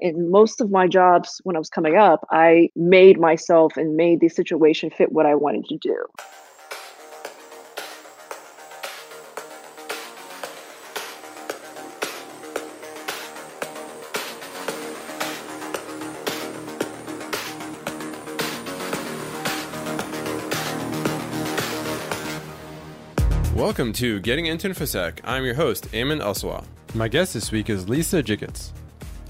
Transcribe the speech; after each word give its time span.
In 0.00 0.28
most 0.28 0.60
of 0.60 0.72
my 0.72 0.88
jobs 0.88 1.40
when 1.44 1.54
I 1.54 1.60
was 1.60 1.68
coming 1.68 1.94
up, 1.96 2.26
I 2.28 2.70
made 2.74 3.20
myself 3.20 3.76
and 3.76 3.96
made 3.96 4.18
the 4.18 4.28
situation 4.28 4.90
fit 4.90 5.12
what 5.12 5.24
I 5.24 5.36
wanted 5.36 5.66
to 5.66 5.78
do. 5.78 6.04
Welcome 23.54 23.92
to 23.94 24.18
Getting 24.20 24.46
into 24.46 24.68
InfoSec. 24.68 25.20
I'm 25.22 25.44
your 25.44 25.54
host, 25.54 25.90
Ayman 25.92 26.20
Elsawah. 26.20 26.64
My 26.94 27.06
guest 27.06 27.34
this 27.34 27.52
week 27.52 27.70
is 27.70 27.88
Lisa 27.88 28.22
Jiggetts. 28.22 28.72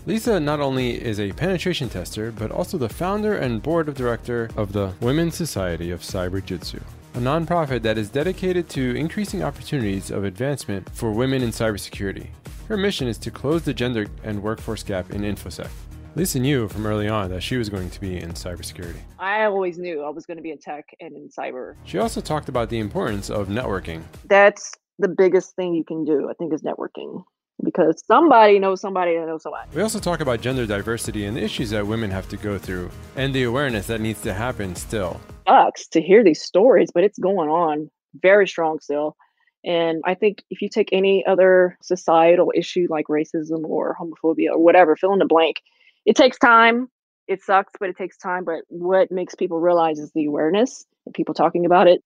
Lisa 0.07 0.39
not 0.39 0.61
only 0.61 1.03
is 1.03 1.19
a 1.19 1.33
penetration 1.33 1.89
tester, 1.89 2.31
but 2.31 2.51
also 2.51 2.77
the 2.77 2.91
founder 2.91 3.39
and 3.39 3.63
board 3.63 3.89
of 3.89 3.95
director 3.95 4.51
of 4.55 4.71
the 4.71 4.93
Women's 5.01 5.35
Society 5.35 5.91
of 5.91 6.03
Cyberjutsu, 6.03 6.83
a 7.15 7.19
nonprofit 7.19 7.81
that 7.81 7.97
is 7.97 8.11
dedicated 8.11 8.69
to 8.69 8.95
increasing 8.97 9.43
opportunities 9.43 10.11
of 10.11 10.25
advancement 10.25 10.91
for 10.91 11.11
women 11.11 11.43
in 11.43 11.49
cybersecurity. 11.49 12.27
Her 12.69 12.77
mission 12.77 13.09
is 13.09 13.17
to 13.17 13.31
close 13.31 13.63
the 13.63 13.73
gender 13.73 14.07
and 14.25 14.43
workforce 14.43 14.83
gap 14.83 15.11
in 15.11 15.23
InfoSec. 15.23 15.71
Lisa 16.17 16.39
knew 16.39 16.69
from 16.69 16.87
early 16.87 17.09
on 17.09 17.31
that 17.31 17.43
she 17.43 17.57
was 17.57 17.71
going 17.71 17.89
to 17.89 18.01
be 18.01 18.19
in 18.19 18.33
cybersecurity. 18.33 19.01
I 19.19 19.45
always 19.45 19.79
knew 19.79 20.03
I 20.03 20.11
was 20.11 20.27
going 20.27 20.37
to 20.37 20.43
be 20.43 20.51
in 20.51 20.59
tech 20.59 20.85
and 21.01 21.17
in 21.17 21.31
cyber. 21.31 21.77
She 21.85 21.97
also 21.97 22.21
talked 22.21 22.51
about 22.51 22.69
the 22.69 22.79
importance 22.79 23.31
of 23.31 23.49
networking. 23.49 24.03
That's 24.27 24.71
the 24.99 25.09
biggest 25.09 25.57
thing 25.57 25.73
you 25.73 25.83
can 25.83 26.05
do, 26.05 26.29
I 26.29 26.35
think, 26.35 26.53
is 26.53 26.61
networking 26.61 27.25
because 27.65 28.03
somebody 28.07 28.59
knows 28.59 28.81
somebody 28.81 29.17
that 29.17 29.27
knows 29.27 29.43
somebody. 29.43 29.69
We 29.75 29.83
also 29.83 29.99
talk 29.99 30.21
about 30.21 30.41
gender 30.41 30.67
diversity 30.67 31.25
and 31.25 31.37
the 31.37 31.43
issues 31.43 31.71
that 31.71 31.87
women 31.87 32.11
have 32.11 32.29
to 32.29 32.37
go 32.37 32.59
through 32.59 32.91
and 33.17 33.35
the 33.35 33.45
awareness 33.45 33.87
that 33.89 34.01
needs 34.01 34.21
to 34.23 34.35
happen 34.35 34.77
still. 34.77 35.21
Sucks 35.49 35.89
to 35.89 36.01
hear 36.01 36.23
these 36.23 36.43
stories, 36.43 36.91
but 36.93 37.05
it's 37.05 37.19
going 37.19 37.49
on 37.49 37.91
very 38.23 38.47
strong 38.47 38.79
still. 38.81 39.17
And 39.65 40.03
I 40.05 40.15
think 40.15 40.43
if 40.51 40.61
you 40.61 40.69
take 40.69 40.91
any 40.93 41.25
other 41.27 41.79
societal 41.83 42.53
issue 42.55 42.87
like 42.91 43.07
racism 43.07 43.65
or 43.65 43.97
homophobia 43.99 44.51
or 44.51 44.59
whatever, 44.59 44.95
fill 44.95 45.15
in 45.15 45.19
the 45.19 45.25
blank, 45.25 45.57
it 46.05 46.17
takes 46.17 46.39
time. 46.39 46.89
It 47.27 47.43
sucks, 47.43 47.73
but 47.81 47.89
it 47.89 47.97
takes 47.97 48.19
time. 48.19 48.45
But 48.45 48.65
what 48.69 49.11
makes 49.11 49.35
people 49.35 49.59
realize 49.59 49.99
is 49.99 50.13
the 50.13 50.27
awareness 50.27 50.85
and 51.07 51.15
people 51.15 51.35
talking 51.35 51.65
about 51.65 51.89
it 51.89 52.03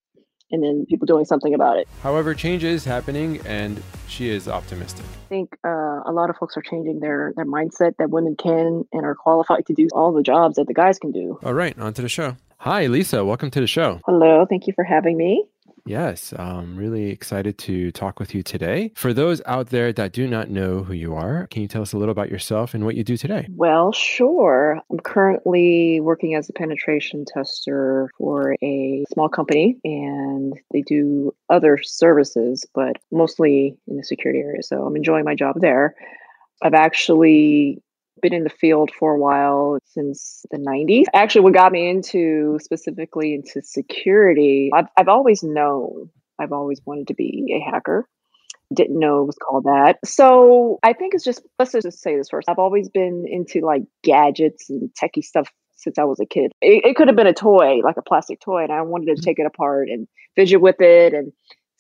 and 0.51 0.63
then 0.63 0.87
people 0.89 1.07
doing 1.07 1.25
something 1.25 1.55
about 1.55 1.79
it. 1.79 1.89
However, 2.03 2.35
change 2.35 2.65
is 2.65 2.85
happening 2.85 3.41
and 3.47 3.83
she 4.09 4.29
is 4.29 4.49
optimistic. 4.49 5.05
I 5.05 5.29
think 5.29 5.57
uh, 5.65 6.01
a 6.07 6.13
lot 6.13 6.31
of 6.31 6.37
folks 6.37 6.57
are 6.57 6.63
changing 6.63 7.01
their, 7.01 7.33
their 7.37 7.47
mindset 7.47 7.97
that 7.99 8.11
women 8.11 8.37
can 8.37 8.85
and 8.93 9.05
are 9.05 9.15
qualified 9.15 9.67
to 9.67 9.75
do 9.75 9.89
all 9.93 10.13
the 10.13 10.23
jobs 10.23 10.57
that 10.57 10.67
the 10.67 10.75
guys 10.75 10.99
can 10.99 11.13
do. 11.13 11.39
All 11.45 11.55
right, 11.55 11.79
on 11.79 11.93
to 11.95 12.03
the 12.03 12.09
show. 12.09 12.37
Hi, 12.59 12.87
Lisa. 12.87 13.25
Welcome 13.25 13.51
to 13.53 13.61
the 13.61 13.69
show. 13.69 14.01
Hello. 14.05 14.45
Thank 14.49 14.67
you 14.67 14.73
for 14.73 14.83
having 14.83 15.17
me. 15.17 15.45
Yes, 15.87 16.33
I'm 16.39 16.77
really 16.77 17.11
excited 17.11 17.59
to 17.59 17.91
talk 17.93 18.21
with 18.21 18.35
you 18.35 18.43
today. 18.43 18.93
For 18.95 19.13
those 19.13 19.41
out 19.47 19.69
there 19.69 19.93
that 19.93 20.13
do 20.13 20.27
not 20.27 20.51
know 20.51 20.83
who 20.83 20.93
you 20.93 21.15
are, 21.15 21.47
can 21.49 21.63
you 21.63 21.69
tell 21.69 21.83
us 21.83 21.93
a 21.93 21.99
little 21.99 22.13
about 22.13 22.31
yourself 22.31 22.75
and 22.75 22.85
what 22.85 22.95
you 22.95 23.05
do 23.05 23.17
today? 23.17 23.47
Well, 23.51 23.93
sure. 23.93 24.81
I'm 24.91 25.01
currently 25.01 26.01
working 26.01 26.35
as 26.35 26.49
a 26.49 26.53
penetration 26.53 27.25
tester 27.25 28.11
for 28.19 28.57
a 28.63 29.05
small 29.13 29.29
company, 29.29 29.79
and 29.85 30.59
they 30.73 30.83
do 30.83 31.35
other 31.49 31.79
services, 31.83 32.67
but 32.75 32.97
mostly 33.11 33.77
in 33.87 33.97
the 33.97 34.05
security 34.05 34.41
area. 34.41 34.63
So 34.63 34.85
I'm 34.85 34.97
enjoying 34.97 35.25
my 35.25 35.35
job 35.35 35.61
there. 35.61 35.95
I've 36.63 36.75
actually 36.75 37.83
been 38.21 38.35
in 38.35 38.45
the 38.45 38.51
field 38.51 38.91
for 38.99 39.15
a 39.15 39.19
while 39.19 39.79
since 39.85 40.45
the 40.51 40.59
90s. 40.59 41.05
Actually, 41.15 41.43
what 41.43 41.55
got 41.55 41.73
me 41.73 41.89
into 41.89 42.59
specifically 42.63 43.35
into 43.35 43.63
security, 43.63 44.71
I've, 44.75 44.87
I've 44.97 45.09
always 45.09 45.43
known, 45.43 46.11
I've 46.39 46.53
always 46.53 46.81
wanted 46.85 47.09
to 47.09 47.15
be 47.15 47.55
a 47.57 47.71
hacker. 47.71 48.09
Didn't 48.75 48.99
know 48.99 49.23
it 49.23 49.27
was 49.27 49.37
called 49.37 49.65
that. 49.65 49.99
So 50.05 50.79
I 50.83 50.93
think 50.93 51.15
it's 51.15 51.25
just, 51.25 51.43
let's 51.59 51.73
just 51.73 52.03
say 52.03 52.17
this 52.17 52.29
first. 52.29 52.49
I've 52.49 52.59
always 52.59 52.89
been 52.89 53.25
into 53.27 53.61
like 53.65 53.83
gadgets 54.03 54.69
and 54.69 54.91
techie 54.95 55.25
stuff 55.25 55.49
since 55.77 55.99
I 55.99 56.05
was 56.05 56.21
a 56.21 56.27
kid. 56.27 56.53
It, 56.61 56.85
it 56.85 56.97
could 56.97 57.09
have 57.09 57.17
been 57.17 57.27
a 57.27 57.33
toy, 57.33 57.81
like 57.83 57.97
a 57.97 58.03
plastic 58.03 58.41
toy, 58.41 58.65
and 58.65 58.73
I 58.73 58.83
wanted 58.83 59.07
to 59.07 59.13
mm-hmm. 59.13 59.23
take 59.23 59.39
it 59.39 59.47
apart 59.47 59.89
and 59.89 60.07
fidget 60.37 60.61
with 60.61 60.81
it 60.81 61.15
and 61.15 61.33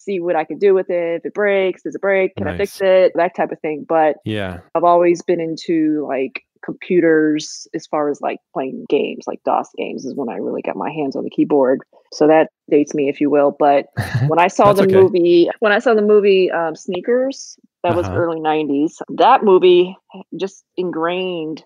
see 0.08 0.20
what 0.20 0.36
I 0.36 0.44
can 0.44 0.58
do 0.58 0.74
with 0.74 0.90
it. 0.90 1.16
If 1.16 1.26
it 1.26 1.34
breaks, 1.34 1.82
does 1.82 1.94
it 1.94 2.00
break? 2.00 2.34
Can 2.36 2.46
nice. 2.46 2.54
I 2.54 2.58
fix 2.58 2.80
it? 2.80 3.12
That 3.14 3.36
type 3.36 3.52
of 3.52 3.60
thing. 3.60 3.84
But 3.88 4.16
yeah, 4.24 4.60
I've 4.74 4.84
always 4.84 5.22
been 5.22 5.40
into 5.40 6.06
like 6.08 6.44
computers 6.64 7.68
as 7.74 7.86
far 7.86 8.10
as 8.10 8.20
like 8.20 8.38
playing 8.52 8.86
games, 8.88 9.24
like 9.26 9.42
DOS 9.44 9.68
games 9.76 10.04
is 10.04 10.14
when 10.14 10.28
I 10.28 10.36
really 10.36 10.62
got 10.62 10.76
my 10.76 10.90
hands 10.90 11.14
on 11.14 11.24
the 11.24 11.30
keyboard. 11.30 11.80
So 12.12 12.26
that 12.26 12.50
dates 12.70 12.94
me, 12.94 13.08
if 13.08 13.20
you 13.20 13.30
will. 13.30 13.54
But 13.58 13.86
when 14.26 14.38
I 14.38 14.48
saw 14.48 14.72
the 14.72 14.82
okay. 14.82 14.94
movie, 14.94 15.48
when 15.60 15.72
I 15.72 15.78
saw 15.78 15.94
the 15.94 16.02
movie 16.02 16.50
um, 16.50 16.74
Sneakers, 16.74 17.58
that 17.82 17.92
uh-huh. 17.92 18.00
was 18.00 18.08
early 18.08 18.40
90s, 18.40 18.94
that 19.16 19.44
movie 19.44 19.96
just 20.38 20.64
ingrained 20.76 21.64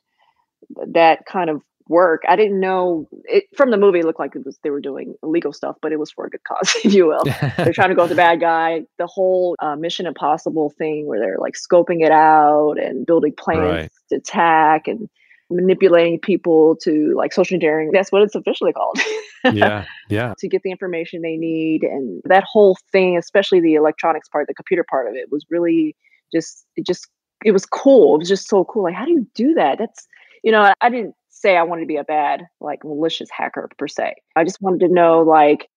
that 0.89 1.27
kind 1.27 1.51
of 1.51 1.63
work. 1.93 2.23
I 2.29 2.35
didn't 2.35 2.59
know 2.59 3.07
it 3.25 3.45
from 3.57 3.71
the 3.71 3.77
movie. 3.77 4.01
It 4.01 4.05
looked 4.05 4.19
like 4.19 4.35
it 4.35 4.45
was 4.45 4.59
they 4.65 4.71
were 4.71 4.81
doing 4.81 5.15
illegal 5.23 5.53
stuff, 5.53 5.77
but 5.81 5.93
it 5.93 6.01
was 6.01 6.11
for 6.11 6.27
a 6.27 6.31
good 6.31 6.43
cause, 6.45 6.75
if 6.85 6.93
you 6.93 7.07
will. 7.07 7.23
they're 7.57 7.73
trying 7.73 7.91
to 7.91 7.95
go 7.95 8.03
with 8.03 8.11
the 8.11 8.17
bad 8.17 8.41
guy. 8.41 8.83
The 8.99 9.07
whole 9.07 9.55
uh, 9.61 9.77
Mission 9.77 10.07
Impossible 10.07 10.71
thing, 10.71 11.07
where 11.07 11.21
they're 11.21 11.39
like 11.39 11.55
scoping 11.55 12.05
it 12.05 12.11
out 12.11 12.75
and 12.81 13.07
building 13.07 13.35
plans 13.37 13.61
right. 13.61 13.91
to 14.09 14.17
attack 14.17 14.89
and 14.89 15.09
manipulating 15.51 16.19
people 16.19 16.77
to 16.77 17.15
like 17.17 17.33
social 17.33 17.55
engineering. 17.55 17.91
That's 17.93 18.11
what 18.11 18.23
it's 18.23 18.35
officially 18.35 18.73
called. 18.73 18.99
yeah, 19.53 19.85
yeah. 20.09 20.35
To 20.39 20.49
get 20.49 20.63
the 20.63 20.71
information 20.71 21.23
they 21.23 21.37
need, 21.37 21.83
and 21.83 22.23
that 22.25 22.45
whole 22.45 22.77
thing, 22.91 23.17
especially 23.19 23.61
the 23.61 23.75
electronics 23.75 24.29
part, 24.29 24.47
the 24.49 24.55
computer 24.55 24.85
part 24.89 25.09
of 25.09 25.15
it, 25.15 25.31
was 25.31 25.45
really 25.51 25.95
just 26.33 26.67
it 26.77 26.87
just 26.87 27.09
it 27.45 27.53
was 27.53 27.67
cool. 27.67 28.15
It 28.15 28.19
was 28.19 28.29
just 28.29 28.49
so 28.49 28.65
cool. 28.65 28.85
Like, 28.85 28.95
how 28.95 29.05
do 29.05 29.13
you 29.13 29.27
do 29.35 29.55
that? 29.55 29.79
That's 29.79 30.07
you 30.43 30.51
know, 30.51 30.73
I 30.81 30.89
didn't 30.89 31.15
say 31.43 31.57
I 31.57 31.65
wanted 31.65 31.83
to 31.83 31.87
be 31.87 31.97
a 31.97 32.05
bad, 32.05 32.47
like 32.61 32.85
malicious 32.85 33.29
hacker 33.31 33.69
per 33.77 33.89
se. 33.89 34.15
I 34.37 34.45
just 34.45 34.63
wanted 34.63 34.87
to 34.87 34.93
know, 34.93 35.21
like, 35.23 35.69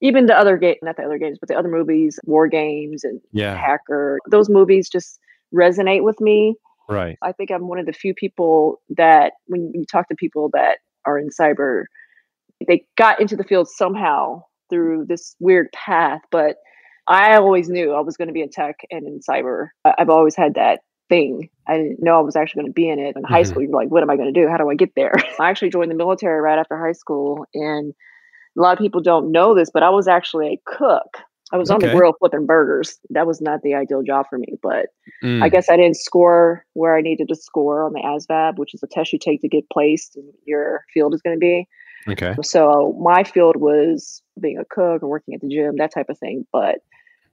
even 0.00 0.26
the 0.26 0.36
other 0.36 0.56
game, 0.56 0.74
not 0.82 0.96
the 0.96 1.04
other 1.04 1.18
games, 1.18 1.38
but 1.40 1.48
the 1.48 1.56
other 1.56 1.70
movies, 1.70 2.18
war 2.24 2.48
games 2.48 3.04
and 3.04 3.20
yeah. 3.32 3.56
hacker, 3.56 4.18
those 4.28 4.50
movies 4.50 4.88
just 4.90 5.20
resonate 5.54 6.02
with 6.02 6.20
me. 6.20 6.56
Right. 6.88 7.16
I 7.22 7.32
think 7.32 7.50
I'm 7.50 7.68
one 7.68 7.78
of 7.78 7.86
the 7.86 7.92
few 7.92 8.12
people 8.12 8.80
that 8.96 9.34
when 9.46 9.70
you 9.72 9.84
talk 9.84 10.08
to 10.08 10.16
people 10.16 10.50
that 10.54 10.78
are 11.06 11.18
in 11.18 11.28
cyber, 11.28 11.84
they 12.66 12.84
got 12.98 13.20
into 13.20 13.36
the 13.36 13.44
field 13.44 13.68
somehow 13.68 14.42
through 14.70 15.06
this 15.08 15.36
weird 15.38 15.68
path, 15.72 16.20
but 16.30 16.56
I 17.08 17.36
always 17.36 17.68
knew 17.68 17.92
I 17.92 18.00
was 18.00 18.16
going 18.16 18.28
to 18.28 18.34
be 18.34 18.42
in 18.42 18.50
tech 18.50 18.76
and 18.90 19.06
in 19.06 19.20
cyber. 19.28 19.68
I've 19.84 20.10
always 20.10 20.36
had 20.36 20.54
that 20.54 20.80
thing. 21.12 21.50
I 21.66 21.76
didn't 21.76 22.02
know 22.02 22.16
I 22.16 22.22
was 22.22 22.36
actually 22.36 22.62
going 22.62 22.72
to 22.72 22.74
be 22.74 22.88
in 22.88 22.98
it 22.98 23.16
in 23.16 23.22
high 23.22 23.42
mm-hmm. 23.42 23.50
school. 23.50 23.62
You're 23.62 23.70
like, 23.70 23.90
what 23.90 24.02
am 24.02 24.10
I 24.10 24.16
going 24.16 24.32
to 24.32 24.40
do? 24.40 24.48
How 24.48 24.56
do 24.56 24.70
I 24.70 24.74
get 24.74 24.94
there? 24.96 25.12
I 25.40 25.50
actually 25.50 25.70
joined 25.70 25.90
the 25.90 25.94
military 25.94 26.40
right 26.40 26.58
after 26.58 26.78
high 26.78 26.92
school. 26.92 27.46
And 27.54 27.92
a 28.56 28.60
lot 28.60 28.72
of 28.72 28.78
people 28.78 29.02
don't 29.02 29.30
know 29.30 29.54
this, 29.54 29.68
but 29.72 29.82
I 29.82 29.90
was 29.90 30.08
actually 30.08 30.54
a 30.54 30.60
cook. 30.66 31.18
I 31.52 31.58
was 31.58 31.70
okay. 31.70 31.86
on 31.86 31.92
the 31.92 31.98
grill 31.98 32.14
flipping 32.18 32.46
burgers. 32.46 32.98
That 33.10 33.26
was 33.26 33.42
not 33.42 33.60
the 33.62 33.74
ideal 33.74 34.02
job 34.02 34.24
for 34.30 34.38
me, 34.38 34.54
but 34.62 34.86
mm. 35.22 35.42
I 35.42 35.50
guess 35.50 35.68
I 35.68 35.76
didn't 35.76 35.98
score 35.98 36.64
where 36.72 36.96
I 36.96 37.02
needed 37.02 37.28
to 37.28 37.34
score 37.34 37.84
on 37.84 37.92
the 37.92 38.00
ASVAB, 38.00 38.56
which 38.56 38.72
is 38.72 38.82
a 38.82 38.86
test 38.86 39.12
you 39.12 39.18
take 39.18 39.42
to 39.42 39.48
get 39.48 39.68
placed 39.70 40.16
in 40.16 40.24
your 40.46 40.84
field 40.94 41.12
is 41.12 41.20
going 41.20 41.36
to 41.36 41.40
be. 41.40 41.68
Okay. 42.08 42.34
So 42.42 42.98
my 42.98 43.22
field 43.22 43.56
was 43.56 44.22
being 44.40 44.56
a 44.56 44.64
cook 44.64 45.02
or 45.02 45.08
working 45.08 45.34
at 45.34 45.42
the 45.42 45.48
gym, 45.48 45.76
that 45.76 45.92
type 45.92 46.08
of 46.08 46.18
thing. 46.18 46.46
But 46.52 46.78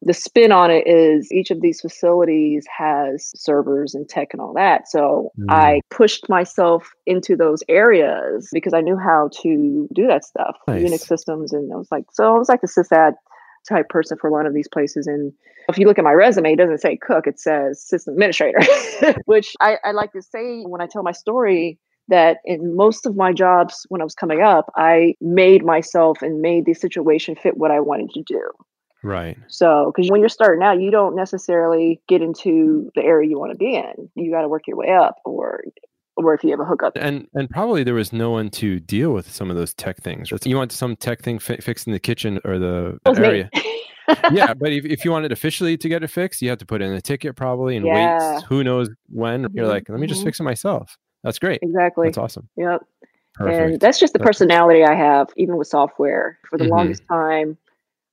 the 0.01 0.13
spin 0.13 0.51
on 0.51 0.71
it 0.71 0.87
is 0.87 1.31
each 1.31 1.51
of 1.51 1.61
these 1.61 1.81
facilities 1.81 2.65
has 2.75 3.31
servers 3.35 3.93
and 3.93 4.07
tech 4.07 4.29
and 4.31 4.41
all 4.41 4.53
that. 4.53 4.87
So 4.87 5.31
mm. 5.37 5.45
I 5.49 5.81
pushed 5.89 6.29
myself 6.29 6.91
into 7.05 7.35
those 7.35 7.63
areas 7.67 8.49
because 8.53 8.73
I 8.73 8.81
knew 8.81 8.97
how 8.97 9.29
to 9.41 9.89
do 9.93 10.07
that 10.07 10.23
stuff, 10.23 10.55
nice. 10.67 10.83
Unix 10.83 11.01
systems. 11.01 11.51
And 11.51 11.71
I 11.73 11.75
was 11.75 11.89
like, 11.91 12.05
so 12.13 12.33
I 12.33 12.37
was 12.37 12.47
like 12.47 12.61
the 12.61 12.67
sysad 12.67 13.13
type 13.67 13.89
person 13.89 14.17
for 14.17 14.31
one 14.31 14.45
of 14.45 14.53
these 14.53 14.69
places. 14.69 15.05
And 15.05 15.33
if 15.67 15.77
you 15.77 15.85
look 15.85 15.99
at 15.99 16.05
my 16.05 16.13
resume, 16.13 16.53
it 16.53 16.57
doesn't 16.57 16.79
say 16.79 16.97
cook, 16.97 17.27
it 17.27 17.39
says 17.39 17.81
system 17.81 18.13
administrator, 18.13 18.59
which 19.25 19.53
I, 19.59 19.77
I 19.83 19.91
like 19.91 20.13
to 20.13 20.21
say 20.21 20.61
when 20.61 20.81
I 20.81 20.87
tell 20.87 21.03
my 21.03 21.11
story 21.11 21.77
that 22.07 22.37
in 22.45 22.75
most 22.75 23.05
of 23.05 23.15
my 23.15 23.33
jobs 23.33 23.85
when 23.89 24.01
I 24.01 24.03
was 24.03 24.15
coming 24.15 24.41
up, 24.41 24.71
I 24.75 25.15
made 25.21 25.63
myself 25.63 26.21
and 26.21 26.41
made 26.41 26.65
the 26.65 26.73
situation 26.73 27.35
fit 27.35 27.57
what 27.57 27.69
I 27.69 27.81
wanted 27.81 28.11
to 28.11 28.23
do. 28.23 28.49
Right. 29.03 29.37
So, 29.47 29.91
because 29.93 30.11
when 30.11 30.19
you're 30.19 30.29
starting 30.29 30.63
out, 30.63 30.81
you 30.81 30.91
don't 30.91 31.15
necessarily 31.15 32.01
get 32.07 32.21
into 32.21 32.91
the 32.95 33.01
area 33.01 33.29
you 33.29 33.39
want 33.39 33.51
to 33.51 33.57
be 33.57 33.75
in. 33.75 34.09
You 34.15 34.31
got 34.31 34.41
to 34.41 34.49
work 34.49 34.67
your 34.67 34.77
way 34.77 34.91
up, 34.91 35.15
or 35.25 35.63
or 36.17 36.33
if 36.33 36.43
you 36.43 36.51
have 36.51 36.59
a 36.59 36.65
hookup. 36.65 36.93
And 36.95 37.27
and 37.33 37.49
probably 37.49 37.83
there 37.83 37.93
was 37.93 38.11
no 38.11 38.29
one 38.29 38.49
to 38.51 38.79
deal 38.79 39.11
with 39.11 39.31
some 39.31 39.49
of 39.49 39.55
those 39.55 39.73
tech 39.73 39.97
things. 39.97 40.31
You 40.43 40.57
want 40.57 40.71
some 40.71 40.95
tech 40.95 41.21
thing 41.21 41.39
fi- 41.39 41.57
fixed 41.57 41.87
in 41.87 41.93
the 41.93 41.99
kitchen 41.99 42.39
or 42.43 42.59
the 42.59 42.99
area. 43.05 43.49
yeah, 44.31 44.53
but 44.59 44.71
if, 44.71 44.85
if 44.85 45.05
you 45.05 45.11
wanted 45.11 45.31
officially 45.31 45.77
to 45.77 45.89
get 45.89 46.03
it 46.03 46.09
fixed, 46.09 46.41
you 46.41 46.49
have 46.49 46.59
to 46.59 46.65
put 46.65 46.81
in 46.81 46.91
a 46.91 47.01
ticket 47.01 47.35
probably 47.35 47.77
and 47.77 47.85
yeah. 47.85 48.35
wait 48.35 48.43
who 48.43 48.63
knows 48.63 48.89
when. 49.07 49.41
You're 49.41 49.49
mm-hmm. 49.49 49.65
like, 49.65 49.89
let 49.89 49.99
me 49.99 50.07
just 50.07 50.19
mm-hmm. 50.19 50.27
fix 50.27 50.39
it 50.39 50.43
myself. 50.43 50.97
That's 51.23 51.39
great. 51.39 51.59
Exactly. 51.61 52.07
That's 52.07 52.17
awesome. 52.17 52.49
Yep. 52.57 52.81
Perfect. 53.35 53.71
And 53.71 53.79
that's 53.79 53.99
just 53.99 54.13
the 54.13 54.19
personality 54.19 54.83
I 54.83 54.95
have, 54.95 55.29
even 55.37 55.57
with 55.57 55.67
software. 55.67 56.37
For 56.49 56.57
the 56.57 56.65
Mhm. 56.65 56.69
longest 56.71 57.03
time, 57.07 57.57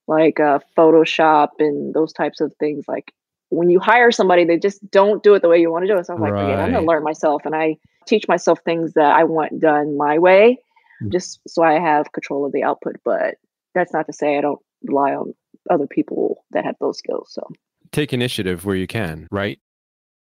like 0.07 0.39
uh, 0.39 0.59
Photoshop 0.77 1.49
and 1.59 1.93
those 1.93 2.13
types 2.13 2.41
of 2.41 2.53
things, 2.59 2.85
like 2.87 3.13
when 3.49 3.69
you 3.69 3.79
hire 3.79 4.11
somebody, 4.11 4.45
they 4.45 4.57
just 4.57 4.89
don't 4.91 5.23
do 5.23 5.33
it 5.33 5.41
the 5.41 5.49
way 5.49 5.59
you 5.59 5.71
want 5.71 5.83
to 5.83 5.87
do 5.87 5.97
it. 5.97 6.05
So 6.05 6.13
I 6.13 6.15
was 6.15 6.21
like, 6.21 6.33
it. 6.33 6.59
I'm 6.59 6.71
gonna 6.71 6.85
learn 6.85 7.03
myself. 7.03 7.45
And 7.45 7.55
I 7.55 7.77
teach 8.05 8.27
myself 8.27 8.59
things 8.63 8.93
that 8.93 9.13
I 9.13 9.23
want 9.23 9.59
done 9.59 9.97
my 9.97 10.17
way, 10.17 10.59
Mm. 11.03 11.11
just 11.11 11.39
so 11.47 11.61
I 11.61 11.73
have 11.73 12.11
control 12.11 12.45
of 12.45 12.51
the 12.51 12.63
output. 12.63 12.95
But 13.05 13.35
that's 13.75 13.93
not 13.93 14.07
to 14.07 14.13
say 14.13 14.37
I 14.37 14.41
don't 14.41 14.59
rely 14.83 15.13
on 15.13 15.33
other 15.69 15.85
people 15.87 16.43
that 16.51 16.65
have 16.65 16.75
those 16.79 16.97
skills. 16.97 17.31
So 17.31 17.47
Take 17.91 18.13
initiative 18.13 18.65
where 18.65 18.75
you 18.75 18.87
can, 18.87 19.27
right? 19.31 19.59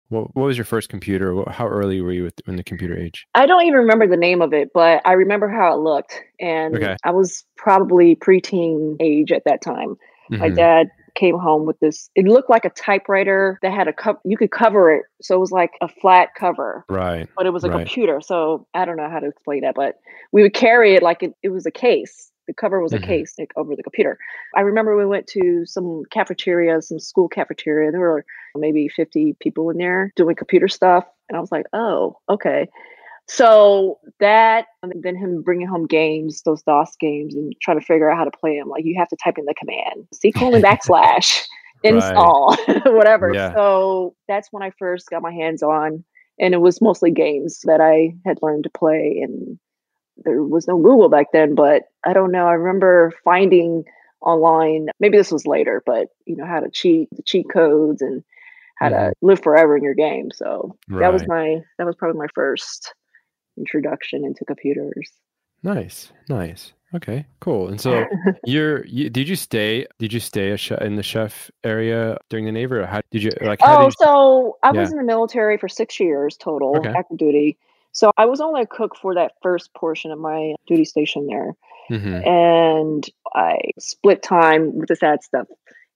What, 0.09 0.35
what 0.35 0.45
was 0.45 0.57
your 0.57 0.65
first 0.65 0.89
computer? 0.89 1.44
How 1.50 1.67
early 1.67 2.01
were 2.01 2.11
you 2.11 2.23
with, 2.23 2.39
in 2.47 2.55
the 2.55 2.63
computer 2.63 2.97
age? 2.97 3.25
I 3.35 3.45
don't 3.45 3.63
even 3.63 3.79
remember 3.79 4.07
the 4.07 4.17
name 4.17 4.41
of 4.41 4.53
it, 4.53 4.69
but 4.73 5.01
I 5.05 5.13
remember 5.13 5.50
how 5.50 5.73
it 5.73 5.79
looked. 5.79 6.21
And 6.39 6.75
Okay. 6.75 6.95
I 7.03 7.11
was 7.11 7.45
probably 7.57 8.15
preteen 8.15 8.97
age 9.00 9.31
at 9.31 9.44
that 9.45 9.61
time. 9.61 9.95
My 10.29 10.50
Mhm. 10.50 10.55
dad 10.55 10.88
came 11.15 11.38
home 11.38 11.65
with 11.65 11.79
this. 11.79 12.09
It 12.15 12.25
looked 12.25 12.50
like 12.50 12.65
a 12.65 12.69
typewriter 12.71 13.59
that 13.61 13.71
had 13.71 13.88
a 13.88 13.94
cup. 13.94 14.19
You 14.25 14.35
could 14.35 14.51
cover 14.51 14.91
it, 14.91 15.03
so 15.21 15.35
it 15.35 15.39
was 15.39 15.51
like 15.51 15.71
a 15.81 15.88
flat 15.88 16.29
cover, 16.35 16.85
Right. 16.89 17.29
but 17.35 17.45
it 17.45 17.51
was 17.53 17.63
a 17.63 17.69
Right. 17.69 17.77
computer. 17.77 18.19
So 18.19 18.65
I 18.73 18.85
don't 18.85 18.97
know 18.97 19.09
how 19.09 19.19
to 19.19 19.27
explain 19.27 19.61
that, 19.61 19.75
but 19.75 20.00
we 20.31 20.41
would 20.41 20.53
carry 20.55 20.95
it 20.95 21.03
like 21.03 21.21
it, 21.21 21.35
it 21.44 21.50
was 21.50 21.65
a 21.67 21.71
case. 21.71 22.31
The 22.48 22.54
cover 22.54 22.81
was 22.81 22.92
Mhm. 22.92 23.04
a 23.04 23.07
case 23.07 23.36
like, 23.40 23.51
over 23.56 23.75
the 23.75 23.84
computer. 23.84 24.18
I 24.56 24.62
remember 24.62 24.98
we 24.98 25.06
went 25.06 25.28
to 25.28 25.66
some 25.66 26.04
cafeteria, 26.12 26.81
some 26.81 27.00
school 27.00 27.28
cafeteria. 27.28 27.92
There 27.92 28.01
were 28.01 28.25
maybe 28.56 28.88
50 28.90 29.36
people 29.40 29.69
in 29.69 29.78
there 29.78 30.12
doing 30.16 30.36
computer 30.36 30.68
stuff, 30.68 31.06
and 31.30 31.38
I 31.38 31.40
was 31.40 31.51
like, 31.51 31.66
oh, 31.74 32.18
okay. 32.30 32.68
So 33.28 34.00
that, 34.19 34.66
and 34.81 34.92
then 35.01 35.16
him 35.16 35.42
bringing 35.42 35.68
home 35.68 35.88
games, 35.88 36.42
those 36.44 36.62
DOS 36.63 36.95
games, 37.00 37.36
and 37.36 37.54
trying 37.62 37.80
to 37.80 37.86
figure 37.86 38.10
out 38.12 38.18
how 38.18 38.25
to 38.25 38.38
play 38.38 38.60
them. 38.60 38.68
Like 38.68 38.84
you 38.84 38.96
have 38.98 39.07
to 39.10 39.16
type 39.24 39.38
in 39.38 39.46
the 39.46 39.56
command, 39.57 40.07
C 40.13 40.31
colon 40.36 40.62
backslash 40.62 41.46
install, 41.84 42.56
whatever. 42.86 43.34
Yeah. 43.34 43.54
So 43.54 44.16
that's 44.28 44.50
when 44.51 44.62
I 44.63 44.72
first 44.78 45.10
got 45.10 45.22
my 45.22 45.31
hands 45.31 45.63
on, 45.63 46.04
and 46.39 46.54
it 46.54 46.62
was 46.62 46.81
mostly 46.81 47.12
games 47.12 47.62
that 47.63 47.80
I 47.80 48.13
had 48.25 48.39
learned 48.42 48.66
to 48.66 48.69
play. 48.69 49.22
And 49.24 49.57
there 50.18 50.44
was 50.44 50.68
no 50.68 50.77
Google 50.77 51.10
back 51.10 51.27
then, 51.33 51.56
but 51.56 51.83
I 52.06 52.13
don't 52.13 52.31
know. 52.31 52.48
I 52.48 52.54
remember 52.54 53.12
finding 53.24 53.86
online, 54.21 54.88
maybe 55.00 55.18
this 55.18 55.31
was 55.31 55.45
later, 55.45 55.81
but 55.86 56.10
you 56.25 56.36
know 56.36 56.45
how 56.45 56.60
to 56.60 56.69
cheat, 56.69 57.10
the 57.12 57.24
cheat 57.24 57.50
codes, 57.51 58.01
and 58.01 58.24
how 58.77 58.89
Mhm. 58.89 59.10
to 59.10 59.13
live 59.21 59.42
forever 59.42 59.75
in 59.77 59.83
your 59.83 59.94
game. 59.94 60.31
So 60.31 60.77
that 61.00 61.12
was 61.13 61.27
my 61.27 61.62
that 61.77 61.86
was 61.86 61.95
probably 61.95 62.19
my 62.19 62.27
first 62.33 62.94
introduction 63.57 64.24
into 64.24 64.45
computers. 64.45 65.12
Nice. 65.63 66.12
Nice. 66.30 66.74
Okay. 66.95 67.25
Cool. 67.39 67.69
And 67.69 67.80
so 67.81 68.06
you're 68.45 68.86
you, 68.86 69.10
did 69.10 69.27
you 69.27 69.36
stay 69.36 69.86
did 70.00 70.13
you 70.13 70.19
stay 70.19 70.51
a 70.51 70.57
chef, 70.57 70.81
in 70.81 70.95
the 70.95 71.04
chef 71.04 71.50
area 71.63 72.18
during 72.30 72.45
the 72.45 72.51
Navy 72.51 72.75
or 72.75 72.86
how 72.86 73.01
did 73.12 73.24
you 73.24 73.31
like 73.42 73.62
how 73.62 73.75
Oh, 73.75 73.77
did 73.80 73.86
you, 73.86 73.92
so 74.00 74.57
I 74.63 74.71
was 74.71 74.92
in 74.92 74.98
the 74.98 75.04
military 75.04 75.57
for 75.57 75.68
six 75.68 76.00
years 76.00 76.38
total, 76.38 76.75
Okay. 76.77 76.94
active 76.95 77.18
duty. 77.18 77.57
So 77.94 78.12
I 78.18 78.25
was 78.25 78.42
only 78.42 78.62
a 78.62 78.68
cook 78.68 78.95
for 78.95 79.16
that 79.16 79.34
first 79.42 79.74
portion 79.74 80.12
of 80.12 80.19
my 80.19 80.56
duty 80.68 80.84
station 80.86 81.28
there, 81.28 81.54
Mhm. 81.90 82.28
and 82.28 83.10
I 83.34 83.60
split 83.80 84.22
time 84.22 84.78
with 84.78 84.90
the 84.90 84.95
sad 84.95 85.24
stuff 85.24 85.48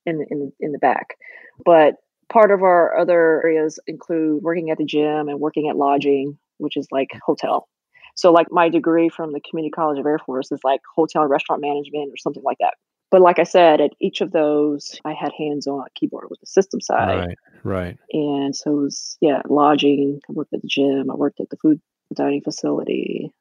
in 0.05 0.19
the- 0.19 0.27
in 0.29 0.53
in 0.59 0.71
the 0.71 0.79
back. 0.79 1.17
But 1.65 1.95
part 2.29 2.51
of 2.51 2.61
our 2.61 2.97
other 2.97 3.41
areas 3.43 3.79
include 3.87 4.43
working 4.43 4.69
at 4.69 4.77
the 4.77 4.85
gym 4.85 5.27
and 5.27 5.39
working 5.39 5.69
at 5.69 5.77
lodging, 5.77 6.37
which 6.57 6.77
is 6.77 6.87
like 6.91 7.11
hotel. 7.25 7.67
So 8.15 8.31
like 8.31 8.51
my 8.51 8.69
degree 8.69 9.09
from 9.09 9.31
the 9.31 9.41
Community 9.41 9.71
College 9.71 9.99
of 9.99 10.05
Air 10.05 10.19
Force 10.19 10.51
is 10.51 10.59
like 10.63 10.81
hotel 10.95 11.21
and 11.23 11.31
restaurant 11.31 11.61
management 11.61 12.11
or 12.11 12.17
something 12.17 12.43
like 12.43 12.57
that. 12.59 12.75
But 13.09 13.21
like 13.21 13.39
I 13.39 13.43
said, 13.43 13.79
at 13.79 13.91
each 14.01 14.19
of 14.21 14.31
those, 14.31 14.99
I 15.05 15.13
had 15.13 15.31
hands 15.37 15.65
on 15.65 15.85
keyboard 15.95 16.27
with 16.29 16.41
the 16.41 16.45
system 16.45 16.81
side. 16.81 17.27
Right. 17.27 17.37
Right. 17.63 17.97
And 18.11 18.55
so 18.55 18.71
it 18.71 18.81
was, 18.81 19.17
yeah, 19.21 19.41
lodging. 19.47 20.19
I 20.29 20.33
worked 20.33 20.53
at 20.53 20.61
the 20.61 20.67
gym. 20.67 21.09
I 21.09 21.15
worked 21.15 21.39
at 21.39 21.49
the 21.49 21.57
food 21.57 21.81
dining 22.13 22.41
facility. 22.41 23.33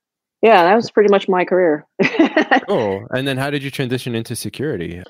Yeah, 0.43 0.65
that 0.65 0.77
was 0.77 0.91
pretty 0.91 1.11
much 1.11 1.29
my 1.29 1.45
career. 1.45 1.87
Cool. 2.69 3.07
And 3.11 3.29
then 3.29 3.37
how 3.37 3.51
did 3.51 3.63
you 3.63 3.71
transition 3.71 4.15
into 4.15 4.35
security? 4.35 5.03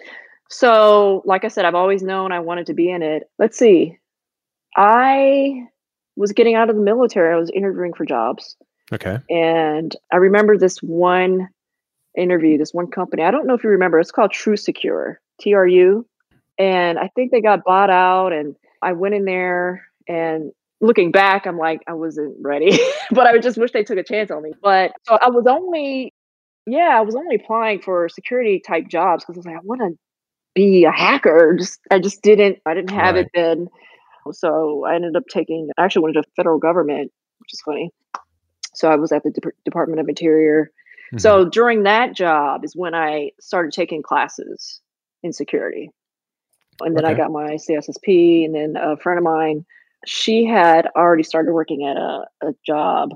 so, 0.50 1.22
like 1.24 1.44
I 1.44 1.48
said, 1.48 1.64
I've 1.64 1.74
always 1.74 2.02
known 2.02 2.32
I 2.32 2.40
wanted 2.40 2.66
to 2.66 2.74
be 2.74 2.90
in 2.90 3.02
it. 3.02 3.24
Let's 3.38 3.56
see. 3.56 3.98
I 4.76 5.62
was 6.16 6.32
getting 6.32 6.54
out 6.54 6.68
of 6.68 6.76
the 6.76 6.82
military. 6.82 7.32
I 7.32 7.38
was 7.38 7.50
interviewing 7.54 7.94
for 7.94 8.04
jobs. 8.04 8.56
Okay. 8.92 9.18
And 9.30 9.96
I 10.12 10.16
remember 10.16 10.58
this 10.58 10.82
one 10.82 11.48
interview, 12.16 12.58
this 12.58 12.72
one 12.72 12.88
company. 12.88 13.22
I 13.22 13.30
don't 13.30 13.46
know 13.46 13.54
if 13.54 13.64
you 13.64 13.70
remember, 13.70 13.98
it's 13.98 14.10
called 14.10 14.32
TruSecure, 14.32 15.16
T 15.40 15.54
R 15.54 15.66
U. 15.66 16.06
And 16.58 16.98
I 16.98 17.08
think 17.14 17.32
they 17.32 17.40
got 17.40 17.64
bought 17.64 17.90
out. 17.90 18.32
And 18.32 18.56
I 18.82 18.92
went 18.92 19.14
in 19.14 19.24
there 19.24 19.86
and 20.08 20.52
looking 20.80 21.10
back, 21.10 21.46
I'm 21.46 21.58
like, 21.58 21.82
I 21.86 21.94
wasn't 21.94 22.36
ready, 22.40 22.78
but 23.10 23.26
I 23.26 23.38
just 23.38 23.58
wish 23.58 23.72
they 23.72 23.84
took 23.84 23.98
a 23.98 24.04
chance 24.04 24.30
on 24.30 24.42
me. 24.42 24.52
But 24.62 24.92
so 25.06 25.18
I 25.20 25.28
was 25.30 25.46
only, 25.48 26.12
yeah, 26.66 26.96
I 26.96 27.00
was 27.00 27.14
only 27.14 27.36
applying 27.36 27.80
for 27.80 28.08
security 28.08 28.60
type 28.66 28.88
jobs 28.88 29.24
because 29.24 29.36
I 29.36 29.40
was 29.40 29.46
like, 29.46 29.56
I 29.56 29.60
want 29.64 29.80
to 29.82 29.98
be 30.54 30.84
a 30.84 30.92
hacker. 30.92 31.56
Just 31.58 31.80
I 31.90 31.98
just 31.98 32.22
didn't, 32.22 32.58
I 32.66 32.74
didn't 32.74 32.90
have 32.90 33.16
it 33.16 33.28
then. 33.34 33.68
So 34.32 34.84
I 34.84 34.94
ended 34.96 35.14
up 35.16 35.24
taking, 35.30 35.68
I 35.78 35.84
actually 35.84 36.02
went 36.02 36.14
to 36.14 36.24
federal 36.34 36.58
government, 36.58 37.12
which 37.38 37.52
is 37.52 37.60
funny. 37.64 37.90
So 38.74 38.90
I 38.90 38.96
was 38.96 39.12
at 39.12 39.22
the 39.22 39.30
Dep- 39.30 39.54
Department 39.64 40.00
of 40.00 40.08
Interior. 40.08 40.70
Mhm. 41.14 41.20
So 41.20 41.44
during 41.44 41.82
that 41.84 42.14
job 42.14 42.64
is 42.64 42.74
when 42.74 42.94
I 42.94 43.30
started 43.40 43.72
taking 43.72 44.02
classes 44.02 44.80
in 45.22 45.32
security. 45.32 45.90
And 46.80 46.96
then 46.96 47.04
I 47.04 47.14
got 47.14 47.30
my 47.30 47.56
CSSP. 47.56 48.44
And 48.44 48.54
then 48.54 48.76
a 48.76 48.96
friend 48.96 49.18
of 49.18 49.24
mine, 49.24 49.64
she 50.04 50.44
had 50.44 50.88
already 50.96 51.22
started 51.22 51.52
working 51.52 51.86
at 51.86 51.96
a, 51.96 52.26
a 52.42 52.52
job 52.66 53.10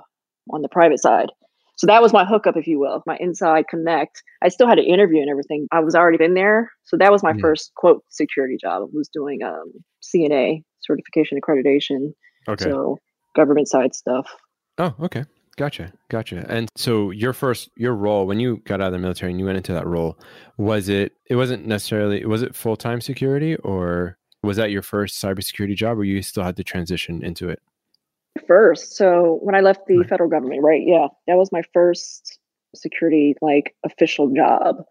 on 0.50 0.62
the 0.62 0.68
private 0.68 1.00
side. 1.00 1.28
So 1.76 1.86
that 1.86 2.02
was 2.02 2.12
my 2.12 2.24
hookup, 2.26 2.56
if 2.56 2.66
you 2.66 2.78
will, 2.78 3.02
my 3.06 3.16
inside 3.20 3.68
connect. 3.68 4.22
I 4.42 4.48
still 4.48 4.66
had 4.66 4.74
to 4.76 4.82
interview 4.84 5.20
and 5.20 5.30
everything. 5.30 5.66
I 5.72 5.80
was 5.80 5.94
already 5.94 6.22
in 6.22 6.34
there. 6.34 6.70
So 6.84 6.96
that 6.98 7.10
was 7.10 7.22
my 7.22 7.32
Mhm. 7.32 7.40
first 7.40 7.72
quote 7.74 8.04
security 8.08 8.56
job. 8.60 8.82
I 8.82 8.86
was 8.92 9.08
doing 9.08 9.42
um, 9.42 9.72
C&A 10.00 10.62
certification 10.80 11.38
accreditation. 11.40 12.12
okay. 12.48 12.64
So 12.64 12.98
government 13.36 13.68
side 13.68 13.94
stuff. 13.94 14.26
Oh, 14.78 14.94
okay. 15.00 15.24
Gotcha. 15.60 15.92
Gotcha. 16.08 16.46
And 16.48 16.70
so 16.74 17.10
your 17.10 17.34
first 17.34 17.68
your 17.76 17.94
role 17.94 18.26
when 18.26 18.40
you 18.40 18.62
got 18.64 18.80
out 18.80 18.86
of 18.86 18.92
the 18.94 18.98
military 18.98 19.30
and 19.30 19.38
you 19.38 19.44
went 19.44 19.58
into 19.58 19.74
that 19.74 19.86
role, 19.86 20.18
was 20.56 20.88
it 20.88 21.12
it 21.26 21.36
wasn't 21.36 21.66
necessarily 21.66 22.24
was 22.24 22.40
it 22.40 22.56
full 22.56 22.76
time 22.76 23.02
security 23.02 23.56
or 23.56 24.16
was 24.42 24.56
that 24.56 24.70
your 24.70 24.80
first 24.80 25.22
cybersecurity 25.22 25.76
job 25.76 25.98
or 25.98 26.04
you 26.04 26.22
still 26.22 26.44
had 26.44 26.56
to 26.56 26.64
transition 26.64 27.22
into 27.22 27.50
it? 27.50 27.60
first. 28.46 28.96
So 28.96 29.38
when 29.42 29.54
I 29.54 29.60
left 29.60 29.86
the 29.86 29.98
Right. 29.98 30.08
federal 30.08 30.30
government, 30.30 30.62
right? 30.62 30.80
Yeah, 30.82 31.08
that 31.26 31.36
was 31.36 31.52
my 31.52 31.60
first 31.74 32.38
security 32.74 33.34
like 33.42 33.74
official 33.84 34.30
job. 34.34 34.84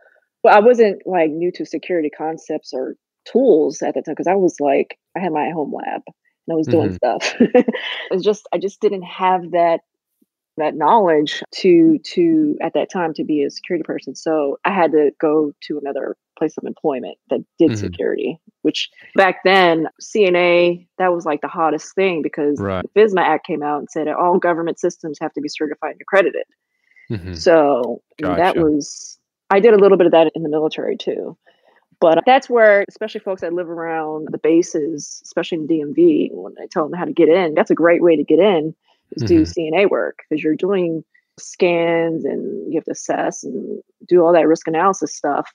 But 0.43 0.53
I 0.53 0.59
wasn't 0.59 1.01
like 1.07 1.31
new 1.31 1.51
to 1.53 1.65
security 1.65 2.11
concepts 2.11 2.73
or 2.73 2.95
tools 3.25 3.81
at 3.81 3.95
the 3.95 4.03
time 4.03 4.13
because 4.13 4.27
I 4.27 4.35
was 4.35 4.55
like 4.59 4.99
I 5.17 5.19
had 5.19 5.31
my 5.31 5.49
home 5.49 5.73
lab 5.73 6.01
and 6.05 6.53
I 6.53 6.55
was 6.55 6.67
doing 6.67 6.89
mm-hmm. 6.89 6.95
stuff. 6.95 7.35
it's 8.11 8.23
just 8.23 8.47
I 8.53 8.59
just 8.59 8.81
didn't 8.81 9.01
have 9.01 9.49
that 9.51 9.79
that 10.59 10.75
knowledge 10.75 11.43
to 11.55 11.99
to 11.99 12.57
at 12.61 12.73
that 12.73 12.91
time 12.91 13.13
to 13.15 13.23
be 13.23 13.43
a 13.43 13.49
security 13.49 13.83
person. 13.83 14.15
So 14.15 14.57
I 14.65 14.71
had 14.71 14.91
to 14.91 15.11
go 15.19 15.51
to 15.61 15.77
another 15.77 16.15
place 16.37 16.55
of 16.57 16.63
employment 16.65 17.17
that 17.29 17.43
did 17.57 17.71
Mhm. 17.71 17.77
security, 17.77 18.39
which 18.61 18.89
back 19.15 19.43
then 19.43 19.87
C&A 19.99 20.87
that 20.97 21.13
was 21.13 21.25
like 21.25 21.41
the 21.41 21.47
hottest 21.47 21.93
thing 21.95 22.21
because 22.21 22.61
Right. 22.61 22.83
the 22.83 22.99
FISMA 22.99 23.21
Act 23.21 23.45
came 23.45 23.61
out 23.61 23.79
and 23.79 23.89
said 23.89 24.07
all 24.07 24.37
government 24.37 24.79
systems 24.79 25.17
have 25.19 25.33
to 25.33 25.41
be 25.41 25.49
certified 25.49 25.93
and 25.93 26.01
accredited. 26.01 26.45
Mhm. 27.09 27.35
So 27.35 28.01
that 28.19 28.55
was 28.55 29.17
I 29.49 29.59
did 29.59 29.73
a 29.73 29.77
little 29.77 29.97
bit 29.97 30.05
of 30.05 30.11
that 30.11 30.31
in 30.35 30.43
the 30.43 30.49
military 30.49 30.95
too. 30.95 31.35
But 31.99 32.23
that's 32.25 32.49
where, 32.49 32.85
especially 32.87 33.19
folks 33.19 33.41
that 33.41 33.51
live 33.51 33.69
around 33.69 34.29
the 34.31 34.37
bases, 34.37 35.21
especially 35.25 35.57
in 35.57 35.67
DMV, 35.67 36.29
when 36.33 36.53
I 36.61 36.67
tell 36.71 36.87
them 36.87 36.97
how 36.97 37.03
to 37.03 37.11
get 37.11 37.27
in, 37.27 37.55
that's 37.55 37.71
a 37.71 37.75
great 37.75 38.01
way 38.01 38.15
to 38.15 38.23
get 38.23 38.39
in 38.39 38.73
do 39.17 39.41
Mhm. 39.41 39.47
C&A 39.47 39.85
work 39.87 40.19
because 40.29 40.43
you're 40.43 40.55
doing 40.55 41.03
scans 41.37 42.25
and 42.25 42.71
you 42.71 42.77
have 42.77 42.85
to 42.85 42.91
assess 42.91 43.43
and 43.43 43.81
do 44.07 44.23
all 44.23 44.33
that 44.33 44.47
risk 44.47 44.67
analysis 44.67 45.13
stuff. 45.15 45.51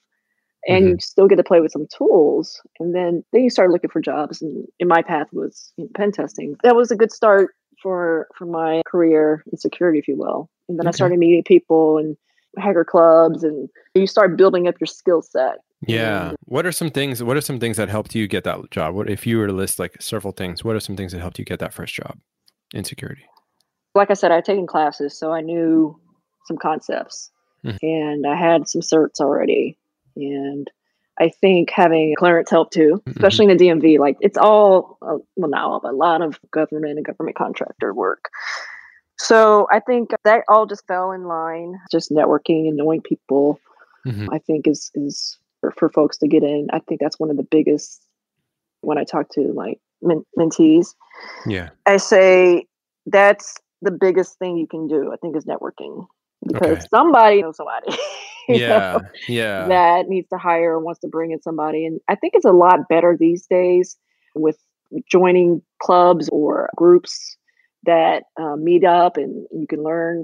And 0.67 0.85
you 0.87 0.97
still 0.99 1.27
get 1.27 1.35
to 1.35 1.43
play 1.43 1.61
with 1.61 1.71
some 1.71 1.85
tools. 1.95 2.59
And 2.79 2.95
then, 2.95 3.23
then 3.31 3.43
you 3.43 3.51
start 3.51 3.69
looking 3.69 3.91
for 3.91 4.01
jobs. 4.01 4.41
And 4.41 4.65
in 4.79 4.87
my 4.87 5.03
path 5.03 5.27
was 5.31 5.71
you 5.77 5.83
know, 5.83 5.89
pen 5.95 6.11
testing. 6.11 6.55
That 6.63 6.75
was 6.75 6.89
a 6.89 6.95
good 6.95 7.11
start 7.11 7.53
for 7.81 8.27
for 8.35 8.45
my 8.45 8.81
career 8.87 9.43
in 9.51 9.59
security, 9.59 9.99
if 9.99 10.07
you 10.07 10.17
will. 10.17 10.49
And 10.67 10.79
then 10.79 10.87
I 10.87 10.91
started 10.91 11.19
meeting 11.19 11.43
people 11.43 11.99
and 11.99 12.17
hacker 12.57 12.85
clubs, 12.85 13.43
and 13.43 13.69
you 13.93 14.07
start 14.07 14.37
building 14.37 14.67
up 14.67 14.75
your 14.79 14.87
skill 14.87 15.21
set. 15.21 15.57
Yeah. 15.85 16.33
What 16.45 16.65
are 16.65 16.71
some 16.71 16.89
things 16.89 17.21
what 17.21 17.37
are 17.37 17.41
some 17.41 17.59
things 17.59 17.77
that 17.77 17.89
helped 17.89 18.15
you 18.15 18.27
get 18.27 18.43
that 18.45 18.71
job? 18.71 18.95
What 18.95 19.07
if 19.07 19.27
you 19.27 19.37
were 19.37 19.45
to 19.45 19.53
list 19.53 19.77
like 19.77 20.01
several 20.01 20.33
things, 20.33 20.63
what 20.63 20.75
are 20.75 20.79
some 20.79 20.95
things 20.95 21.11
that 21.11 21.21
helped 21.21 21.37
you 21.37 21.45
get 21.45 21.59
that 21.59 21.73
first 21.73 21.93
job 21.93 22.17
in 22.73 22.83
security? 22.83 23.23
Like 23.95 24.11
I 24.11 24.13
said, 24.13 24.31
I'd 24.31 24.45
taken 24.45 24.67
classes, 24.67 25.17
so 25.17 25.31
I 25.31 25.41
knew 25.41 25.99
some 26.45 26.57
concepts 26.57 27.31
mm. 27.65 27.77
and 27.81 28.27
I 28.27 28.35
had 28.35 28.67
some 28.67 28.81
certs 28.81 29.19
already. 29.19 29.77
And 30.15 30.69
I 31.19 31.29
think 31.29 31.69
having 31.71 32.13
clearance 32.17 32.49
helped 32.49 32.73
too, 32.73 33.01
mm-hmm. 33.01 33.11
especially 33.11 33.47
mm-hmm. 33.47 33.65
in 33.65 33.79
the 33.79 33.95
DMV. 33.95 33.99
Like 33.99 34.17
it's 34.21 34.37
all, 34.37 34.97
uh, 35.01 35.17
well, 35.35 35.49
not 35.49 35.63
all, 35.63 35.79
but 35.79 35.93
a 35.93 35.97
lot 35.97 36.21
of 36.21 36.39
government 36.51 36.97
and 36.97 37.05
government 37.05 37.37
contractor 37.37 37.93
work. 37.93 38.29
So 39.17 39.67
I 39.71 39.79
think 39.79 40.11
that 40.23 40.43
all 40.49 40.65
just 40.65 40.85
fell 40.87 41.11
in 41.11 41.23
line. 41.23 41.79
Just 41.91 42.11
networking 42.11 42.67
and 42.67 42.75
knowing 42.75 43.01
people, 43.01 43.59
mm-hmm. 44.05 44.27
I 44.31 44.39
think 44.39 44.67
is 44.67 44.91
is 44.93 45.37
for, 45.61 45.71
for, 45.71 45.89
folks 45.89 46.17
to 46.17 46.27
get 46.27 46.43
in. 46.43 46.67
I 46.73 46.79
think 46.79 46.99
that's 46.99 47.17
one 47.17 47.29
of 47.29 47.37
the 47.37 47.43
biggest. 47.43 48.01
When 48.81 48.97
I 48.97 49.03
talk 49.03 49.29
to 49.29 49.41
like 49.53 49.79
men- 50.01 50.25
mentees, 50.37 50.95
yeah, 51.47 51.69
I 51.85 51.95
say 51.95 52.65
that's 53.05 53.55
the 53.81 53.91
biggest 53.91 54.37
thing 54.39 54.57
you 54.57 54.67
can 54.67 54.87
do. 54.87 55.11
I 55.13 55.17
think 55.17 55.35
is 55.35 55.45
networking 55.45 56.05
because 56.45 56.77
okay. 56.77 56.87
somebody 56.89 57.41
knows 57.41 57.57
somebody. 57.57 57.97
yeah, 58.47 58.67
know, 58.67 59.01
yeah, 59.27 59.67
that 59.67 60.07
needs 60.07 60.27
to 60.29 60.37
hire 60.37 60.73
or 60.73 60.79
wants 60.79 60.99
to 61.01 61.07
bring 61.07 61.31
in 61.31 61.41
somebody, 61.41 61.85
and 61.85 61.99
I 62.07 62.15
think 62.15 62.33
it's 62.35 62.45
a 62.45 62.51
lot 62.51 62.87
better 62.89 63.15
these 63.19 63.45
days 63.47 63.97
with 64.35 64.57
joining 65.09 65.61
clubs 65.81 66.29
or 66.29 66.69
groups 66.75 67.37
that 67.83 68.23
uh, 68.39 68.55
meet 68.55 68.83
up 68.83 69.17
and 69.17 69.45
you 69.51 69.67
can 69.67 69.83
learn 69.83 70.23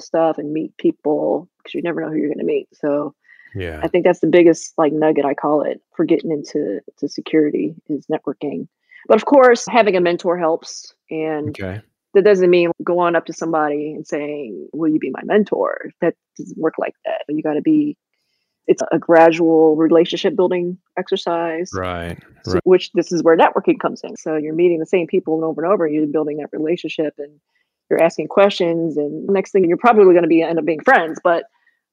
stuff 0.00 0.38
and 0.38 0.52
meet 0.52 0.76
people 0.78 1.48
because 1.58 1.74
you 1.74 1.82
never 1.82 2.00
know 2.00 2.08
who 2.08 2.16
you're 2.16 2.28
going 2.28 2.38
to 2.38 2.44
meet. 2.44 2.68
So 2.72 3.14
yeah, 3.54 3.80
I 3.82 3.88
think 3.88 4.04
that's 4.04 4.20
the 4.20 4.26
biggest 4.26 4.72
like 4.78 4.92
nugget 4.92 5.24
I 5.24 5.34
call 5.34 5.62
it 5.62 5.80
for 5.94 6.04
getting 6.04 6.30
into 6.30 6.80
to 6.98 7.08
security 7.08 7.74
is 7.88 8.06
networking. 8.06 8.68
But 9.08 9.16
of 9.16 9.24
course, 9.24 9.66
having 9.68 9.96
a 9.96 10.00
mentor 10.00 10.38
helps, 10.38 10.94
and 11.10 11.48
okay. 11.50 11.82
That 12.14 12.24
doesn't 12.24 12.50
mean 12.50 12.70
going 12.84 13.16
up 13.16 13.26
to 13.26 13.32
somebody 13.32 13.92
and 13.92 14.06
saying, 14.06 14.68
"Will 14.72 14.88
you 14.88 14.98
be 14.98 15.10
my 15.10 15.22
mentor?" 15.24 15.90
That 16.00 16.14
doesn't 16.36 16.58
work 16.58 16.74
like 16.78 16.94
that. 17.04 17.22
You 17.28 17.42
got 17.42 17.54
to 17.54 17.62
be 17.62 17.96
it's 18.66 18.82
a 18.92 18.98
gradual 18.98 19.76
relationship 19.76 20.36
building 20.36 20.78
exercise 20.96 21.70
right, 21.74 22.18
so, 22.44 22.60
which 22.64 22.92
this 22.92 23.12
is 23.12 23.22
where 23.22 23.36
networking 23.36 23.78
comes 23.80 24.00
in 24.04 24.16
so 24.16 24.36
you're 24.36 24.54
meeting 24.54 24.78
the 24.78 24.86
same 24.86 25.06
people 25.06 25.44
over 25.44 25.62
and 25.62 25.72
over 25.72 25.86
and 25.86 25.94
you're 25.94 26.06
building 26.06 26.36
that 26.36 26.48
relationship 26.52 27.14
and 27.18 27.40
you're 27.90 28.02
asking 28.02 28.28
questions 28.28 28.96
and 28.96 29.26
next 29.26 29.52
thing 29.52 29.64
you're 29.64 29.76
probably 29.76 30.04
going 30.04 30.22
to 30.22 30.28
be 30.28 30.42
end 30.42 30.58
up 30.58 30.64
being 30.64 30.80
friends 30.80 31.18
but 31.24 31.44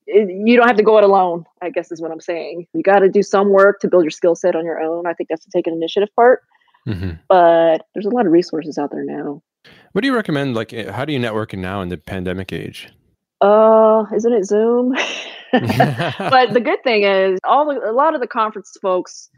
it, 0.06 0.30
you 0.30 0.56
don't 0.56 0.68
have 0.68 0.78
to 0.78 0.84
go 0.84 0.98
it 0.98 1.04
alone 1.04 1.44
i 1.62 1.70
guess 1.70 1.92
is 1.92 2.02
what 2.02 2.12
i'm 2.12 2.22
saying 2.22 2.68
you 2.74 2.84
got 2.84 3.00
to 3.00 3.10
do 3.10 3.24
some 3.24 3.50
work 3.50 3.80
to 3.80 3.88
build 3.88 4.04
your 4.04 4.12
skill 4.12 4.36
set 4.36 4.56
on 4.56 4.66
your 4.66 4.80
own 4.80 5.08
i 5.08 5.14
think 5.14 5.30
that's 5.30 5.46
the 5.46 5.52
take 5.52 5.68
an 5.68 5.74
initiative 5.74 6.10
part 6.16 6.44
mm-hmm. 6.88 7.12
but 7.28 7.86
there's 7.94 8.06
a 8.06 8.10
lot 8.10 8.26
of 8.26 8.32
resources 8.32 8.78
out 8.78 8.92
there 8.92 9.04
now 9.04 9.42
what 9.92 10.02
do 10.02 10.08
you 10.08 10.16
recommend 10.16 10.56
like 10.56 10.74
eh, 10.74 10.92
how 10.92 11.06
do 11.06 11.14
you 11.14 11.20
network 11.20 11.54
now 11.54 11.82
in 11.82 11.90
the 11.90 11.98
pandemic 11.98 12.54
age 12.54 12.90
uh 13.42 14.04
isn't 14.16 14.34
it 14.34 14.46
zoom 14.46 14.96
but 15.52 16.54
the 16.54 16.62
good 16.64 16.84
thing 16.84 17.04
is, 17.04 17.40
all 17.44 17.66
the, 17.66 17.90
a 17.90 17.92
lot 17.92 18.14
of 18.14 18.22
the 18.22 18.28
conference 18.28 18.78
folks 18.82 19.30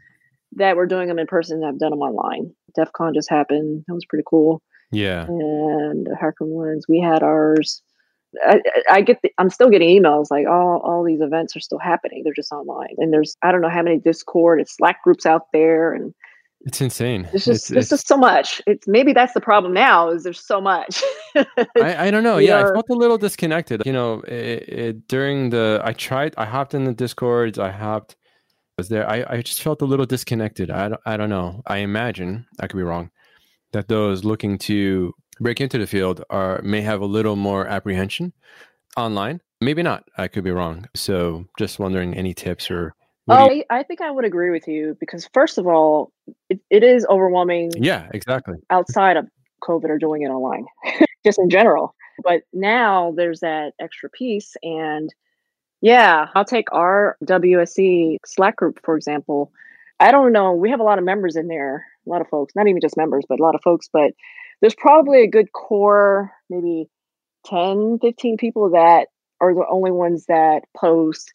that 0.56 0.76
were 0.76 0.86
doing 0.86 1.08
them 1.08 1.18
in 1.18 1.26
person 1.26 1.62
have 1.62 1.78
done 1.78 1.90
them 1.90 2.00
online. 2.00 2.52
DEF 2.74 2.92
CON 2.92 3.14
just 3.14 3.30
happened. 3.30 3.84
That 3.88 3.94
was 3.94 4.04
pretty 4.04 4.24
cool. 4.28 4.60
Yeah. 4.90 5.24
And 5.26 6.06
Hacker 6.20 6.44
Ones, 6.44 6.84
we 6.86 7.00
had 7.00 7.22
ours. 7.22 7.82
I, 8.46 8.60
I 8.90 9.00
get 9.00 9.20
the, 9.22 9.32
I'm 9.38 9.48
still 9.48 9.70
getting 9.70 9.88
emails 9.88 10.26
like 10.30 10.46
all 10.46 10.80
all 10.84 11.04
these 11.04 11.20
events 11.20 11.54
are 11.54 11.60
still 11.60 11.78
happening. 11.78 12.22
They're 12.24 12.32
just 12.34 12.52
online. 12.52 12.94
And 12.98 13.12
there's 13.12 13.36
I 13.42 13.52
don't 13.52 13.60
know 13.60 13.70
how 13.70 13.82
many 13.82 13.98
Discord 13.98 14.58
and 14.58 14.68
Slack 14.68 15.02
groups 15.02 15.26
out 15.26 15.48
there 15.52 15.92
and 15.92 16.14
it's 16.64 16.80
insane. 16.80 17.28
It's 17.32 17.44
just 17.44 17.70
it's, 17.70 17.78
it's, 17.78 17.88
just 17.90 18.06
so 18.06 18.16
much. 18.16 18.62
It's 18.66 18.86
maybe 18.86 19.12
that's 19.12 19.32
the 19.32 19.40
problem 19.40 19.72
now 19.72 20.10
is 20.10 20.22
there's 20.22 20.44
so 20.44 20.60
much. 20.60 21.02
I, 21.34 22.06
I 22.06 22.10
don't 22.10 22.22
know. 22.22 22.38
yeah, 22.38 22.60
are... 22.60 22.70
I 22.70 22.74
felt 22.74 22.90
a 22.90 22.94
little 22.94 23.18
disconnected. 23.18 23.82
You 23.84 23.92
know, 23.92 24.20
it, 24.20 24.68
it, 24.68 25.08
during 25.08 25.50
the 25.50 25.80
I 25.84 25.92
tried. 25.92 26.34
I 26.38 26.44
hopped 26.44 26.74
in 26.74 26.84
the 26.84 26.92
discords. 26.92 27.58
I 27.58 27.70
hopped. 27.70 28.16
Was 28.78 28.88
there? 28.88 29.08
I, 29.08 29.24
I 29.28 29.42
just 29.42 29.62
felt 29.62 29.82
a 29.82 29.84
little 29.84 30.06
disconnected. 30.06 30.70
I 30.70 30.88
don't, 30.88 31.00
I 31.04 31.16
don't 31.16 31.30
know. 31.30 31.62
I 31.66 31.78
imagine 31.78 32.46
I 32.60 32.68
could 32.68 32.76
be 32.76 32.84
wrong. 32.84 33.10
That 33.72 33.88
those 33.88 34.24
looking 34.24 34.58
to 34.58 35.14
break 35.40 35.60
into 35.60 35.78
the 35.78 35.86
field 35.86 36.22
are 36.30 36.60
may 36.62 36.82
have 36.82 37.00
a 37.00 37.06
little 37.06 37.36
more 37.36 37.66
apprehension 37.66 38.32
online. 38.96 39.40
Maybe 39.60 39.82
not. 39.82 40.04
I 40.16 40.28
could 40.28 40.44
be 40.44 40.50
wrong. 40.50 40.88
So 40.94 41.46
just 41.58 41.78
wondering 41.78 42.14
any 42.14 42.34
tips 42.34 42.70
or 42.70 42.94
oh, 43.28 43.50
you... 43.50 43.64
I 43.70 43.82
think 43.82 44.00
I 44.00 44.10
would 44.10 44.24
agree 44.24 44.50
with 44.50 44.66
you 44.66 44.96
because 45.00 45.28
first 45.32 45.58
of 45.58 45.66
all, 45.66 46.12
it, 46.48 46.60
it 46.70 46.82
is 46.82 47.06
overwhelming. 47.08 47.70
Yeah, 47.76 48.08
exactly. 48.12 48.56
Outside 48.70 49.16
of 49.16 49.28
COVID 49.62 49.88
or 49.88 49.98
doing 49.98 50.22
it 50.22 50.28
online, 50.28 50.66
just 51.24 51.38
in 51.38 51.50
general. 51.50 51.94
But 52.24 52.42
now 52.52 53.12
there's 53.16 53.40
that 53.40 53.72
extra 53.80 54.10
piece, 54.10 54.54
and 54.62 55.12
yeah, 55.80 56.28
I'll 56.34 56.44
take 56.44 56.72
our 56.72 57.16
WSC 57.24 58.18
Slack 58.26 58.56
group 58.56 58.80
for 58.84 58.96
example. 58.96 59.52
I 60.00 60.10
don't 60.10 60.32
know. 60.32 60.52
We 60.52 60.70
have 60.70 60.80
a 60.80 60.84
lot 60.84 60.98
of 60.98 61.04
members 61.04 61.36
in 61.36 61.46
there, 61.46 61.86
a 62.06 62.10
lot 62.10 62.20
of 62.20 62.28
folks, 62.28 62.54
not 62.56 62.66
even 62.66 62.80
just 62.80 62.96
members, 62.96 63.24
but 63.28 63.38
a 63.38 63.42
lot 63.42 63.54
of 63.54 63.62
folks. 63.62 63.88
But 63.92 64.12
there's 64.60 64.74
probably 64.74 65.22
a 65.22 65.28
good 65.28 65.52
core, 65.52 66.32
maybe 66.50 66.88
10, 67.46 67.98
15 68.00 68.36
people 68.36 68.70
that 68.70 69.08
are 69.40 69.54
the 69.54 69.66
only 69.68 69.92
ones 69.92 70.26
that 70.26 70.64
post, 70.76 71.32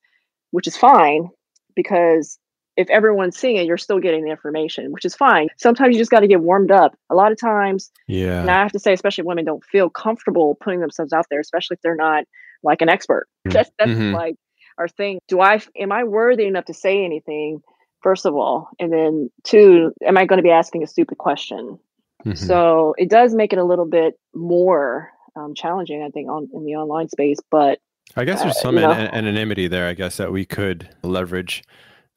which 0.51 0.67
is 0.67 0.75
fine 0.75 1.29
because 1.77 2.37
if 2.75 2.89
everyone's 2.89 3.37
seeing 3.37 3.55
it, 3.55 3.65
you're 3.65 3.77
still 3.77 3.99
getting 3.99 4.23
the 4.23 4.29
information, 4.29 4.91
which 4.91 5.05
is 5.05 5.15
fine. 5.15 5.47
Sometimes 5.57 5.95
you 5.95 6.01
just 6.01 6.11
got 6.11 6.19
to 6.19 6.27
get 6.27 6.41
warmed 6.41 6.71
up. 6.71 6.95
A 7.09 7.15
lot 7.15 7.31
of 7.31 7.39
times, 7.39 7.91
yeah. 8.07 8.41
And 8.41 8.51
I 8.51 8.61
have 8.61 8.73
to 8.73 8.79
say, 8.79 8.91
especially 8.91 9.23
women 9.23 9.45
don't 9.45 9.63
feel 9.63 9.89
comfortable 9.89 10.55
putting 10.61 10.81
themselves 10.81 11.13
out 11.13 11.25
there, 11.31 11.39
especially 11.39 11.75
if 11.75 11.81
they're 11.81 11.95
not 11.95 12.25
like 12.63 12.81
an 12.81 12.89
expert. 12.89 13.27
Mm-hmm. 13.47 13.53
That's 13.53 13.71
that's 13.79 13.91
mm-hmm. 13.91 14.13
like 14.13 14.35
our 14.77 14.87
thing. 14.87 15.19
Do 15.27 15.39
I 15.39 15.61
am 15.79 15.91
I 15.91 16.03
worthy 16.03 16.45
enough 16.45 16.65
to 16.65 16.73
say 16.73 17.03
anything? 17.03 17.61
First 18.03 18.27
of 18.27 18.35
all, 18.35 18.69
and 18.79 18.93
then 18.93 19.31
two, 19.43 19.91
am 20.05 20.17
I 20.17 20.25
going 20.25 20.37
to 20.37 20.43
be 20.43 20.51
asking 20.51 20.83
a 20.83 20.87
stupid 20.87 21.17
question? 21.17 21.79
Mm-hmm. 22.25 22.35
So 22.35 22.93
it 22.97 23.09
does 23.09 23.33
make 23.33 23.53
it 23.53 23.59
a 23.59 23.63
little 23.63 23.87
bit 23.87 24.19
more 24.35 25.11
um, 25.35 25.55
challenging, 25.55 26.03
I 26.03 26.09
think, 26.09 26.29
on 26.29 26.47
in 26.53 26.63
the 26.63 26.75
online 26.75 27.09
space. 27.09 27.39
But 27.49 27.79
I 28.15 28.25
guess 28.25 28.41
there's 28.41 28.55
uh, 28.57 28.61
some 28.61 28.77
uh, 28.77 28.81
an- 28.81 29.13
anonymity 29.13 29.67
there. 29.67 29.87
I 29.87 29.93
guess 29.93 30.17
that 30.17 30.31
we 30.31 30.45
could 30.45 30.89
leverage 31.03 31.63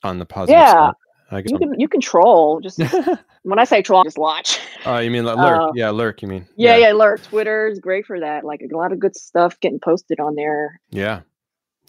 on 0.02 0.18
the 0.18 0.26
positive 0.26 0.60
yeah. 0.60 0.72
side. 0.72 0.92
I 1.32 1.42
guess 1.42 1.52
you 1.52 1.58
can 1.58 1.78
you 1.78 1.88
control 1.88 2.60
just 2.60 2.80
when 3.42 3.58
I 3.58 3.64
say 3.64 3.82
troll, 3.82 4.02
just 4.02 4.18
watch. 4.18 4.58
Oh, 4.84 4.94
uh, 4.94 4.98
you 4.98 5.10
mean 5.10 5.24
like 5.24 5.36
lurk? 5.36 5.60
Uh, 5.60 5.72
yeah, 5.74 5.90
lurk. 5.90 6.22
You 6.22 6.28
mean? 6.28 6.46
Yeah, 6.56 6.76
yeah, 6.76 6.88
yeah, 6.88 6.92
lurk. 6.92 7.22
Twitter 7.22 7.68
is 7.68 7.78
great 7.78 8.06
for 8.06 8.18
that. 8.20 8.44
Like 8.44 8.62
a 8.62 8.76
lot 8.76 8.92
of 8.92 8.98
good 8.98 9.16
stuff 9.16 9.58
getting 9.60 9.78
posted 9.78 10.18
on 10.18 10.34
there. 10.34 10.80
Yeah. 10.90 11.20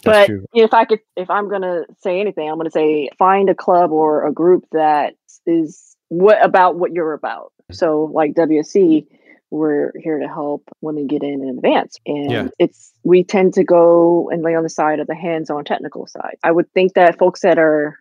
But 0.04 0.30
if 0.52 0.74
I 0.74 0.84
could, 0.84 1.00
if 1.16 1.30
I'm 1.30 1.48
gonna 1.48 1.84
say 2.00 2.20
anything, 2.20 2.48
I'm 2.48 2.56
gonna 2.56 2.70
say 2.70 3.08
find 3.18 3.48
a 3.48 3.54
club 3.54 3.92
or 3.92 4.26
a 4.26 4.32
group 4.32 4.64
that 4.72 5.14
is 5.46 5.96
what 6.08 6.44
about 6.44 6.76
what 6.76 6.92
you're 6.92 7.12
about. 7.12 7.52
Mm-hmm. 7.62 7.74
So 7.74 8.10
like 8.12 8.34
WSC, 8.34 9.06
we're 9.52 9.92
here 10.00 10.18
to 10.18 10.26
help 10.26 10.66
women 10.80 11.06
get 11.06 11.22
in 11.22 11.42
in 11.42 11.58
advance. 11.58 11.98
And 12.06 12.30
yeah. 12.30 12.48
it's 12.58 12.90
we 13.04 13.22
tend 13.22 13.52
to 13.54 13.64
go 13.64 14.30
and 14.30 14.42
lay 14.42 14.54
on 14.54 14.62
the 14.62 14.70
side 14.70 14.98
of 14.98 15.06
the 15.06 15.14
hands-on 15.14 15.64
technical 15.64 16.06
side. 16.06 16.38
I 16.42 16.50
would 16.50 16.72
think 16.72 16.94
that 16.94 17.18
folks 17.18 17.42
that 17.42 17.58
are 17.58 17.98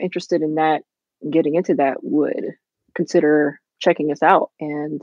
interested 0.00 0.40
in 0.40 0.54
that, 0.54 0.82
getting 1.30 1.54
into 1.54 1.74
that, 1.74 1.98
would 2.02 2.54
consider 2.94 3.60
checking 3.78 4.10
us 4.10 4.22
out, 4.22 4.50
and 4.58 5.02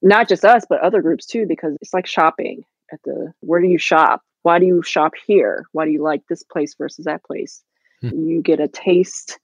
not 0.00 0.30
just 0.30 0.46
us, 0.46 0.64
but 0.66 0.80
other 0.80 1.02
groups 1.02 1.26
too, 1.26 1.44
because 1.46 1.76
it's 1.82 1.92
like 1.92 2.06
shopping 2.06 2.62
at 2.90 3.00
the 3.04 3.34
where 3.40 3.60
do 3.60 3.68
you 3.68 3.78
shop? 3.78 4.22
Why 4.44 4.58
do 4.58 4.64
you 4.64 4.82
shop 4.82 5.12
here? 5.26 5.66
Why 5.72 5.84
do 5.84 5.90
you 5.90 6.02
like 6.02 6.22
this 6.26 6.42
place 6.42 6.74
versus 6.74 7.04
that 7.04 7.22
place? 7.22 7.62
Hmm. 8.00 8.08
You 8.08 8.40
get 8.40 8.60
a 8.60 8.66
taste 8.66 9.38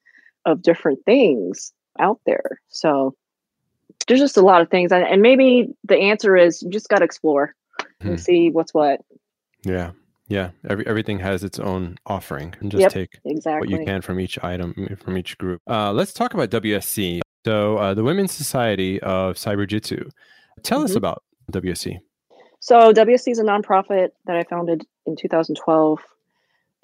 of 0.46 0.62
different 0.62 1.04
things 1.04 1.75
out 2.00 2.20
there. 2.25 2.62
So 2.68 3.14
there's 4.06 4.20
just 4.20 4.36
a 4.36 4.42
lot 4.42 4.60
of 4.60 4.70
things 4.70 4.92
and 4.92 5.22
maybe 5.22 5.68
the 5.84 5.96
answer 5.96 6.36
is 6.36 6.62
you 6.62 6.70
just 6.70 6.88
got 6.88 6.98
to 6.98 7.04
explore 7.04 7.54
and 8.00 8.10
hmm. 8.10 8.16
see 8.16 8.50
what's 8.50 8.72
what 8.72 9.00
yeah 9.64 9.90
yeah 10.28 10.50
Every, 10.68 10.86
everything 10.86 11.18
has 11.18 11.44
its 11.44 11.58
own 11.58 11.96
offering 12.06 12.54
and 12.60 12.70
just 12.70 12.80
yep, 12.80 12.92
take 12.92 13.18
exactly. 13.24 13.60
what 13.60 13.80
you 13.80 13.84
can 13.84 14.02
from 14.02 14.20
each 14.20 14.42
item 14.42 14.96
from 15.02 15.16
each 15.16 15.36
group 15.38 15.60
uh, 15.68 15.92
let's 15.92 16.12
talk 16.12 16.34
about 16.34 16.50
wsc 16.50 17.20
so 17.44 17.78
uh, 17.78 17.94
the 17.94 18.04
women's 18.04 18.32
society 18.32 19.00
of 19.00 19.36
cyberjutsu 19.36 20.10
tell 20.62 20.78
mm-hmm. 20.78 20.84
us 20.86 20.94
about 20.94 21.22
wsc 21.52 21.98
so 22.60 22.92
wsc 22.92 23.30
is 23.30 23.38
a 23.38 23.44
nonprofit 23.44 24.10
that 24.26 24.36
i 24.36 24.44
founded 24.44 24.86
in 25.06 25.16
2012 25.16 26.00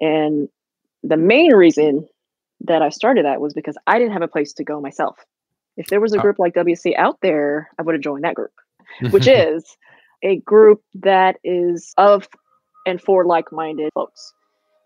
and 0.00 0.49
the 1.02 1.16
main 1.16 1.52
reason 1.52 2.09
that 2.61 2.83
i 2.83 2.88
started 2.88 3.25
that 3.25 3.40
was 3.40 3.54
because 3.54 3.76
i 3.87 3.99
didn't 3.99 4.12
have 4.12 4.23
a 4.23 4.28
place 4.28 4.52
to 4.52 4.64
go 4.64 4.80
myself 4.80 5.18
if 5.76 5.87
there 5.88 6.00
was 6.00 6.14
a 6.14 6.19
uh 6.19 6.23
group 6.23 6.38
like 6.38 6.54
WSC 6.54 6.97
out 6.97 7.19
there, 7.23 7.71
I 7.78 7.83
would 7.83 7.95
have 7.95 8.02
joined 8.02 8.25
that 8.25 8.35
group, 8.35 8.52
which 9.11 9.26
is 9.28 9.76
a 10.23 10.37
group 10.37 10.83
that 10.95 11.37
is 11.45 11.93
of 11.97 12.28
and 12.87 13.00
for 13.00 13.25
like 13.25 13.52
minded 13.52 13.90
folks. 13.95 14.33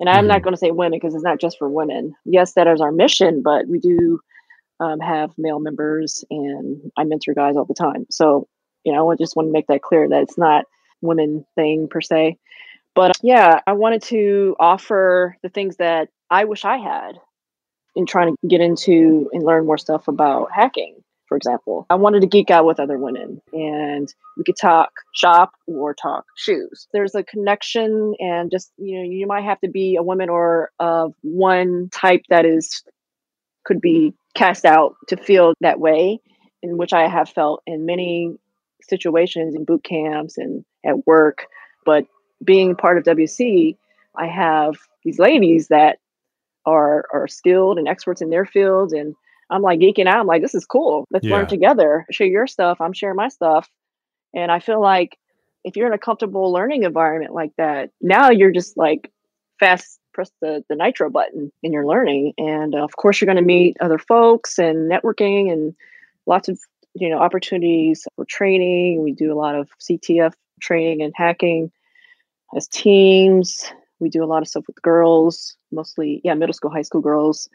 And 0.01 0.09
I'm 0.09 0.19
mm-hmm. 0.19 0.29
not 0.29 0.43
going 0.43 0.55
to 0.55 0.59
say 0.59 0.71
women 0.71 0.99
because 0.99 1.15
it's 1.15 1.25
not 1.25 1.41
just 1.41 1.59
for 1.59 1.69
women. 1.69 2.15
Yes, 2.25 2.55
that 2.55 2.69
is 2.69 2.81
our 2.81 2.93
mission, 2.93 3.43
but 3.43 3.67
we 3.67 3.79
do 3.79 4.21
um, 4.81 5.01
have 5.01 5.33
male 5.37 5.59
members 5.59 6.25
and 6.31 6.93
I 6.97 7.05
mentor 7.05 7.35
guys 7.35 7.57
all 7.57 7.65
the 7.65 7.75
time. 7.75 8.07
So, 8.11 8.49
you 8.85 8.93
know, 8.93 9.11
I 9.11 9.17
just 9.17 9.35
want 9.35 9.49
to 9.49 9.53
make 9.53 9.67
that 9.67 9.83
clear 9.83 10.09
that 10.09 10.23
it's 10.23 10.39
not 10.39 10.67
women 11.01 11.45
thing 11.57 11.89
per 11.89 12.01
se. 12.01 12.39
But 12.95 13.17
yeah, 13.23 13.61
I 13.67 13.73
wanted 13.73 14.03
to 14.05 14.57
offer 14.59 15.37
the 15.43 15.49
things 15.49 15.77
that 15.77 16.09
I 16.31 16.45
wish 16.45 16.65
I 16.65 16.79
had 16.79 17.19
in 17.99 18.07
trying 18.07 18.29
to 18.29 18.49
get 18.49 18.61
into 18.61 19.29
and 19.33 19.43
learn 19.43 19.67
more 19.67 19.77
stuff 19.77 20.07
about 20.07 20.53
hacking, 20.55 20.95
for 21.27 21.37
example. 21.37 21.85
I 21.91 21.97
wanted 21.97 22.21
to 22.21 22.29
geek 22.29 22.49
out 22.49 22.65
with 22.65 22.79
other 22.79 22.97
women 22.97 23.43
and 23.53 24.09
we 24.37 24.45
could 24.45 24.57
talk 24.57 24.93
shop 25.13 25.51
or 25.67 25.95
talk 25.95 26.25
shoes. 26.37 26.87
There's 26.93 27.17
a 27.17 27.25
connection 27.25 28.15
and 28.21 28.53
just, 28.53 28.71
you 28.79 28.99
know, 28.99 29.03
you 29.03 29.27
might 29.27 29.43
have 29.43 29.61
to 29.63 29.69
be 29.69 29.97
a 29.97 30.03
woman 30.05 30.29
or 30.29 30.71
of 30.79 31.13
one 31.23 31.89
type 31.91 32.23
that 32.31 32.47
is 32.47 32.85
could 33.65 33.81
be 33.81 34.15
cast 34.37 34.65
out 34.65 34.95
to 35.09 35.17
feel 35.17 35.55
that 35.61 35.81
way, 35.81 36.21
in 36.63 36.79
which 36.79 36.93
I 36.93 37.09
have 37.09 37.29
felt 37.29 37.65
in 37.67 37.85
many 37.85 38.37
situations 38.83 39.57
in 39.57 39.65
boot 39.65 39.83
camps 39.83 40.39
and 40.39 40.65
at 40.87 41.05
work. 41.05 41.47
But 41.85 42.05
being 42.45 42.77
part 42.77 42.97
of 42.97 43.03
WSC, 43.03 43.77
I 44.17 44.27
have 44.29 44.77
these 45.05 45.19
ladies 45.19 45.67
that 45.69 45.99
are 46.69 47.07
are 47.13 47.29
skilled 47.29 47.79
and 47.79 47.89
experts 47.89 48.23
in 48.23 48.31
their 48.31 48.47
fields 48.47 48.93
and 48.93 49.15
I'm 49.51 49.63
like 49.63 49.81
geeking 49.81 50.07
out. 50.07 50.21
I'm 50.21 50.27
like, 50.27 50.43
this 50.43 50.55
is 50.55 50.67
cool. 50.67 51.07
Let's 51.11 51.25
yeah. 51.25 51.37
learn 51.37 51.47
together. 51.47 52.05
Share 52.11 52.27
your 52.27 52.47
stuff. 52.47 52.81
I'm 52.81 52.93
sharing 52.93 53.17
my 53.17 53.29
stuff. 53.29 53.69
And 54.35 54.53
I 54.53 54.61
feel 54.61 54.81
like 54.81 55.19
if 55.65 55.77
you're 55.77 55.87
in 55.87 55.95
a 55.95 55.99
comfortable 55.99 56.53
learning 56.53 56.83
environment 56.83 57.33
like 57.33 57.53
that, 57.57 57.91
now 58.01 58.31
you're 58.31 58.53
just 58.53 58.77
like 58.77 59.11
fast 59.59 59.99
press 60.13 60.31
the, 60.43 60.65
the 60.69 60.75
nitro 60.75 61.09
button 61.09 61.53
in 61.63 61.73
your 61.73 61.87
learning. 61.87 62.35
And 62.39 62.75
uh, 62.75 62.83
of 62.83 62.97
course, 62.97 63.21
you're 63.21 63.27
going 63.27 63.37
to 63.37 63.43
meet 63.43 63.77
other 63.81 63.99
folks 63.99 64.59
and 64.59 64.91
networking 64.91 65.53
and 65.53 65.75
lots 66.27 66.49
of 66.49 66.59
you 66.95 67.09
know 67.09 67.19
opportunities 67.19 68.07
for 68.17 68.25
training. 68.25 69.03
We 69.03 69.13
do 69.13 69.33
a 69.33 69.39
lot 69.39 69.55
of 69.55 69.71
CTF 69.81 70.35
training 70.61 71.03
and 71.03 71.13
hacking 71.17 71.71
as 72.57 72.69
teams. 72.69 73.65
We 74.01 74.09
do 74.09 74.23
a 74.23 74.27
lot 74.27 74.43
of 74.43 74.49
stuff 74.49 74.65
with 74.67 74.81
girls, 74.83 75.57
mostly 75.73 76.21
yeah, 76.25 76.35
middle 76.35 76.53
school, 76.53 76.71
high 76.71 76.83
school 76.83 77.01
girls. 77.01 77.49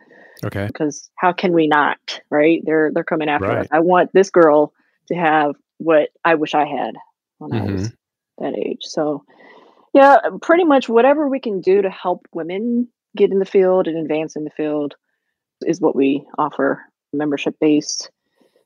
Okay. 0.45 0.67
Because 0.67 1.09
how 1.15 1.31
can 1.31 1.53
we 1.53 1.67
not, 1.67 2.21
right? 2.29 2.61
They're 2.65 2.91
they're 2.93 3.03
coming 3.03 3.29
after 3.29 3.47
right. 3.47 3.59
us. 3.59 3.67
I 3.71 3.79
want 3.79 4.11
this 4.13 4.29
girl 4.29 4.73
to 5.07 5.15
have 5.15 5.55
what 5.77 6.09
I 6.23 6.35
wish 6.35 6.53
I 6.53 6.65
had 6.65 6.95
when 7.37 7.51
mm-hmm. 7.51 7.69
I 7.69 7.71
was 7.71 7.87
mm-hmm. 7.89 8.43
that 8.43 8.57
age. 8.57 8.81
So 8.81 9.23
yeah, 9.93 10.17
pretty 10.41 10.63
much 10.63 10.89
whatever 10.89 11.27
we 11.27 11.39
can 11.39 11.61
do 11.61 11.81
to 11.81 11.89
help 11.89 12.27
women 12.33 12.87
get 13.15 13.31
in 13.31 13.39
the 13.39 13.45
field 13.45 13.87
and 13.87 13.97
advance 13.97 14.35
in 14.35 14.43
the 14.43 14.49
field 14.49 14.95
is 15.65 15.79
what 15.79 15.95
we 15.95 16.25
offer 16.37 16.83
membership 17.13 17.55
based 17.61 18.09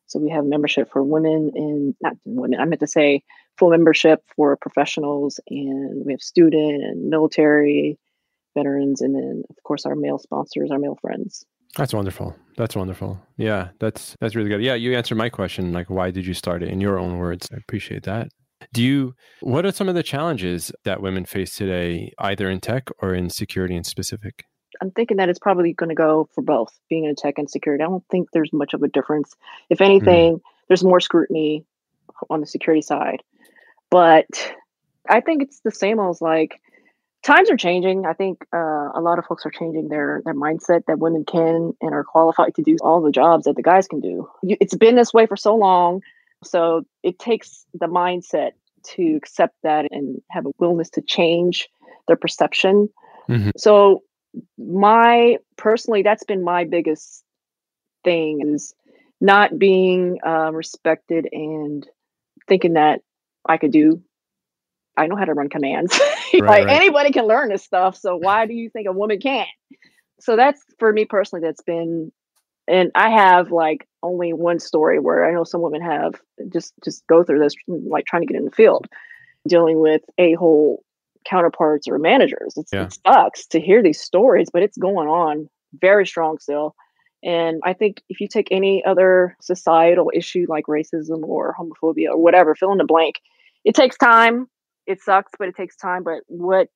so 0.07 0.19
we 0.19 0.29
have 0.29 0.45
membership 0.45 0.91
for 0.91 1.03
women 1.03 1.51
and 1.53 1.95
not 2.01 2.13
women, 2.25 2.59
I 2.59 2.65
meant 2.65 2.79
to 2.79 2.87
say 2.87 3.23
full 3.57 3.69
membership 3.69 4.23
for 4.35 4.55
professionals, 4.55 5.39
and 5.49 6.05
we 6.05 6.13
have 6.13 6.21
student 6.21 6.83
and 6.83 7.09
military 7.09 7.99
veterans, 8.55 9.01
and 9.01 9.15
then 9.15 9.43
of 9.49 9.55
course 9.63 9.85
our 9.85 9.95
male 9.95 10.17
sponsors, 10.17 10.71
our 10.71 10.79
male 10.79 10.97
friends. 11.01 11.45
That's 11.75 11.93
wonderful. 11.93 12.35
That's 12.55 12.75
wonderful. 12.75 13.19
Yeah, 13.37 13.69
that's 13.79 14.15
that's 14.19 14.35
really 14.35 14.49
good. 14.49 14.61
Yeah, 14.61 14.73
you 14.73 14.95
answered 14.95 15.17
my 15.17 15.29
question, 15.29 15.73
like 15.73 15.89
why 15.89 16.11
did 16.11 16.25
you 16.25 16.33
start 16.33 16.63
it 16.63 16.69
in 16.69 16.81
your 16.81 16.97
own 16.97 17.17
words. 17.17 17.47
I 17.53 17.57
appreciate 17.57 18.03
that. 18.03 18.29
Do 18.73 18.83
you 18.83 19.13
what 19.41 19.65
are 19.65 19.71
some 19.71 19.89
of 19.89 19.95
the 19.95 20.03
challenges 20.03 20.71
that 20.83 21.01
women 21.01 21.25
face 21.25 21.55
today, 21.55 22.11
either 22.19 22.49
in 22.49 22.59
tech 22.59 22.89
or 23.01 23.13
in 23.13 23.29
security 23.29 23.75
in 23.75 23.83
specific? 23.83 24.45
I'm 24.81 24.91
thinking 24.91 25.17
that 25.17 25.29
it's 25.29 25.39
probably 25.39 25.73
going 25.73 25.89
to 25.89 25.95
go 25.95 26.29
for 26.33 26.41
both 26.41 26.77
being 26.89 27.05
in 27.05 27.15
tech 27.15 27.37
and 27.37 27.49
security. 27.49 27.83
I 27.83 27.87
don't 27.87 28.03
think 28.09 28.29
there's 28.31 28.53
much 28.53 28.73
of 28.73 28.83
a 28.83 28.87
difference. 28.87 29.35
If 29.69 29.81
anything, 29.81 30.37
mm. 30.37 30.41
there's 30.67 30.83
more 30.83 30.99
scrutiny 30.99 31.65
on 32.29 32.41
the 32.41 32.47
security 32.47 32.81
side. 32.81 33.23
But 33.89 34.53
I 35.09 35.21
think 35.21 35.41
it's 35.43 35.61
the 35.61 35.71
same 35.71 35.99
as 35.99 36.21
like 36.21 36.61
times 37.23 37.49
are 37.49 37.57
changing. 37.57 38.05
I 38.05 38.13
think 38.13 38.45
uh, 38.53 38.89
a 38.93 39.01
lot 39.01 39.19
of 39.19 39.25
folks 39.25 39.45
are 39.45 39.51
changing 39.51 39.89
their 39.89 40.21
their 40.25 40.35
mindset 40.35 40.85
that 40.87 40.99
women 40.99 41.25
can 41.25 41.73
and 41.81 41.93
are 41.93 42.03
qualified 42.03 42.55
to 42.55 42.63
do 42.63 42.77
all 42.81 43.01
the 43.01 43.11
jobs 43.11 43.45
that 43.45 43.55
the 43.55 43.63
guys 43.63 43.87
can 43.87 44.01
do. 44.01 44.29
It's 44.43 44.75
been 44.75 44.95
this 44.95 45.13
way 45.13 45.25
for 45.25 45.35
so 45.37 45.55
long, 45.55 46.01
so 46.43 46.83
it 47.03 47.19
takes 47.19 47.65
the 47.73 47.87
mindset 47.87 48.51
to 48.95 49.15
accept 49.15 49.55
that 49.63 49.87
and 49.91 50.21
have 50.31 50.45
a 50.45 50.51
willingness 50.59 50.89
to 50.91 51.01
change 51.01 51.67
their 52.07 52.15
perception. 52.15 52.89
Mm-hmm. 53.29 53.51
So 53.57 54.03
my 54.57 55.37
personally, 55.57 56.03
that's 56.03 56.23
been 56.23 56.43
my 56.43 56.63
biggest 56.65 57.23
thing 58.03 58.41
is 58.53 58.73
not 59.19 59.57
being 59.57 60.19
uh, 60.25 60.51
respected 60.51 61.27
and 61.31 61.87
thinking 62.47 62.73
that 62.73 63.01
I 63.47 63.57
could 63.57 63.71
do. 63.71 64.01
I 64.95 65.07
know 65.07 65.15
how 65.15 65.25
to 65.25 65.33
run 65.33 65.49
commands. 65.49 65.99
Right, 66.33 66.43
like 66.43 66.65
right. 66.65 66.75
anybody 66.75 67.11
can 67.11 67.25
learn 67.25 67.47
this 67.47 67.63
stuff. 67.63 67.95
So 67.95 68.17
why 68.17 68.47
do 68.47 68.53
you 68.53 68.69
think 68.69 68.85
a 68.85 68.91
woman 68.91 69.17
can't? 69.17 69.47
So 70.19 70.35
that's 70.35 70.61
for 70.77 70.91
me 70.91 71.05
personally. 71.05 71.41
That's 71.41 71.61
been, 71.61 72.11
and 72.67 72.91
I 72.95 73.09
have 73.09 73.49
like 73.49 73.87
only 74.03 74.33
one 74.33 74.59
story 74.59 74.99
where 74.99 75.25
I 75.25 75.33
know 75.33 75.45
some 75.45 75.61
women 75.61 75.81
have 75.81 76.15
just 76.49 76.73
just 76.83 77.07
go 77.07 77.23
through 77.23 77.39
this, 77.39 77.53
like 77.65 78.05
trying 78.05 78.23
to 78.23 78.25
get 78.25 78.37
in 78.37 78.43
the 78.43 78.51
field, 78.51 78.87
dealing 79.47 79.79
with 79.79 80.01
a 80.17 80.33
whole 80.33 80.83
counterparts 81.27 81.87
or 81.87 81.97
managers. 81.97 82.57
Yeah. 82.71 82.83
It 82.83 82.97
sucks 83.05 83.45
to 83.47 83.59
hear 83.59 83.83
these 83.83 83.99
stories, 83.99 84.49
but 84.51 84.63
it's 84.63 84.77
going 84.77 85.07
on 85.07 85.49
very 85.79 86.05
strong 86.07 86.39
still. 86.39 86.75
And 87.23 87.59
I 87.63 87.73
think 87.73 88.01
if 88.09 88.21
you 88.21 88.27
take 88.27 88.47
any 88.51 88.83
other 88.85 89.35
societal 89.41 90.11
issue 90.13 90.45
like 90.47 90.65
racism 90.65 91.23
or 91.23 91.55
homophobia 91.59 92.09
or 92.09 92.17
whatever, 92.17 92.55
fill 92.55 92.71
in 92.71 92.77
the 92.77 92.85
blank, 92.85 93.15
it 93.65 93.75
takes 93.75 93.97
time. 93.97 94.47
It 94.85 95.01
sucks, 95.01 95.31
but 95.37 95.47
it 95.47 95.55
takes 95.55 95.75
time. 95.75 96.03
But 96.03 96.21
what 96.27 96.69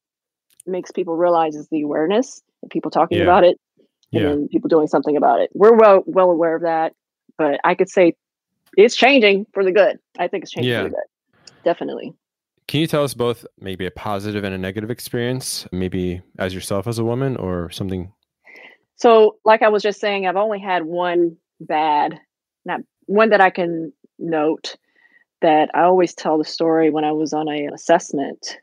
makes 0.66 0.92
people 0.92 1.16
realize 1.16 1.56
is 1.56 1.68
the 1.70 1.82
awareness 1.82 2.42
and 2.62 2.72
people 2.72 2.92
talking 2.92 3.20
yeah. 3.20 3.24
about 3.24 3.44
it 3.44 3.60
and 4.12 4.42
yeah. 4.42 4.48
people 4.52 4.68
doing 4.68 4.88
something 4.88 5.16
about 5.16 5.40
it. 5.40 5.50
We're 5.54 5.76
well 5.76 6.04
well 6.06 6.32
aware 6.32 6.56
of 6.56 6.64
that, 6.64 6.94
but 7.38 7.60
I 7.64 7.76
could 7.76 7.90
say 7.90 8.16
it's 8.76 8.96
changing 8.96 9.46
for 9.54 9.64
the 9.64 9.72
good. 9.72 10.00
I 10.20 10.28
think 10.28 10.44
it's 10.44 10.52
changing 10.52 10.72
yeah. 10.72 10.84
for 10.84 10.90
the 10.90 10.96
good. 10.96 11.54
Definitely. 11.64 12.14
Can 12.72 12.80
you 12.80 12.88
tell 12.88 13.04
us 13.04 13.14
both 13.14 13.46
maybe 13.60 13.86
a 13.86 13.92
positive 13.92 14.46
and 14.46 14.56
a 14.56 14.58
negative 14.58 14.90
experience, 14.90 15.68
maybe 15.74 16.22
as 16.40 16.54
yourself 16.54 16.88
as 16.88 17.00
a 17.00 17.04
woman 17.04 17.36
or 17.36 17.70
something? 17.70 18.14
So, 18.96 19.36
like 19.44 19.62
I 19.62 19.68
was 19.68 19.84
just 19.84 20.00
saying, 20.00 20.26
I've 20.26 20.38
only 20.38 20.62
had 20.62 20.86
one 20.86 21.36
bad, 21.60 22.18
not 22.64 22.80
one 23.08 23.32
that 23.32 23.42
I 23.42 23.50
can 23.50 23.92
note 24.20 24.78
that 25.42 25.70
I 25.74 25.82
always 25.82 26.14
tell 26.14 26.38
the 26.38 26.46
story 26.46 26.90
when 26.90 27.04
I 27.04 27.12
was 27.12 27.34
on 27.34 27.50
a 27.50 27.68
assessment. 27.74 28.56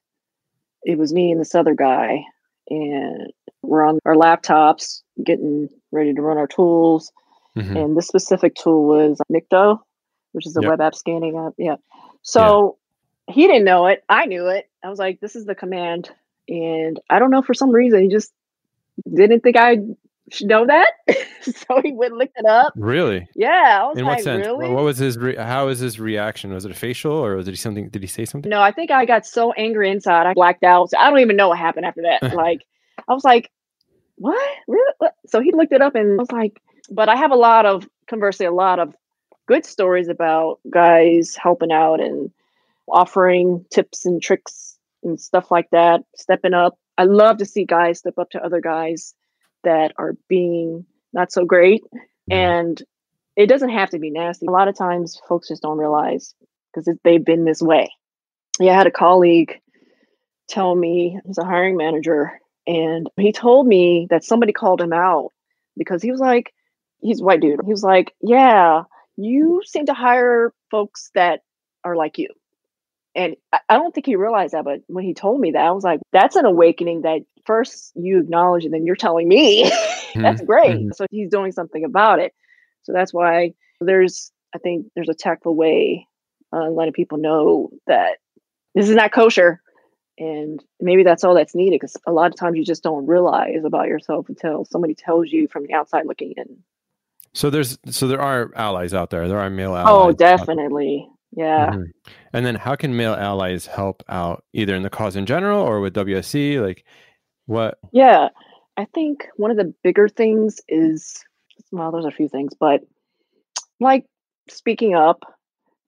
It 0.84 0.96
was 0.96 1.12
me 1.12 1.30
and 1.30 1.38
this 1.38 1.54
other 1.54 1.74
guy, 1.74 2.22
and 2.70 3.30
we're 3.60 3.86
on 3.86 3.98
our 4.06 4.14
laptops 4.14 5.02
getting 5.22 5.68
ready 5.92 6.14
to 6.14 6.22
run 6.22 6.38
our 6.38 6.46
tools. 6.46 7.12
Mm-hmm. 7.58 7.76
And 7.76 7.94
this 7.94 8.06
specific 8.06 8.54
tool 8.54 8.88
was 8.88 9.20
Nikto, 9.30 9.80
which 10.32 10.46
is 10.46 10.56
a 10.56 10.62
yep. 10.62 10.70
web 10.70 10.80
app 10.80 10.94
scanning 10.94 11.36
app. 11.36 11.52
Yeah. 11.58 11.76
So 12.22 12.78
he 13.28 13.46
didn't 13.46 13.64
know 13.64 13.86
it. 13.86 14.04
I 14.08 14.26
knew 14.26 14.46
it. 14.48 14.68
I 14.82 14.88
was 14.88 14.98
like, 14.98 15.20
this 15.20 15.36
is 15.36 15.44
the 15.44 15.54
command. 15.54 16.10
And 16.48 16.98
I 17.10 17.18
don't 17.18 17.30
know, 17.30 17.42
for 17.42 17.54
some 17.54 17.70
reason, 17.70 18.02
he 18.02 18.08
just 18.08 18.32
didn't 19.14 19.40
think 19.40 19.56
I 19.56 19.78
should 20.30 20.46
know 20.46 20.66
that. 20.66 20.92
so 21.42 21.80
he 21.82 21.92
went 21.92 22.12
and 22.12 22.18
looked 22.18 22.38
it 22.38 22.46
up. 22.46 22.72
Really? 22.76 23.28
Yeah. 23.34 23.80
I 23.82 23.86
was 23.86 23.98
In 23.98 24.04
like, 24.04 24.16
what 24.16 24.24
sense? 24.24 24.46
Really? 24.46 24.70
What 24.70 24.82
was 24.82 24.98
his, 24.98 25.18
re- 25.18 25.36
how 25.36 25.66
was 25.66 25.78
his 25.78 26.00
reaction? 26.00 26.52
Was 26.52 26.64
it 26.64 26.70
a 26.70 26.74
facial 26.74 27.12
or 27.12 27.36
was 27.36 27.48
it 27.48 27.56
something, 27.58 27.88
did 27.90 28.02
he 28.02 28.08
say 28.08 28.24
something? 28.24 28.48
No, 28.48 28.62
I 28.62 28.72
think 28.72 28.90
I 28.90 29.04
got 29.04 29.26
so 29.26 29.52
angry 29.52 29.90
inside. 29.90 30.26
I 30.26 30.32
blacked 30.32 30.64
out. 30.64 30.90
So 30.90 30.98
I 30.98 31.10
don't 31.10 31.20
even 31.20 31.36
know 31.36 31.48
what 31.48 31.58
happened 31.58 31.86
after 31.86 32.02
that. 32.02 32.34
like, 32.34 32.64
I 33.06 33.12
was 33.12 33.24
like, 33.24 33.50
what? 34.16 34.56
Really? 34.66 34.92
What? 34.98 35.14
So 35.26 35.40
he 35.40 35.52
looked 35.52 35.72
it 35.72 35.82
up 35.82 35.94
and 35.94 36.18
I 36.18 36.22
was 36.22 36.32
like, 36.32 36.60
but 36.90 37.08
I 37.08 37.16
have 37.16 37.30
a 37.30 37.36
lot 37.36 37.66
of, 37.66 37.86
conversely, 38.06 38.46
a 38.46 38.52
lot 38.52 38.78
of 38.78 38.94
good 39.46 39.66
stories 39.66 40.08
about 40.08 40.60
guys 40.70 41.36
helping 41.36 41.72
out 41.72 42.00
and 42.00 42.30
offering 42.92 43.64
tips 43.72 44.04
and 44.06 44.22
tricks 44.22 44.78
and 45.02 45.20
stuff 45.20 45.50
like 45.50 45.68
that, 45.72 46.02
stepping 46.16 46.54
up. 46.54 46.78
I 46.96 47.04
love 47.04 47.38
to 47.38 47.46
see 47.46 47.64
guys 47.64 48.00
step 48.00 48.18
up 48.18 48.30
to 48.30 48.44
other 48.44 48.60
guys 48.60 49.14
that 49.64 49.92
are 49.98 50.14
being 50.28 50.84
not 51.12 51.32
so 51.32 51.44
great. 51.44 51.82
And 52.30 52.82
it 53.36 53.46
doesn't 53.46 53.70
have 53.70 53.90
to 53.90 53.98
be 53.98 54.10
nasty. 54.10 54.46
A 54.46 54.50
lot 54.50 54.68
of 54.68 54.76
times 54.76 55.20
folks 55.28 55.48
just 55.48 55.62
don't 55.62 55.78
realize 55.78 56.34
because 56.74 56.92
they've 57.04 57.24
been 57.24 57.44
this 57.44 57.62
way. 57.62 57.90
Yeah, 58.60 58.72
I 58.72 58.78
had 58.78 58.86
a 58.86 58.92
colleague 58.92 59.60
tell 60.48 60.74
me, 60.74 61.18
he's 61.24 61.38
a 61.38 61.44
hiring 61.44 61.76
manager, 61.76 62.40
and 62.66 63.08
he 63.16 63.32
told 63.32 63.66
me 63.66 64.06
that 64.10 64.24
somebody 64.24 64.52
called 64.52 64.80
him 64.80 64.92
out 64.92 65.30
because 65.76 66.02
he 66.02 66.10
was 66.10 66.20
like, 66.20 66.52
he's 67.00 67.20
a 67.20 67.24
white 67.24 67.40
dude. 67.40 67.60
He 67.64 67.70
was 67.70 67.84
like, 67.84 68.12
Yeah, 68.20 68.82
you 69.16 69.62
seem 69.64 69.86
to 69.86 69.94
hire 69.94 70.52
folks 70.70 71.10
that 71.14 71.40
are 71.84 71.96
like 71.96 72.18
you. 72.18 72.28
And 73.18 73.34
I 73.52 73.74
don't 73.74 73.92
think 73.92 74.06
he 74.06 74.14
realized 74.14 74.54
that, 74.54 74.64
but 74.64 74.82
when 74.86 75.02
he 75.02 75.12
told 75.12 75.40
me 75.40 75.50
that, 75.50 75.66
I 75.66 75.72
was 75.72 75.82
like, 75.82 75.98
that's 76.12 76.36
an 76.36 76.44
awakening 76.44 77.02
that 77.02 77.22
first 77.44 77.92
you 77.96 78.20
acknowledge 78.20 78.64
and 78.64 78.72
then 78.72 78.86
you're 78.86 78.94
telling 78.94 79.26
me. 79.26 79.64
that's 80.14 80.14
mm-hmm. 80.14 80.44
great. 80.44 80.76
Mm-hmm. 80.76 80.92
So 80.92 81.04
he's 81.10 81.28
doing 81.28 81.50
something 81.50 81.84
about 81.84 82.20
it. 82.20 82.32
So 82.84 82.92
that's 82.92 83.12
why 83.12 83.54
there's, 83.80 84.30
I 84.54 84.58
think 84.58 84.86
there's 84.94 85.08
a 85.08 85.14
tactful 85.14 85.56
way 85.56 86.06
uh, 86.52 86.70
letting 86.70 86.92
people 86.92 87.18
know 87.18 87.70
that 87.88 88.18
this 88.76 88.88
is 88.88 88.94
not 88.94 89.10
kosher. 89.10 89.60
And 90.16 90.64
maybe 90.80 91.02
that's 91.02 91.24
all 91.24 91.34
that's 91.34 91.56
needed 91.56 91.80
because 91.80 91.96
a 92.06 92.12
lot 92.12 92.30
of 92.30 92.36
times 92.36 92.56
you 92.56 92.64
just 92.64 92.84
don't 92.84 93.06
realize 93.06 93.64
about 93.64 93.88
yourself 93.88 94.28
until 94.28 94.64
somebody 94.64 94.94
tells 94.94 95.32
you 95.32 95.48
from 95.48 95.66
the 95.66 95.74
outside 95.74 96.06
looking 96.06 96.34
in. 96.36 96.58
So 97.34 97.50
there's 97.50 97.78
so 97.90 98.06
there 98.06 98.20
are 98.20 98.52
allies 98.54 98.94
out 98.94 99.10
there. 99.10 99.26
There 99.26 99.40
are 99.40 99.50
male 99.50 99.72
Oh, 99.72 99.76
allies. 99.76 100.10
out- 100.12 100.18
definitely. 100.18 101.08
Yeah. 101.32 101.70
Mhm. 101.70 101.90
And 102.32 102.46
then 102.46 102.54
how 102.54 102.74
can 102.76 102.96
male 102.96 103.14
allies 103.14 103.66
help 103.66 104.02
out 104.08 104.44
either 104.52 104.74
in 104.74 104.82
the 104.82 104.90
cause 104.90 105.16
in 105.16 105.26
general 105.26 105.60
or 105.60 105.80
with 105.80 105.94
WSC? 105.94 106.60
Like 106.60 106.84
what 107.46 107.78
Yeah. 107.92 108.28
I 108.76 108.84
think 108.86 109.26
one 109.36 109.50
of 109.50 109.56
the 109.56 109.74
bigger 109.82 110.08
things 110.08 110.60
is 110.68 111.24
well, 111.72 111.90
there's 111.90 112.04
a 112.04 112.10
few 112.10 112.28
things, 112.28 112.54
but 112.58 112.82
like 113.80 114.06
speaking 114.48 114.94
up, 114.94 115.22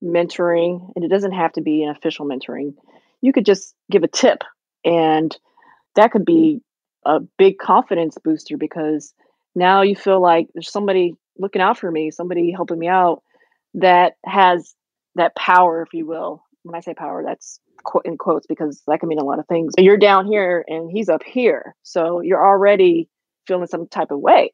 mentoring, 0.02 0.92
and 0.94 1.04
it 1.04 1.08
doesn't 1.08 1.32
have 1.32 1.52
to 1.52 1.60
be 1.60 1.82
an 1.82 1.90
official 1.90 2.26
mentoring. 2.26 2.74
You 3.22 3.32
could 3.32 3.46
just 3.46 3.74
give 3.90 4.02
a 4.02 4.08
tip, 4.08 4.42
and 4.84 5.36
that 5.94 6.10
could 6.10 6.24
be 6.24 6.60
a 7.04 7.20
big 7.38 7.58
confidence 7.58 8.16
booster 8.22 8.56
because 8.56 9.14
now 9.54 9.82
you 9.82 9.94
feel 9.96 10.20
like 10.20 10.48
there's 10.54 10.70
somebody 10.70 11.14
looking 11.38 11.62
out 11.62 11.78
for 11.78 11.90
me, 11.90 12.10
somebody 12.10 12.50
helping 12.50 12.78
me 12.78 12.88
out 12.88 13.22
that 13.74 14.14
has 14.24 14.74
that 15.16 15.34
power, 15.36 15.82
if 15.82 15.92
you 15.92 16.06
will. 16.06 16.44
When 16.62 16.74
I 16.74 16.80
say 16.80 16.94
power, 16.94 17.22
that's 17.26 17.60
in 18.04 18.18
quotes 18.18 18.46
because 18.46 18.82
that 18.86 19.00
can 19.00 19.08
mean 19.08 19.18
a 19.18 19.24
lot 19.24 19.38
of 19.38 19.46
things. 19.46 19.72
You're 19.78 19.96
down 19.96 20.26
here 20.26 20.64
and 20.68 20.90
he's 20.90 21.08
up 21.08 21.22
here. 21.22 21.74
So 21.82 22.20
you're 22.20 22.44
already 22.44 23.08
feeling 23.46 23.66
some 23.66 23.88
type 23.88 24.10
of 24.10 24.20
way. 24.20 24.52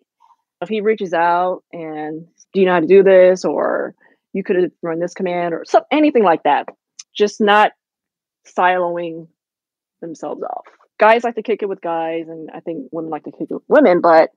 If 0.61 0.69
he 0.69 0.81
reaches 0.81 1.13
out 1.13 1.65
and 1.73 2.27
do 2.55 2.61
you 2.61 2.67
know 2.67 2.75
how 2.75 2.81
to 2.81 2.87
do 2.87 3.03
this 3.03 3.45
or 3.45 3.95
you 4.37 4.45
could 4.45 4.57
have 4.57 4.71
run 4.83 5.01
this 5.01 5.15
command 5.15 5.55
or 5.55 5.65
some 5.65 5.83
anything 5.91 6.23
like 6.23 6.43
that. 6.43 6.69
Just 7.17 7.41
not 7.41 7.73
siloing 8.47 9.29
themselves 10.03 10.43
off. 10.43 10.67
Guys 11.01 11.25
like 11.25 11.37
to 11.37 11.43
kick 11.43 11.63
it 11.63 11.69
with 11.69 11.81
guys 11.81 12.27
and 12.29 12.51
I 12.55 12.61
think 12.61 12.89
women 12.93 13.11
like 13.11 13.25
to 13.25 13.33
kick 13.33 13.49
it 13.51 13.55
with 13.55 13.63
women, 13.67 14.01
but 14.03 14.31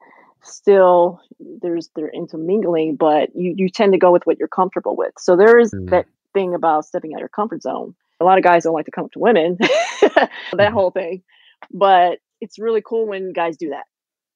still 0.44 1.22
there's 1.62 1.90
they're 1.96 2.10
intermingling, 2.10 2.96
but 2.96 3.30
you 3.36 3.54
you 3.56 3.70
tend 3.70 3.94
to 3.94 4.00
go 4.00 4.12
with 4.12 4.26
what 4.26 4.38
you're 4.40 4.48
comfortable 4.48 4.96
with. 4.96 5.14
So 5.18 5.36
there 5.36 5.60
is 5.60 5.74
Mm. 5.74 5.90
that 5.92 6.06
thing 6.34 6.54
about 6.54 6.86
stepping 6.86 7.14
out 7.14 7.18
of 7.18 7.22
your 7.22 7.30
comfort 7.30 7.62
zone. 7.64 7.96
A 8.20 8.26
lot 8.26 8.38
of 8.38 8.44
guys 8.44 8.64
don't 8.64 8.74
like 8.74 8.86
to 8.86 8.92
come 8.92 9.06
up 9.06 9.12
to 9.14 9.20
women, 9.20 9.58
that 9.60 10.30
Mhm. 10.54 10.72
whole 10.74 10.92
thing. 10.92 11.24
But 11.72 12.20
it's 12.42 12.60
really 12.60 12.82
cool 12.86 13.08
when 13.08 13.34
guys 13.34 13.58
do 13.58 13.70
that 13.70 13.86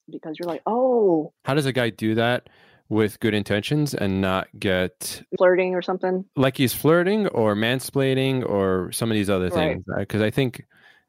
because 0.10 0.38
you're 0.40 0.48
like, 0.48 0.62
oh, 0.66 1.34
how 1.46 1.54
does 1.54 1.66
a 1.66 1.72
guy 1.74 1.90
do 1.90 2.16
that 2.16 2.50
with 2.90 3.20
good 3.22 3.34
intentions 3.34 3.94
and 3.94 4.20
not 4.22 4.48
get 4.60 5.24
flirting 5.38 5.74
or 5.74 5.82
something. 5.82 6.26
like 6.36 6.58
he's 6.58 6.74
flirting 6.74 7.28
or 7.28 7.56
mansplaining 7.56 8.48
or 8.48 8.92
some 8.92 9.10
of 9.10 9.16
these 9.16 9.30
other 9.30 9.50
Right. 9.50 9.72
things 9.72 9.84
because 9.98 10.22
i 10.22 10.30
think 10.30 10.66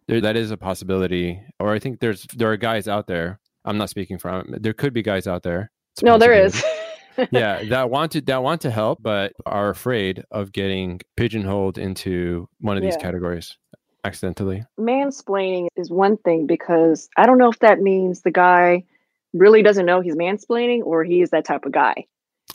there, 0.07 0.20
that 0.20 0.37
is 0.37 0.50
a 0.52 0.57
possibility 0.57 1.42
or 1.59 1.72
i 1.74 1.78
think 1.80 1.98
there's 2.00 2.22
there 2.37 2.50
are 2.50 2.57
guys 2.57 2.87
out 2.88 3.07
there 3.09 3.40
i'm 3.64 3.79
not 3.79 3.90
speaking 3.90 4.18
from 4.18 4.44
there 4.48 4.72
could 4.72 4.92
be 4.92 5.03
guys 5.03 5.27
out 5.27 5.42
there 5.42 5.70
No, 6.03 6.18
there 6.18 6.33
is. 6.33 6.62
yeah 7.31 7.62
that 7.68 7.90
want 7.90 8.12
to 8.12 8.20
that 8.22 8.42
want 8.42 8.61
to 8.62 8.70
help 8.70 8.98
but 9.03 9.33
are 9.46 9.70
afraid 9.70 10.24
of 10.33 10.50
getting 10.53 11.00
pigeonholed 11.16 11.79
into 11.79 12.48
one 12.61 12.77
of 12.77 12.83
these 12.83 12.94
Yeah. 12.96 13.03
categories 13.03 13.57
accidentally 14.05 14.64
mansplaining 14.79 15.68
is 15.77 15.90
one 15.90 16.16
thing 16.18 16.46
because 16.46 17.09
I 17.16 17.24
don't 17.27 17.38
know 17.38 17.50
if 17.50 17.59
that 17.61 17.81
means 17.81 18.22
the 18.22 18.31
guy 18.31 18.85
really 19.33 19.62
doesn't 19.62 19.87
know 19.87 20.00
he's 20.00 20.16
mansplaining 20.16 20.83
or 20.85 21.05
he 21.05 21.22
is 21.22 21.31
that 21.31 21.44
type 21.44 21.64
of 21.64 21.72
guy. 21.72 22.05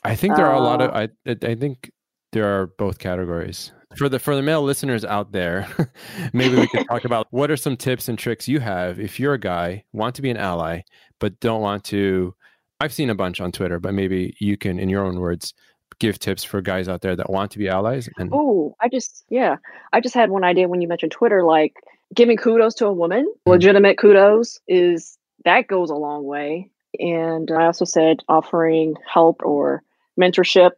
i 0.03 0.15
think 0.15 0.35
there 0.35 0.45
are 0.45 0.55
a 0.55 0.59
lot 0.59 0.81
of 0.81 0.91
Uh, 0.91 1.07
i 1.25 1.35
I 1.51 1.55
think 1.55 1.91
there 2.31 2.45
are 2.45 2.67
both 2.77 2.99
categories 2.99 3.71
for 3.97 4.07
the 4.09 4.19
for 4.19 4.35
the 4.35 4.41
male 4.41 4.61
listeners 4.61 5.03
out 5.03 5.31
there 5.31 5.67
maybe 6.33 6.55
we 6.55 6.67
could 6.67 6.85
talk 6.87 7.05
about 7.05 7.27
what 7.31 7.49
are 7.49 7.57
some 7.57 7.75
tips 7.75 8.07
and 8.07 8.19
tricks 8.19 8.47
you 8.47 8.59
have 8.59 8.99
if 8.99 9.19
you're 9.19 9.33
a 9.33 9.39
guy 9.39 9.83
want 9.93 10.13
to 10.15 10.21
be 10.21 10.29
an 10.29 10.37
ally 10.37 10.81
but 11.19 11.39
don't 11.39 11.61
want 11.61 11.83
to 11.83 12.33
i've 12.79 12.93
seen 12.93 13.09
a 13.09 13.15
bunch 13.15 13.41
on 13.41 13.51
twitter 13.51 13.79
but 13.79 13.93
maybe 13.93 14.35
you 14.39 14.55
can 14.57 14.77
in 14.79 14.89
your 14.89 15.03
own 15.03 15.19
words 15.19 15.53
give 15.99 16.19
tips 16.19 16.43
for 16.43 16.61
guys 16.61 16.87
out 16.87 17.01
there 17.01 17.15
that 17.15 17.29
want 17.29 17.49
to 17.51 17.57
be 17.57 17.67
allies 17.67 18.07
and 18.17 18.29
Oh, 18.31 18.75
I 18.79 18.87
just 18.87 19.25
yeah, 19.29 19.57
I 19.91 19.99
just 19.99 20.13
had 20.15 20.29
one 20.29 20.43
idea 20.45 20.67
when 20.69 20.79
you 20.79 20.87
mentioned 20.87 21.11
Twitter, 21.11 21.43
like 21.43 21.73
giving 22.15 22.37
kudos 22.37 22.75
to 22.75 22.85
a 22.85 22.93
woman, 22.93 23.25
Mm. 23.45 23.51
legitimate 23.51 23.97
kudos 23.97 24.59
is 24.67 25.17
that 25.43 25.67
goes 25.67 25.89
a 25.89 25.95
long 25.95 26.23
way. 26.23 26.69
And 26.99 27.51
I 27.51 27.65
also 27.65 27.83
said 27.83 28.19
offering 28.29 28.95
help 29.11 29.41
or 29.43 29.83
mentorship. 30.17 30.73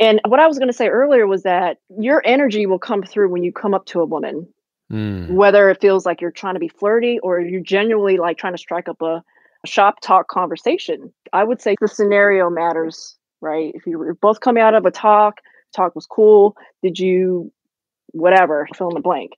And 0.00 0.20
what 0.26 0.40
I 0.40 0.46
was 0.46 0.58
going 0.58 0.70
to 0.70 0.74
say 0.74 0.88
earlier 0.88 1.26
was 1.26 1.42
that 1.42 1.78
your 1.98 2.22
energy 2.24 2.66
will 2.66 2.78
come 2.78 3.02
through 3.02 3.30
when 3.30 3.42
you 3.44 3.52
come 3.52 3.74
up 3.74 3.86
to 3.86 4.00
a 4.00 4.06
woman, 4.06 4.48
Mm, 4.92 5.30
whether 5.30 5.70
it 5.70 5.80
feels 5.80 6.04
like 6.04 6.20
you're 6.20 6.30
trying 6.30 6.54
to 6.54 6.60
be 6.60 6.68
flirty 6.68 7.18
or 7.20 7.40
you're 7.40 7.62
genuinely 7.62 8.18
like 8.18 8.36
trying 8.36 8.52
to 8.52 8.58
strike 8.58 8.88
up 8.88 9.00
a, 9.00 9.22
a 9.64 9.66
shop 9.66 10.00
talk 10.02 10.28
conversation. 10.28 11.10
I 11.32 11.44
would 11.44 11.62
say 11.62 11.76
the 11.80 11.88
scenario 11.88 12.50
matters, 12.50 13.16
right? 13.40 13.72
If 13.74 13.86
you 13.86 13.98
were 13.98 14.12
both 14.14 14.40
coming 14.40 14.62
out 14.62 14.74
of 14.74 14.84
a 14.84 14.90
talk, 14.90 15.40
talk 15.74 15.94
was 15.94 16.04
cool. 16.04 16.56
Did 16.82 16.98
you, 16.98 17.50
whatever, 18.08 18.68
fill 18.74 18.90
in 18.90 18.94
the 18.94 19.00
blank? 19.00 19.32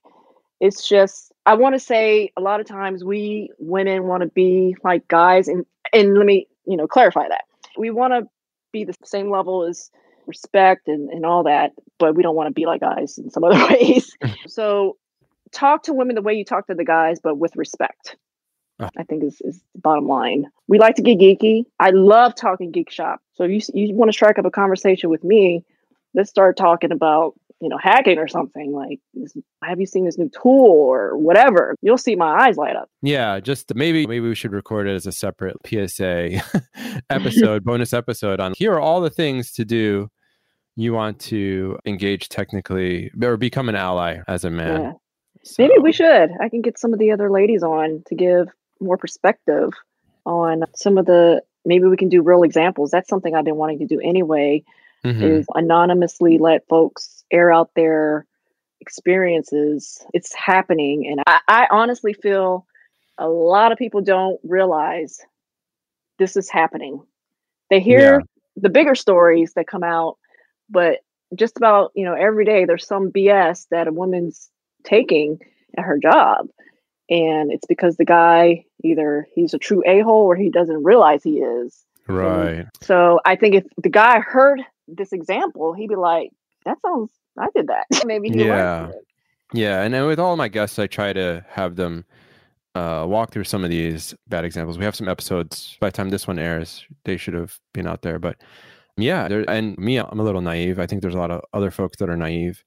It's 0.59 0.87
just, 0.89 1.31
I 1.45 1.53
want 1.53 1.75
to 1.75 1.79
say 1.79 2.31
a 2.35 2.41
lot 2.41 2.59
of 2.59 2.65
times 2.65 3.05
we 3.05 3.49
women 3.57 4.07
want 4.07 4.23
to 4.23 4.27
be 4.27 4.75
like 4.83 5.07
guys, 5.07 5.47
and 5.47 5.65
and 5.93 6.17
let 6.17 6.25
me, 6.25 6.47
you 6.65 6.75
know, 6.75 6.87
clarify 6.87 7.29
that. 7.29 7.45
We 7.77 7.91
want 7.91 8.11
to 8.13 8.29
be 8.73 8.83
the 8.83 8.95
same 9.05 9.29
level 9.29 9.63
as 9.63 9.89
respect 10.27 10.87
and, 10.87 11.09
and 11.09 11.25
all 11.25 11.43
that, 11.43 11.71
but 11.97 12.15
we 12.15 12.23
don't 12.23 12.35
want 12.35 12.47
to 12.47 12.53
be 12.53 12.65
like 12.65 12.81
guys 12.81 13.17
in 13.17 13.29
some 13.29 13.43
other 13.43 13.65
ways. 13.69 14.15
so 14.47 14.97
talk 15.51 15.83
to 15.83 15.93
women 15.93 16.15
the 16.15 16.21
way 16.21 16.33
you 16.33 16.45
talk 16.45 16.67
to 16.67 16.75
the 16.75 16.85
guys, 16.85 17.19
but 17.19 17.35
with 17.37 17.55
respect. 17.55 18.15
Ah. 18.79 18.89
I 18.97 19.03
think 19.03 19.23
is, 19.23 19.39
is 19.41 19.61
the 19.73 19.81
bottom 19.81 20.07
line. 20.07 20.47
We 20.67 20.79
like 20.79 20.95
to 20.95 21.01
get 21.01 21.19
geeky. 21.19 21.63
I 21.79 21.91
love 21.91 22.35
talking 22.35 22.71
geek 22.71 22.89
shop. 22.89 23.21
So 23.35 23.45
if 23.45 23.51
you 23.51 23.61
you 23.87 23.95
want 23.95 24.09
to 24.09 24.13
strike 24.13 24.37
up 24.37 24.45
a 24.45 24.51
conversation 24.51 25.09
with 25.09 25.23
me, 25.23 25.63
let's 26.13 26.29
start 26.29 26.57
talking 26.57 26.91
about 26.91 27.35
you 27.61 27.69
know 27.69 27.77
hacking 27.77 28.17
or 28.17 28.27
something 28.27 28.73
like 28.73 28.99
have 29.63 29.79
you 29.79 29.85
seen 29.85 30.05
this 30.05 30.17
new 30.17 30.29
tool 30.29 30.65
or 30.65 31.17
whatever? 31.17 31.75
You'll 31.81 31.97
see 31.97 32.15
my 32.15 32.45
eyes 32.45 32.57
light 32.57 32.75
up. 32.75 32.89
Yeah 33.01 33.39
just 33.39 33.73
maybe 33.75 34.05
maybe 34.07 34.27
we 34.27 34.35
should 34.35 34.51
record 34.51 34.87
it 34.87 34.95
as 34.95 35.07
a 35.07 35.11
separate 35.11 35.55
psa 35.65 36.41
episode 37.09 37.63
bonus 37.69 37.93
episode 37.93 38.39
on 38.39 38.53
here 38.57 38.73
are 38.73 38.79
all 38.79 39.01
the 39.01 39.09
things 39.09 39.51
to 39.53 39.65
do 39.65 40.09
you 40.75 40.91
want 40.93 41.19
to 41.19 41.79
engage 41.85 42.27
technically 42.27 43.09
or 43.23 43.37
become 43.37 43.69
an 43.69 43.75
ally 43.75 44.17
as 44.27 44.43
a 44.43 44.49
man. 44.49 44.81
Yeah. 44.81 44.91
Maybe 45.57 45.75
we 45.81 45.93
should. 45.93 46.31
I 46.41 46.49
can 46.49 46.61
get 46.61 46.77
some 46.79 46.91
of 46.91 46.99
the 46.99 47.11
other 47.11 47.31
ladies 47.31 47.63
on 47.63 48.03
to 48.07 48.15
give 48.15 48.47
more 48.81 48.97
perspective 48.97 49.69
on 50.25 50.63
some 50.75 50.97
of 50.97 51.05
the 51.05 51.41
maybe 51.63 51.85
we 51.85 51.95
can 51.95 52.09
do 52.09 52.21
real 52.21 52.43
examples. 52.43 52.91
That's 52.91 53.07
something 53.07 53.33
i've 53.33 53.45
been 53.45 53.55
wanting 53.55 53.79
to 53.79 53.85
do 53.85 53.99
anyway 54.01 54.63
Mhm. 55.05 55.21
is 55.21 55.45
anonymously 55.53 56.39
let 56.39 56.67
folks 56.67 57.14
air 57.31 57.51
out 57.51 57.71
their 57.75 58.25
experiences. 58.81 60.05
It's 60.13 60.33
happening. 60.33 61.07
And 61.07 61.23
I, 61.27 61.39
I 61.47 61.67
honestly 61.71 62.13
feel 62.13 62.65
a 63.17 63.27
lot 63.27 63.71
of 63.71 63.77
people 63.77 64.01
don't 64.01 64.39
realize 64.43 65.19
this 66.19 66.37
is 66.37 66.49
happening. 66.49 67.01
They 67.69 67.79
hear 67.79 68.21
the 68.55 68.69
bigger 68.69 68.95
stories 68.95 69.53
that 69.53 69.67
come 69.67 69.83
out, 69.83 70.17
but 70.69 70.99
just 71.33 71.57
about, 71.57 71.91
you 71.95 72.05
know, 72.05 72.13
every 72.13 72.45
day 72.45 72.65
there's 72.65 72.87
some 72.87 73.11
BS 73.11 73.67
that 73.71 73.87
a 73.87 73.91
woman's 73.91 74.49
taking 74.83 75.39
at 75.77 75.83
her 75.83 75.97
job. 75.97 76.47
And 77.09 77.51
it's 77.51 77.65
because 77.67 77.97
the 77.97 78.05
guy 78.05 78.65
either 78.83 79.27
he's 79.33 79.53
a 79.53 79.59
true 79.59 79.83
a 79.85 80.01
hole 80.01 80.25
or 80.25 80.35
he 80.35 80.49
doesn't 80.49 80.83
realize 80.83 81.23
he 81.23 81.39
is. 81.39 81.85
right 82.07 82.65
So 82.81 83.19
I 83.25 83.35
think 83.35 83.55
if 83.55 83.63
the 83.81 83.89
guy 83.89 84.19
heard 84.19 84.61
this 84.87 85.11
example, 85.11 85.73
he'd 85.73 85.89
be 85.89 85.95
like, 85.95 86.31
"That 86.65 86.77
sounds. 86.81 87.11
I 87.37 87.47
did 87.55 87.67
that." 87.67 87.85
Maybe 88.05 88.29
he 88.29 88.45
Yeah. 88.45 88.89
it. 88.89 88.95
Yeah, 89.53 89.83
and 89.83 89.93
then 89.93 90.05
with 90.07 90.19
all 90.19 90.35
my 90.35 90.47
guests, 90.47 90.79
I 90.79 90.87
try 90.87 91.13
to 91.13 91.45
have 91.49 91.75
them 91.75 92.03
uh, 92.73 93.05
walk 93.07 93.31
through 93.31 93.43
some 93.45 93.63
of 93.63 93.69
these 93.69 94.13
bad 94.27 94.43
examples. 94.43 94.77
We 94.77 94.83
have 94.83 94.95
some 94.95 95.07
episodes. 95.07 95.77
By 95.79 95.87
the 95.89 95.91
time 95.93 96.09
this 96.09 96.27
one 96.27 96.39
airs, 96.39 96.83
they 97.05 97.15
should 97.15 97.33
have 97.35 97.57
been 97.73 97.87
out 97.87 98.01
there. 98.01 98.19
But 98.19 98.37
yeah, 98.97 99.27
there, 99.29 99.49
and 99.49 99.77
me, 99.77 99.97
I'm 99.97 100.19
a 100.19 100.23
little 100.23 100.41
naive. 100.41 100.77
I 100.79 100.85
think 100.87 101.01
there's 101.01 101.15
a 101.15 101.19
lot 101.19 101.31
of 101.31 101.41
other 101.53 101.71
folks 101.71 101.97
that 101.99 102.09
are 102.09 102.17
naive 102.17 102.63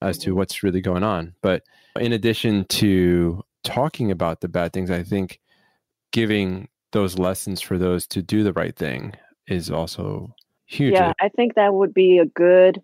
as 0.00 0.16
to 0.18 0.30
Mhm. 0.32 0.36
what's 0.36 0.62
really 0.62 0.80
going 0.80 1.02
on. 1.02 1.34
But 1.42 1.64
in 2.00 2.12
addition 2.12 2.64
to 2.66 3.44
talking 3.62 4.10
about 4.10 4.40
the 4.40 4.48
bad 4.48 4.72
things, 4.72 4.90
I 4.90 5.02
think 5.02 5.38
giving 6.12 6.68
those 6.92 7.18
lessons 7.18 7.60
for 7.60 7.76
those 7.78 8.06
to 8.08 8.22
do 8.22 8.42
the 8.44 8.52
right 8.54 8.74
thing 8.76 9.12
is 9.48 9.70
also 9.70 10.34
huge. 10.66 10.94
Yeah, 10.94 11.12
I 11.20 11.28
think 11.28 11.54
that 11.54 11.74
would 11.74 11.92
be 11.92 12.18
a 12.18 12.26
good. 12.26 12.80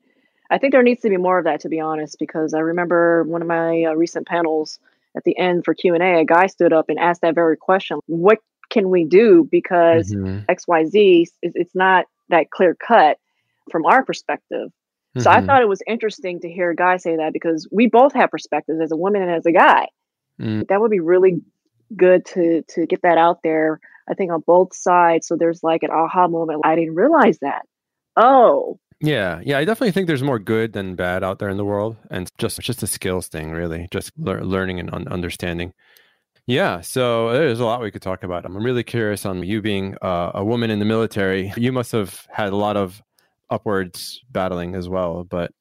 I 0.50 0.58
think 0.58 0.72
there 0.72 0.82
needs 0.82 1.02
to 1.02 1.11
be 1.11 1.16
more 1.16 1.38
of 1.38 1.44
that, 1.44 1.61
to 1.61 1.68
be 1.68 1.80
honest, 1.80 2.16
because 2.18 2.54
I 2.54 2.61
remember 2.61 3.24
one 3.24 3.42
of 3.42 3.48
my 3.48 3.84
uh, 3.84 3.92
recent 3.94 4.26
panels 4.26 4.78
at 5.16 5.24
the 5.24 5.37
end 5.38 5.64
for 5.64 5.74
Q 5.74 5.94
and 5.94 6.02
A. 6.02 6.20
A 6.20 6.24
guy 6.24 6.46
stood 6.46 6.72
up 6.72 6.87
and 6.88 6.98
asked 6.98 7.22
that 7.22 7.34
very 7.34 7.56
question: 7.56 7.98
"What 8.06 8.38
can 8.70 8.90
we 8.90 9.04
do?" 9.04 9.46
Because 9.50 10.14
Mhm. 10.14 10.44
X 10.48 10.66
Y 10.66 10.84
Z, 10.87 11.26
it's 11.42 11.74
not 11.74 12.06
that 12.28 12.50
clear 12.50 12.74
cut 12.74 13.18
from 13.70 13.84
our 13.87 14.04
perspective. 14.04 14.70
So 15.16 15.30
I 15.30 15.40
thought 15.40 15.62
it 15.62 15.68
was 15.68 15.82
interesting 15.87 16.38
to 16.40 16.48
hear 16.48 16.70
a 16.70 16.76
guy 16.76 16.96
say 16.96 17.16
that 17.16 17.32
because 17.32 17.66
we 17.72 17.88
both 17.88 18.12
have 18.12 18.30
perspectives 18.30 18.80
as 18.80 18.92
a 18.92 18.96
woman 18.96 19.20
and 19.20 19.32
as 19.32 19.46
a 19.46 19.52
guy. 19.52 19.88
Mm. 20.40 20.68
That 20.68 20.80
would 20.80 20.92
be 20.92 21.00
really 21.00 21.42
good 21.96 22.24
to 22.26 22.62
to 22.68 22.87
get 22.87 23.02
that 23.02 23.18
out 23.18 23.42
there. 23.42 23.80
I 24.08 24.14
think 24.14 24.30
on 24.30 24.42
both 24.46 24.74
sides. 24.76 25.26
So 25.26 25.37
there's 25.37 25.62
like 25.62 25.82
an 25.82 25.90
aha 25.90 26.28
moment. 26.28 26.61
I 26.64 26.76
didn't 26.76 26.94
realize 26.94 27.38
that. 27.40 27.62
Oh, 28.16 28.78
Yeah, 29.00 29.40
yeah, 29.44 29.58
I 29.58 29.64
definitely 29.64 29.92
think 29.92 30.08
there's 30.08 30.22
more 30.22 30.40
good 30.40 30.72
than 30.72 30.96
bad 30.96 31.22
out 31.22 31.38
there 31.38 31.48
in 31.48 31.56
the 31.56 31.64
world, 31.64 31.96
and 32.11 32.30
just 32.38 32.58
it's 32.58 32.66
just 32.66 32.82
a 32.82 32.87
skills 32.87 33.28
thing, 33.28 33.52
really, 33.52 33.87
just 33.92 34.12
lear- 34.18 34.44
learning 34.44 34.80
and 34.80 34.92
un- 34.92 35.06
understanding. 35.08 35.72
Yeah, 36.46 36.80
so 36.80 37.30
there's 37.32 37.61
a 37.61 37.64
lot 37.64 37.80
we 37.80 37.90
could 37.90 38.02
talk 38.02 38.24
about. 38.24 38.44
I'm 38.44 38.56
really 38.56 38.82
curious 38.82 39.24
on 39.24 39.42
you 39.42 39.62
being 39.62 39.96
uh, 40.02 40.32
a 40.34 40.44
woman 40.44 40.70
in 40.70 40.78
the 40.78 40.84
military. 40.84 41.52
You 41.56 41.72
must 41.72 41.92
have 41.92 42.26
had 42.32 42.52
a 42.52 42.56
lot 42.56 42.76
of 42.76 43.02
upwards 43.50 44.20
battling 44.30 44.74
as 44.74 44.88
well, 44.88 45.24
but 45.24 45.52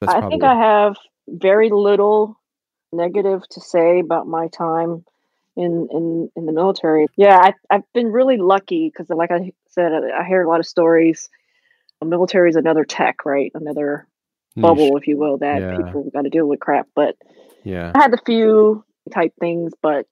that's 0.00 0.14
I 0.14 0.20
probably 0.20 0.38
think 0.38 0.44
I 0.44 0.54
have 0.54 0.96
very 1.28 1.68
little 1.68 2.40
negative 2.92 3.42
to 3.50 3.60
say 3.60 4.00
about 4.00 4.26
my 4.26 4.48
time 4.48 5.04
in 5.56 5.88
in 5.90 6.30
in 6.36 6.46
the 6.46 6.52
military. 6.52 7.08
Yeah, 7.16 7.36
I, 7.36 7.54
I've 7.68 7.92
been 7.92 8.06
really 8.06 8.36
lucky 8.38 8.88
because, 8.88 9.10
like 9.10 9.30
I 9.30 9.52
said, 9.68 9.92
I 9.92 10.24
hear 10.24 10.42
a 10.42 10.48
lot 10.48 10.60
of 10.60 10.66
stories. 10.66 11.28
The 12.00 12.06
military 12.06 12.50
is 12.50 12.56
another 12.56 12.84
tech, 12.84 13.24
right? 13.24 13.52
Another 13.54 14.06
bubble, 14.56 14.96
if 14.96 15.06
you 15.06 15.18
will, 15.18 15.38
that 15.38 15.60
Yeah. 15.60 15.76
people 15.76 16.10
got 16.10 16.22
to 16.22 16.30
deal 16.30 16.46
with 16.46 16.60
crap. 16.60 16.88
But 16.94 17.16
Yeah, 17.64 17.92
I 17.94 18.02
had 18.02 18.14
a 18.14 18.22
few 18.24 18.84
type 19.12 19.34
things, 19.38 19.72
but 19.82 20.06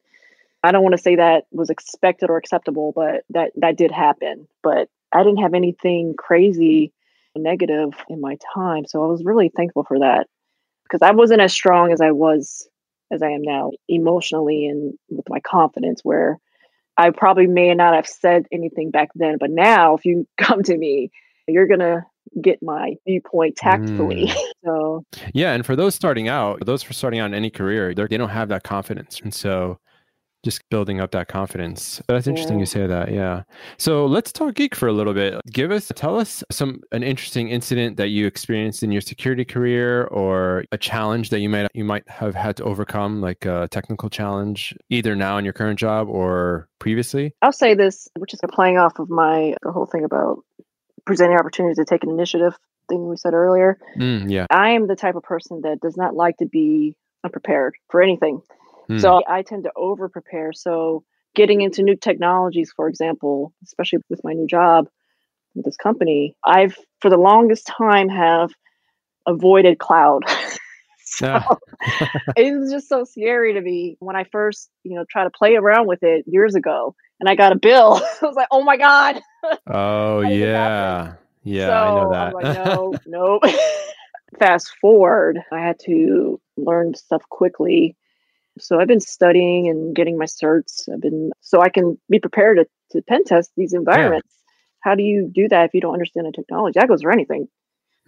I 0.63 0.73
don't 0.73 0.83
want 0.83 0.95
to 0.97 1.03
say 1.03 1.17
that 1.17 1.47
was 1.51 1.71
expected 1.71 2.31
or 2.31 2.37
acceptable, 2.37 2.93
but 2.93 3.25
that 3.31 3.53
that 3.57 3.77
did 3.77 3.91
happen. 3.91 4.49
But 4.63 4.89
I 5.13 5.23
didn't 5.23 5.43
have 5.43 5.55
anything 5.55 6.15
crazy 6.17 6.93
negative 7.37 7.95
in 8.09 8.21
my 8.21 8.37
time, 8.55 8.85
so 8.87 9.03
I 9.03 9.07
was 9.07 9.25
really 9.25 9.51
thankful 9.55 9.85
for 9.85 10.01
that 10.01 10.27
because 10.83 11.03
I 11.03 11.13
wasn't 11.13 11.41
as 11.41 11.53
strong 11.53 11.93
as 11.93 12.01
I 12.01 12.11
was 12.11 12.69
as 13.11 13.23
I 13.23 13.31
am 13.31 13.43
now 13.43 13.71
emotionally 13.89 14.67
and 14.67 14.99
with 15.09 15.29
my 15.29 15.41
confidence. 15.41 16.01
Where 16.03 16.39
I 16.97 17.11
probably 17.11 17.47
may 17.47 17.73
not 17.75 17.95
have 17.95 18.09
said 18.09 18.47
anything 18.53 18.91
back 18.91 19.11
then, 19.15 19.39
but 19.39 19.51
now 19.51 19.95
if 19.95 20.05
you 20.05 20.27
come 20.39 20.63
to 20.65 20.77
me, 20.77 21.11
you're 21.49 21.67
gonna 21.67 22.05
get 22.43 22.59
my 22.63 22.95
viewpoint 23.07 23.57
tactfully. 23.57 24.27
Mm. 24.27 24.37
so 24.65 25.05
yeah, 25.35 25.53
and 25.53 25.65
for 25.65 25.77
those 25.77 25.95
starting 25.95 26.29
out, 26.29 26.65
those 26.65 26.83
for 26.83 26.93
starting 26.93 27.21
out 27.21 27.27
in 27.27 27.35
any 27.35 27.51
career, 27.51 27.95
they 27.95 28.07
don't 28.07 28.29
have 28.29 28.49
that 28.51 28.65
confidence, 28.65 29.21
and 29.21 29.33
so 29.33 29.79
just 30.45 30.63
building 30.71 31.01
up 31.01 31.11
that 31.11 31.29
confidence. 31.29 32.01
That's 32.07 32.27
interesting 32.27 32.59
Yeah. 32.59 32.61
you 32.61 32.67
say 32.67 32.87
that. 32.87 33.13
Yeah. 33.13 33.43
So 33.77 34.07
let's 34.07 34.33
talk 34.33 34.55
geek 34.55 34.75
for 34.75 34.87
a 34.89 34.93
little 34.93 35.13
bit. 35.13 35.41
Give 35.53 35.71
us, 35.73 35.91
tell 35.97 36.19
us 36.19 36.45
some 36.51 36.81
an 36.93 37.03
interesting 37.03 37.49
incident 37.49 37.97
that 37.97 38.09
you 38.09 38.27
experienced 38.27 38.83
in 38.83 38.93
your 38.93 39.01
security 39.01 39.45
career, 39.45 40.05
or 40.05 40.65
a 40.71 40.79
challenge 40.79 41.31
that 41.31 41.41
you 41.41 41.49
might 41.49 41.69
you 41.75 41.85
might 41.85 42.09
have 42.09 42.35
had 42.35 42.57
to 42.59 42.65
overcome, 42.65 43.21
like 43.21 43.45
a 43.47 43.69
technical 43.71 44.09
challenge, 44.09 44.75
either 44.91 45.17
now 45.17 45.39
in 45.39 45.45
your 45.45 45.55
current 45.55 45.79
job 45.79 46.09
or 46.09 46.69
previously. 46.79 47.35
I'll 47.43 47.53
say 47.53 47.75
this, 47.75 48.09
which 48.17 48.33
is 48.33 48.41
playing 48.53 48.79
off 48.79 48.99
of 48.99 49.11
my 49.11 49.55
the 49.63 49.73
whole 49.73 49.87
thing 49.87 50.05
about 50.05 50.39
presenting 51.09 51.39
opportunities 51.39 51.79
to 51.79 51.87
take 51.87 52.05
an 52.05 52.11
initiative 52.11 52.55
thing 52.91 53.09
we 53.09 53.17
said 53.17 53.33
earlier. 53.33 53.79
Mm, 53.97 54.31
yeah. 54.31 54.47
I 54.51 54.71
am 54.71 54.87
the 54.87 54.95
type 54.95 55.17
of 55.17 55.23
person 55.23 55.63
that 55.63 55.81
does 55.81 55.97
not 55.97 56.15
like 56.15 56.37
to 56.37 56.47
be 56.47 56.95
unprepared 57.25 57.75
for 57.91 58.03
anything. 58.03 58.43
Mm, 58.91 59.01
So 59.01 59.23
I 59.27 59.41
tend 59.41 59.65
to 59.65 59.73
over 59.75 60.11
prepare. 60.11 60.53
So 60.53 61.05
getting 61.35 61.63
into 61.63 61.83
new 61.83 61.97
technologies, 61.97 62.71
for 62.77 62.89
example, 62.89 63.55
especially 63.65 64.01
with 64.11 64.23
my 64.23 64.35
new 64.35 64.47
job 64.47 64.87
with 65.55 65.65
this 65.65 65.79
company, 65.79 66.37
I've 66.45 66.77
for 67.01 67.09
the 67.09 67.17
longest 67.17 67.67
time 67.67 68.11
have 68.11 68.51
avoided 69.27 69.79
cloud. 69.79 70.25
so 71.11 71.41
Ah. 71.41 71.57
it 72.37 72.59
was 72.59 72.71
just 72.71 72.89
so 72.89 73.05
scary 73.05 73.55
to 73.55 73.61
me 73.61 73.97
when 74.01 74.17
I 74.17 74.25
first, 74.25 74.71
you 74.85 74.95
know, 74.95 75.05
try 75.11 75.25
to 75.25 75.31
play 75.31 75.57
around 75.57 75.87
with 75.87 76.03
it 76.03 76.25
years 76.27 76.55
ago 76.55 76.95
and 77.21 77.29
I 77.29 77.35
got 77.35 77.53
a 77.53 77.57
bill. 77.57 78.01
I 78.23 78.27
was 78.27 78.37
like, 78.37 78.49
oh 78.51 78.63
my 78.63 78.77
God. 78.77 79.21
oh 79.67 80.23
How 80.23 80.29
did 80.29 80.31
that 80.31 80.39
yeah. 80.39 81.15
Yeah, 81.45 81.67
so 81.69 81.73
I 81.73 81.95
know 81.95 82.11
that. 82.11 82.35
like, 82.35 82.67
no, 82.67 82.95
nope. 83.07 83.43
Fast 84.39 84.71
forward, 84.81 85.39
I 85.51 85.61
had 85.61 85.79
to 85.87 86.41
learn 86.57 86.95
stuff 86.95 87.23
quickly. 87.31 87.97
So 88.59 88.79
I've 88.79 88.89
been 88.89 89.01
studying 89.01 89.69
and 89.69 89.95
getting 89.95 90.19
my 90.19 90.27
certs. 90.27 90.89
I've 90.93 91.01
been 91.01 91.31
so 91.41 91.63
I 91.63 91.71
can 91.71 91.99
be 92.11 92.19
prepared 92.19 92.59
to, 92.59 92.67
to 92.91 93.03
pen 93.03 93.25
test 93.25 93.53
these 93.57 93.73
environments. 93.73 94.35
How 94.81 94.95
do 94.95 95.03
you 95.03 95.31
do 95.33 95.49
that 95.49 95.65
if 95.67 95.75
you 95.75 95.81
don't 95.81 95.93
understand 95.93 96.27
the 96.27 96.33
technology? 96.33 96.79
That 96.79 96.89
goes 96.89 97.03
for 97.03 97.13
anything. 97.13 97.49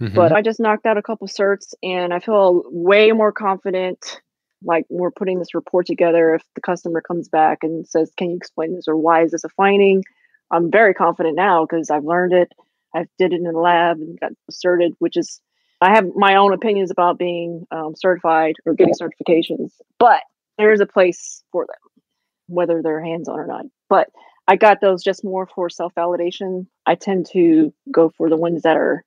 Mhm. 0.00 0.14
But 0.14 0.32
I 0.32 0.42
just 0.42 0.60
knocked 0.60 0.86
out 0.86 0.96
a 0.96 1.02
couple 1.02 1.28
certs 1.28 1.74
and 1.82 2.12
I 2.12 2.20
feel 2.20 2.62
way 2.66 3.12
more 3.12 3.32
confident. 3.32 4.20
Like 4.62 4.84
we're 4.88 5.10
putting 5.10 5.38
this 5.38 5.54
report 5.54 5.86
together. 5.86 6.34
If 6.34 6.42
the 6.54 6.60
customer 6.60 7.00
comes 7.00 7.28
back 7.28 7.58
and 7.62 7.86
says, 7.86 8.10
Can 8.16 8.30
you 8.30 8.36
explain 8.36 8.74
this 8.74 8.88
or 8.88 8.96
why 8.96 9.22
is 9.22 9.32
this 9.32 9.44
a 9.44 9.48
finding? 9.50 10.02
I'm 10.50 10.70
very 10.70 10.94
confident 10.94 11.36
now 11.36 11.64
because 11.64 11.90
I've 11.90 12.04
learned 12.04 12.32
it. 12.32 12.52
I 12.94 13.06
did 13.18 13.32
it 13.32 13.36
in 13.36 13.44
the 13.44 13.52
lab 13.52 13.98
and 13.98 14.18
got 14.18 14.32
certed, 14.50 14.94
which 14.98 15.16
is 15.16 15.40
I 15.80 15.94
have 15.94 16.06
my 16.14 16.34
own 16.34 16.52
opinions 16.52 16.90
about 16.90 17.18
being 17.18 17.66
um, 17.70 17.94
certified 17.96 18.56
or 18.66 18.74
getting 18.74 18.94
certifications, 18.94 19.72
but 19.98 20.20
there 20.58 20.72
is 20.72 20.80
a 20.80 20.86
place 20.86 21.42
for 21.52 21.66
them, 21.66 22.04
whether 22.48 22.82
they're 22.82 23.02
hands 23.02 23.28
on 23.28 23.38
or 23.38 23.46
not. 23.46 23.64
But 23.88 24.10
I 24.46 24.56
got 24.56 24.80
those 24.80 25.02
just 25.02 25.24
more 25.24 25.46
for 25.46 25.70
self 25.70 25.94
validation. 25.94 26.66
I 26.84 26.96
tend 26.96 27.26
to 27.32 27.72
go 27.90 28.10
for 28.10 28.28
the 28.28 28.36
ones 28.36 28.62
that 28.62 28.76
are 28.76 29.04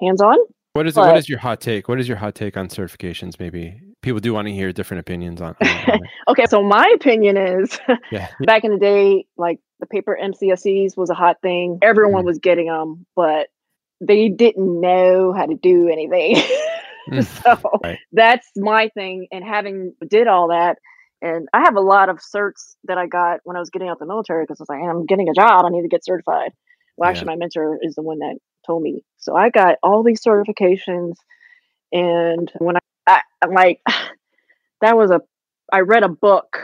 hands 0.00 0.20
on. 0.20 0.36
What 0.72 0.86
is 0.86 0.96
what 0.96 1.06
But- 1.10 1.16
is 1.18 1.28
your 1.28 1.38
hot 1.38 1.60
take? 1.60 1.88
What 1.88 1.98
is 2.00 2.06
your 2.08 2.16
hot 2.16 2.34
take 2.34 2.56
on 2.56 2.68
certifications? 2.68 3.38
Maybe 3.40 3.80
people 4.02 4.20
do 4.20 4.32
want 4.32 4.46
to 4.48 4.52
hear 4.54 4.72
different 4.72 5.00
opinions 5.00 5.40
on. 5.40 5.56
on. 5.60 6.00
Okay, 6.28 6.46
so 6.46 6.62
my 6.62 6.90
opinion 6.94 7.36
is 7.36 7.78
yeah, 8.12 8.28
back 8.46 8.64
in 8.64 8.70
the 8.70 8.78
day, 8.78 9.26
like 9.36 9.58
the 9.80 9.86
paper 9.86 10.16
MCSEs 10.22 10.96
was 10.96 11.10
a 11.10 11.14
hot 11.14 11.36
thing. 11.42 11.78
Everyone 11.82 12.22
Mhm. 12.22 12.26
was 12.26 12.38
getting 12.38 12.66
them, 12.66 13.04
but 13.16 13.48
they 14.00 14.28
didn't 14.28 14.80
know 14.80 15.32
how 15.32 15.46
to 15.46 15.54
do 15.54 15.88
anything. 15.88 16.36
Mm, 17.10 17.24
so 17.24 17.78
right. 17.82 17.98
that's 18.12 18.46
my 18.56 18.90
thing. 18.90 19.26
And 19.32 19.42
having 19.42 19.94
did 20.06 20.28
all 20.28 20.48
that, 20.48 20.76
and 21.22 21.48
I 21.54 21.60
have 21.60 21.74
a 21.74 21.80
lot 21.80 22.10
of 22.10 22.18
certs 22.18 22.76
that 22.84 22.98
I 22.98 23.06
got 23.06 23.40
when 23.42 23.56
I 23.56 23.58
was 23.58 23.70
getting 23.70 23.88
out 23.88 23.94
of 23.94 23.98
the 24.00 24.06
military 24.06 24.44
because 24.44 24.60
I 24.60 24.62
was 24.62 24.68
like, 24.68 24.80
I'm 24.88 25.06
getting 25.06 25.28
a 25.28 25.32
job, 25.32 25.64
I 25.64 25.70
need 25.70 25.80
to 25.82 25.88
get 25.88 26.04
certified. 26.04 26.52
Well, 26.98 27.08
actually, 27.08 27.28
my 27.28 27.36
mentor 27.36 27.78
is 27.80 27.94
the 27.94 28.02
one 28.02 28.18
that 28.18 28.36
told 28.66 28.82
me. 28.82 29.02
So 29.20 29.34
I 29.36 29.50
got 29.50 29.76
all 29.82 30.02
these 30.02 30.22
certifications, 30.22 31.14
and 31.92 32.50
when 32.58 32.76
I, 32.76 32.80
I 33.06 33.20
I'm 33.42 33.52
like, 33.52 33.80
that 34.80 34.96
was 34.96 35.10
a, 35.10 35.20
I 35.72 35.80
read 35.80 36.02
a 36.02 36.08
book 36.08 36.58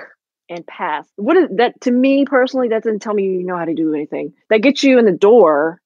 and 0.48 0.66
passed. 0.66 1.10
What 1.16 1.36
is 1.36 1.48
that 1.56 1.80
to 1.82 1.90
me 1.90 2.24
personally? 2.24 2.68
That 2.68 2.82
doesn't 2.82 3.00
tell 3.00 3.14
me 3.14 3.24
you 3.24 3.44
know 3.44 3.56
how 3.56 3.64
to 3.64 3.74
do 3.74 3.94
anything. 3.94 4.32
That 4.50 4.62
gets 4.62 4.82
you 4.82 4.98
in 4.98 5.04
the 5.04 5.12
door. 5.12 5.80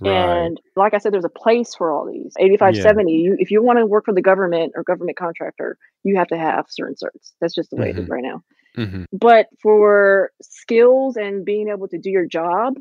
right. 0.00 0.12
And 0.12 0.60
like 0.76 0.94
I 0.94 0.98
said, 0.98 1.12
there's 1.12 1.24
a 1.24 1.28
place 1.28 1.74
for 1.74 1.92
all 1.92 2.06
these. 2.06 2.34
85, 2.38 2.76
Yeah. 2.76 2.82
70. 2.82 3.12
You, 3.12 3.36
if 3.38 3.50
you 3.50 3.62
want 3.62 3.78
to 3.78 3.86
work 3.86 4.04
for 4.06 4.14
the 4.14 4.22
government 4.22 4.72
or 4.76 4.82
government 4.82 5.18
contractor, 5.18 5.76
you 6.04 6.16
have 6.16 6.28
to 6.28 6.38
have 6.38 6.66
certain 6.68 6.94
certs. 6.94 7.32
That's 7.40 7.54
just 7.54 7.70
the 7.70 7.76
way 7.76 7.90
it 7.90 7.98
is 7.98 8.08
right 8.08 8.22
now. 8.22 8.42
Mhm. 8.76 9.06
But 9.12 9.46
for 9.60 10.30
skills 10.40 11.16
and 11.16 11.44
being 11.44 11.68
able 11.68 11.88
to 11.88 11.98
do 11.98 12.10
your 12.10 12.26
job, 12.26 12.74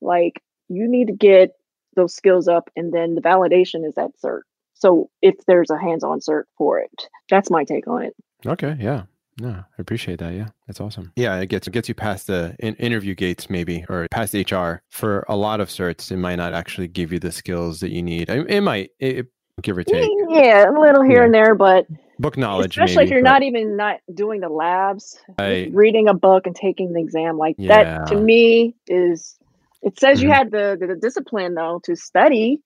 like 0.00 0.42
you 0.68 0.88
need 0.88 1.06
to 1.08 1.12
get 1.14 1.50
those 1.94 2.14
skills 2.14 2.48
up, 2.48 2.70
and 2.76 2.92
then 2.92 3.14
the 3.14 3.20
validation 3.20 3.86
is 3.86 3.94
that 3.94 4.10
cert. 4.24 4.40
So 4.74 5.08
if 5.22 5.34
there's 5.46 5.70
a 5.70 5.78
hands-on 5.78 6.20
cert 6.20 6.44
for 6.58 6.80
it, 6.80 6.90
that's 7.30 7.50
my 7.50 7.64
take 7.64 7.86
on 7.88 8.02
it. 8.02 8.14
Okay, 8.46 8.76
yeah. 8.78 9.04
No, 9.40 9.48
I 9.50 9.64
appreciate 9.78 10.20
that. 10.20 10.32
Yeah, 10.34 10.48
that's 10.68 10.80
awesome. 10.80 11.12
Yeah, 11.16 11.40
it 11.40 11.46
gets 11.46 11.66
it 11.66 11.72
gets 11.72 11.88
you 11.88 11.94
past 11.94 12.28
the 12.28 12.54
in- 12.60 12.76
interview 12.76 13.14
gates, 13.16 13.50
maybe, 13.50 13.84
or 13.88 14.06
past 14.10 14.32
HR. 14.34 14.82
For 14.90 15.24
a 15.28 15.36
lot 15.36 15.60
of 15.60 15.68
certs, 15.70 16.12
it 16.12 16.18
might 16.18 16.36
not 16.36 16.52
actually 16.52 16.86
give 16.88 17.12
you 17.12 17.18
the 17.18 17.32
skills 17.32 17.80
that 17.80 17.90
you 17.90 18.02
need. 18.02 18.28
It, 18.28 18.48
it 18.48 18.60
might, 18.60 18.90
it, 19.00 19.18
it- 19.18 19.26
give 19.62 19.78
or 19.78 19.84
take, 19.84 20.08
Yeah, 20.30 20.68
a 20.68 20.74
little 20.78 21.02
here 21.02 21.18
Yeah. 21.18 21.24
and 21.24 21.34
there, 21.34 21.54
but 21.54 21.86
book 22.18 22.36
knowledge. 22.36 22.76
especially 22.76 22.96
maybe, 22.96 23.04
if 23.06 23.10
you're 23.12 23.22
but- 23.22 23.30
not 23.30 23.42
even 23.44 23.76
not 23.76 24.00
doing 24.12 24.40
the 24.40 24.48
labs, 24.48 25.12
just 25.28 25.38
Right. 25.38 25.70
reading 25.72 26.08
a 26.08 26.14
book 26.14 26.46
and 26.46 26.54
taking 26.56 26.92
the 26.92 27.00
exam 27.00 27.38
like 27.38 27.54
Yeah. 27.58 27.68
that 28.04 28.06
to 28.08 28.16
me 28.20 28.74
is. 28.88 29.36
It 29.84 29.98
says 30.00 30.20
you 30.20 30.30
Mhm. 30.30 30.34
had 30.34 30.50
the, 30.50 30.76
the 30.80 30.86
the 30.88 30.96
discipline 30.96 31.54
though 31.54 31.80
to 31.84 31.94
study, 31.94 32.60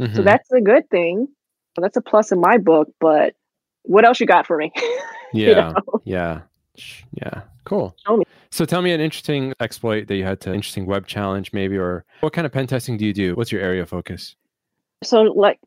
so 0.00 0.06
Mhm. 0.06 0.24
that's 0.24 0.50
a 0.52 0.60
good 0.60 0.88
thing. 0.90 1.28
That's 1.80 1.96
a 1.96 2.02
plus 2.02 2.30
in 2.32 2.40
my 2.40 2.58
book. 2.58 2.88
But 3.00 3.34
what 3.82 4.04
else 4.04 4.20
you 4.20 4.26
got 4.26 4.46
for 4.46 4.56
me? 4.56 4.70
You 5.34 5.44
yeah, 5.44 5.72
know? 5.74 6.00
yeah, 6.04 6.40
yeah. 7.12 7.42
Cool. 7.64 7.94
So 8.50 8.64
tell 8.64 8.80
me 8.80 8.92
an 8.92 9.00
interesting 9.00 9.52
exploit 9.60 10.08
that 10.08 10.16
you 10.16 10.24
had 10.24 10.40
to, 10.40 10.54
interesting 10.54 10.86
web 10.86 11.06
challenge, 11.06 11.52
maybe, 11.52 11.76
or 11.76 12.06
what 12.20 12.32
kind 12.32 12.46
of 12.46 12.52
pen 12.52 12.66
testing 12.66 12.96
do 12.96 13.04
you 13.04 13.12
do? 13.12 13.34
What's 13.34 13.52
your 13.52 13.60
area 13.60 13.82
of 13.82 13.90
focus? 13.90 14.36
So, 15.04 15.20
like 15.24 15.60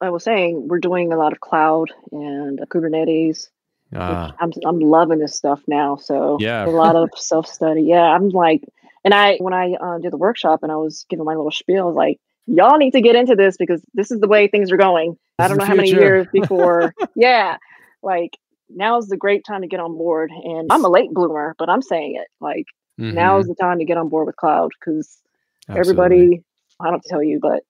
I 0.00 0.10
was 0.10 0.22
saying, 0.22 0.68
we're 0.68 0.78
doing 0.78 1.12
a 1.12 1.16
lot 1.16 1.32
of 1.32 1.40
cloud 1.40 1.90
and 2.12 2.60
Kubernetes. 2.70 3.48
which 3.90 4.00
Ah, 4.00 4.34
I'm 4.38 4.52
I'm 4.64 4.78
loving 4.78 5.18
this 5.18 5.34
stuff 5.34 5.60
now. 5.66 5.96
So 5.96 6.38
Yeah. 6.40 6.64
a 6.64 6.70
lot 6.70 6.94
of 6.94 7.10
self 7.16 7.48
study. 7.48 7.82
Yeah, 7.82 8.04
I'm 8.04 8.28
like, 8.28 8.62
and 9.04 9.14
I 9.14 9.36
when 9.36 9.52
I 9.54 9.72
uh, 9.74 9.98
did 9.98 10.12
the 10.12 10.16
workshop 10.16 10.60
and 10.62 10.72
I 10.72 10.76
was 10.76 11.04
giving 11.08 11.24
my 11.24 11.34
little 11.34 11.50
spiel, 11.50 11.82
I 11.82 11.86
was 11.86 11.94
like, 11.94 12.18
y'all 12.46 12.78
need 12.78 12.92
to 12.92 13.00
get 13.00 13.16
into 13.16 13.34
this 13.36 13.56
because 13.56 13.82
this 13.94 14.10
is 14.10 14.20
the 14.20 14.28
way 14.28 14.48
things 14.48 14.72
are 14.72 14.76
going. 14.76 15.12
This 15.38 15.44
I 15.44 15.48
don't 15.48 15.58
know 15.58 15.64
how 15.64 15.74
many 15.74 15.90
years 15.90 16.26
before. 16.32 16.94
yeah, 17.14 17.56
like 18.02 18.36
now's 18.70 19.08
the 19.08 19.16
great 19.16 19.44
time 19.44 19.60
to 19.62 19.66
get 19.68 19.80
on 19.80 19.96
board. 19.96 20.30
And 20.30 20.68
I'm 20.72 20.84
a 20.84 20.88
late 20.88 21.12
bloomer, 21.12 21.54
but 21.58 21.68
I'm 21.68 21.82
saying 21.82 22.16
it 22.16 22.28
like 22.40 22.66
now 22.98 23.36
Mhm. 23.36 23.40
is 23.40 23.46
the 23.48 23.54
time 23.54 23.78
to 23.78 23.84
get 23.84 23.98
on 23.98 24.08
board 24.08 24.26
with 24.26 24.36
cloud 24.36 24.70
because 24.80 25.20
everybody. 25.68 26.42
I 26.80 26.84
don't 26.84 26.94
have 26.94 27.02
to 27.02 27.08
tell 27.08 27.22
you, 27.22 27.38
but 27.40 27.62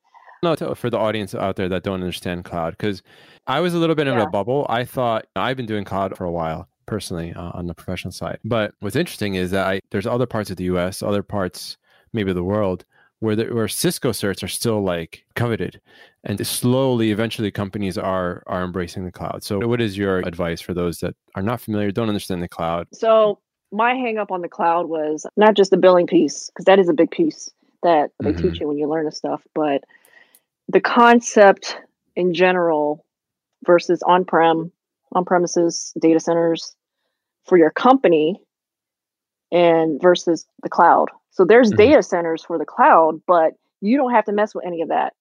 No, 0.43 0.55
for 0.75 0.91
the 0.91 0.99
audience 0.99 1.35
out 1.35 1.57
there 1.57 1.69
that 1.69 1.83
don't 1.83 1.95
understand 1.95 2.45
cloud, 2.45 2.73
because 2.77 3.03
I 3.47 3.61
was 3.61 3.75
a 3.75 3.79
little 3.79 3.95
bit 3.95 4.07
in 4.09 4.15
Yeah. 4.15 4.25
a 4.25 4.27
bubble. 4.31 4.67
I 4.69 4.85
thought 4.85 5.27
I've 5.37 5.57
been 5.57 5.67
doing 5.67 5.85
cloud 5.85 6.17
for 6.17 6.25
a 6.25 6.31
while 6.31 6.69
personally 6.87 7.33
uh, 7.35 7.51
on 7.55 7.67
the 7.67 7.75
professional 7.75 8.13
side. 8.13 8.39
But 8.45 8.75
what's 8.81 8.97
interesting 8.97 9.35
is 9.35 9.51
that 9.51 9.67
I, 9.67 9.81
there's 9.91 10.07
other 10.07 10.27
parts 10.27 10.51
of 10.51 10.57
the 10.57 10.65
U.S., 10.65 11.03
other 11.03 11.23
parts 11.23 11.77
maybe 12.13 12.33
the 12.33 12.45
world 12.45 12.85
where 13.21 13.37
the, 13.37 13.45
where 13.47 13.69
Cisco 13.69 14.11
certs 14.11 14.43
are 14.43 14.49
still 14.49 14.83
like 14.83 15.25
coveted, 15.35 15.81
and 16.25 16.47
slowly, 16.47 17.11
eventually, 17.11 17.51
companies 17.51 17.97
are 17.97 18.43
are 18.47 18.63
embracing 18.63 19.05
the 19.05 19.13
cloud. 19.13 19.43
So, 19.43 19.67
what 19.67 19.81
is 19.81 19.97
your 19.97 20.19
advice 20.19 20.61
for 20.61 20.75
those 20.75 20.99
that 21.01 21.15
are 21.35 21.43
not 21.43 21.61
familiar, 21.61 21.91
don't 21.91 22.09
understand 22.09 22.43
the 22.43 22.49
cloud? 22.49 22.87
So 22.93 23.39
my 23.73 23.95
hang 23.95 24.19
up 24.19 24.31
on 24.31 24.43
the 24.43 24.49
cloud 24.49 24.89
was 24.89 25.27
not 25.37 25.55
just 25.55 25.71
the 25.71 25.77
billing 25.77 26.07
piece, 26.07 26.49
because 26.49 26.65
that 26.67 26.79
is 26.79 26.89
a 26.89 26.93
big 26.93 27.11
piece 27.11 27.51
that 27.83 28.11
they 28.23 28.33
Mhm. 28.33 28.37
teach 28.37 28.61
you 28.61 28.69
when 28.69 28.79
you 28.79 28.89
learn 28.89 29.05
this 29.05 29.17
stuff, 29.17 29.43
but 29.55 29.85
the 30.69 30.81
concept 30.81 31.77
in 32.17 32.33
general 32.33 33.05
versus 33.67 34.03
on-prem, 34.03 34.71
on-premises 35.15 35.93
data 36.01 36.21
centers 36.21 36.75
for 37.45 37.59
your 37.59 37.71
company 37.71 38.41
and 39.53 40.01
versus 40.01 40.47
the 40.63 40.69
cloud. 40.69 41.11
So 41.31 41.45
there's 41.45 41.73
Mhm. 41.73 41.77
data 41.77 42.03
centers 42.03 42.45
for 42.45 42.59
the 42.59 42.65
cloud, 42.65 43.23
but 43.27 43.55
you 43.81 43.97
don't 43.97 44.13
have 44.13 44.25
to 44.27 44.33
mess 44.33 44.55
with 44.55 44.65
any 44.65 44.83
of 44.83 44.89
that. 44.89 45.15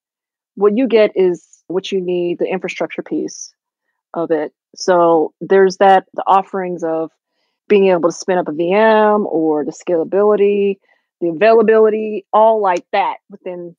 What 0.56 0.78
you 0.78 0.88
get 0.88 1.12
is 1.16 1.64
what 1.68 1.92
you 1.92 2.00
need, 2.02 2.40
the 2.40 2.48
infrastructure 2.48 3.04
piece 3.04 3.54
of 4.14 4.32
it. 4.32 4.54
So 4.76 5.34
there's 5.42 5.78
that 5.78 6.06
the 6.14 6.24
offerings 6.26 6.84
of 6.84 7.12
being 7.68 7.88
able 7.88 8.10
to 8.10 8.16
spin 8.16 8.38
up 8.38 8.48
a 8.48 8.52
VM 8.52 9.26
or 9.26 9.66
the 9.66 9.72
scalability, 9.72 10.80
the 11.22 11.30
availability, 11.30 12.26
all 12.34 12.62
like 12.62 12.86
that 12.92 13.18
within 13.30 13.76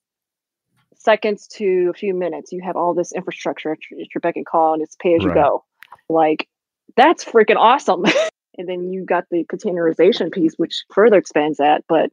seconds 0.96 1.46
to 1.48 1.90
a 1.90 1.92
few 1.92 2.14
minutes. 2.14 2.52
You 2.52 2.62
have 2.62 2.76
all 2.76 2.94
this 2.94 3.12
infrastructure 3.12 3.72
at 3.72 3.78
your, 3.90 4.00
at 4.00 4.14
your 4.14 4.20
beck 4.20 4.36
and 4.36 4.46
call, 4.46 4.74
and 4.74 4.82
it's 4.82 4.96
pay 4.96 5.14
as 5.14 5.22
you 5.22 5.28
Right. 5.28 5.34
go. 5.34 5.64
Like 6.08 6.48
that's 6.96 7.24
freaking 7.24 7.56
awesome. 7.56 8.04
and 8.58 8.68
then 8.68 8.92
you 8.92 9.04
got 9.04 9.24
the 9.30 9.44
containerization 9.44 10.32
piece, 10.32 10.54
which 10.56 10.84
further 10.92 11.18
expands 11.18 11.58
that, 11.58 11.84
but 11.88 12.10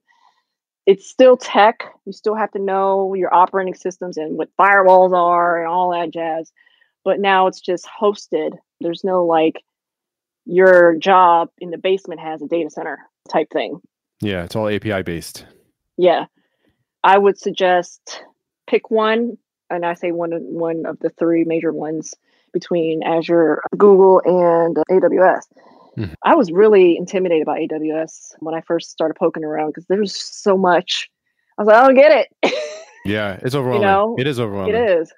it's 0.85 1.09
still 1.09 1.37
tech. 1.37 1.83
You 2.05 2.13
still 2.13 2.35
have 2.35 2.51
to 2.51 2.59
know 2.59 3.13
your 3.13 3.33
operating 3.33 3.75
systems 3.75 4.17
and 4.17 4.37
what 4.37 4.49
firewalls 4.59 5.15
are 5.15 5.59
and 5.59 5.67
all 5.67 5.91
that 5.91 6.11
jazz. 6.11 6.51
But 7.03 7.19
now 7.19 7.47
it's 7.47 7.61
just 7.61 7.87
hosted. 7.87 8.51
There's 8.79 9.03
no 9.03 9.25
like 9.25 9.63
your 10.45 10.95
job 10.97 11.49
in 11.59 11.69
the 11.69 11.77
basement 11.77 12.19
has 12.19 12.41
a 12.41 12.47
data 12.47 12.69
center 12.69 12.99
type 13.29 13.49
thing. 13.51 13.79
Yeah, 14.21 14.43
it's 14.43 14.55
all 14.55 14.69
API 14.69 15.03
based. 15.03 15.45
Yeah. 15.97 16.25
I 17.03 17.17
would 17.17 17.37
suggest 17.37 18.23
pick 18.67 18.91
one, 18.91 19.37
and 19.69 19.85
I 19.85 19.93
say 19.95 20.11
one 20.11 20.33
of 20.33 20.41
one 20.41 20.85
of 20.85 20.99
the 20.99 21.09
three 21.09 21.43
major 21.43 21.71
ones 21.71 22.13
between 22.53 23.03
Azure, 23.03 23.61
Google, 23.77 24.21
and 24.25 24.77
uh, 24.77 24.83
AWS. 24.91 25.43
Mhm. 25.97 26.15
I 26.23 26.35
was 26.35 26.51
really 26.51 26.95
intimidated 26.97 27.45
by 27.45 27.59
AWS 27.59 28.35
when 28.39 28.55
I 28.55 28.61
first 28.61 28.91
started 28.91 29.15
poking 29.15 29.43
around 29.43 29.69
because 29.69 29.85
there 29.87 29.99
was 29.99 30.15
so 30.15 30.57
much. 30.57 31.09
I 31.57 31.61
was 31.63 31.67
like, 31.67 31.77
I 31.77 31.85
don't 31.85 31.95
get 31.95 32.27
it. 32.43 32.53
Yeah, 33.03 33.39
it's 33.41 33.55
overwhelming. 33.55 33.87
know, 33.87 34.15
it 34.19 34.27
is 34.27 34.37
it 34.37 34.43
overwhelming. 34.43 34.75
is. 34.75 35.11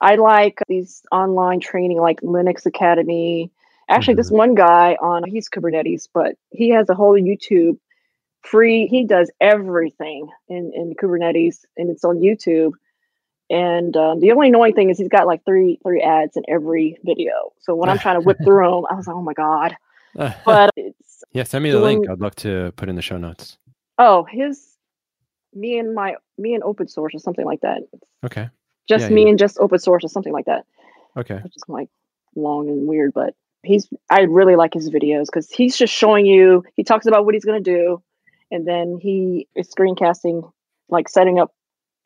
I 0.00 0.16
like 0.16 0.58
these 0.66 1.02
online 1.12 1.60
training 1.60 2.00
like 2.00 2.20
Linux 2.20 2.66
Academy. 2.66 3.52
Actually, 3.88 4.14
this 4.14 4.30
one 4.30 4.56
guy 4.56 4.96
on 5.00 5.22
he's 5.24 5.48
Kubernetes, 5.48 6.08
but 6.12 6.34
he 6.50 6.70
has 6.70 6.88
a 6.90 6.94
whole 6.94 7.14
YouTube 7.14 7.78
free. 8.42 8.86
He 8.88 9.04
does 9.04 9.30
everything 9.40 10.28
in, 10.48 10.72
in 10.74 10.94
Kubernetes 11.00 11.58
and 11.76 11.90
it's 11.90 12.04
on 12.04 12.18
YouTube. 12.18 12.72
And 13.50 13.96
um, 13.96 14.20
the 14.20 14.32
only 14.32 14.48
annoying 14.48 14.74
thing 14.74 14.90
is 14.90 14.98
he's 14.98 15.08
got 15.08 15.26
like 15.26 15.44
three 15.44 15.78
three 15.82 16.02
ads 16.02 16.36
in 16.36 16.42
every 16.48 16.98
video. 17.04 17.52
So 17.60 17.74
when 17.74 17.88
I'm 17.88 17.98
trying 17.98 18.20
to 18.20 18.24
whip 18.24 18.36
through 18.44 18.70
them, 18.70 18.84
I 18.90 18.94
was 18.94 19.06
like, 19.06 19.16
oh 19.16 19.22
my 19.22 19.34
god. 19.34 19.76
But 20.44 20.70
it's 20.76 21.22
yeah, 21.32 21.44
send 21.44 21.62
me 21.62 21.70
the 21.70 21.80
link. 21.80 22.08
I'd 22.10 22.20
love 22.20 22.34
to 22.36 22.72
put 22.76 22.88
in 22.88 22.96
the 22.96 23.02
show 23.02 23.18
notes. 23.18 23.56
oh 23.98 24.24
his 24.24 24.76
me 25.54 25.78
and 25.78 25.94
my 25.94 26.16
me 26.38 26.54
and 26.54 26.62
open 26.62 26.88
source 26.88 27.14
or 27.14 27.18
something 27.18 27.44
like 27.44 27.60
that. 27.60 27.82
Okay. 28.24 28.48
Just 28.88 29.04
Yeah, 29.04 29.10
me 29.10 29.22
yeah. 29.24 29.28
and 29.30 29.38
just 29.38 29.58
open 29.58 29.78
source 29.78 30.04
or 30.04 30.08
something 30.08 30.32
like 30.32 30.46
that. 30.46 30.64
Okay. 31.16 31.36
which 31.36 31.56
is 31.56 31.62
like 31.68 31.88
long 32.34 32.68
and 32.68 32.86
weird, 32.88 33.12
but 33.14 33.34
he's 33.62 33.88
I 34.10 34.22
really 34.22 34.56
like 34.56 34.74
his 34.74 34.90
videos 34.90 35.26
because 35.26 35.50
he's 35.50 35.76
just 35.76 35.92
showing 35.92 36.26
you 36.26 36.64
he 36.74 36.84
talks 36.84 37.06
about 37.06 37.24
what 37.24 37.34
he's 37.34 37.44
gonna 37.44 37.60
do 37.60 38.02
and 38.50 38.66
then 38.66 38.98
he 39.00 39.46
is 39.54 39.68
screencasting 39.68 40.50
like 40.88 41.08
setting 41.08 41.38
up 41.38 41.52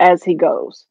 as 0.01 0.23
he 0.23 0.35
goes. 0.35 0.87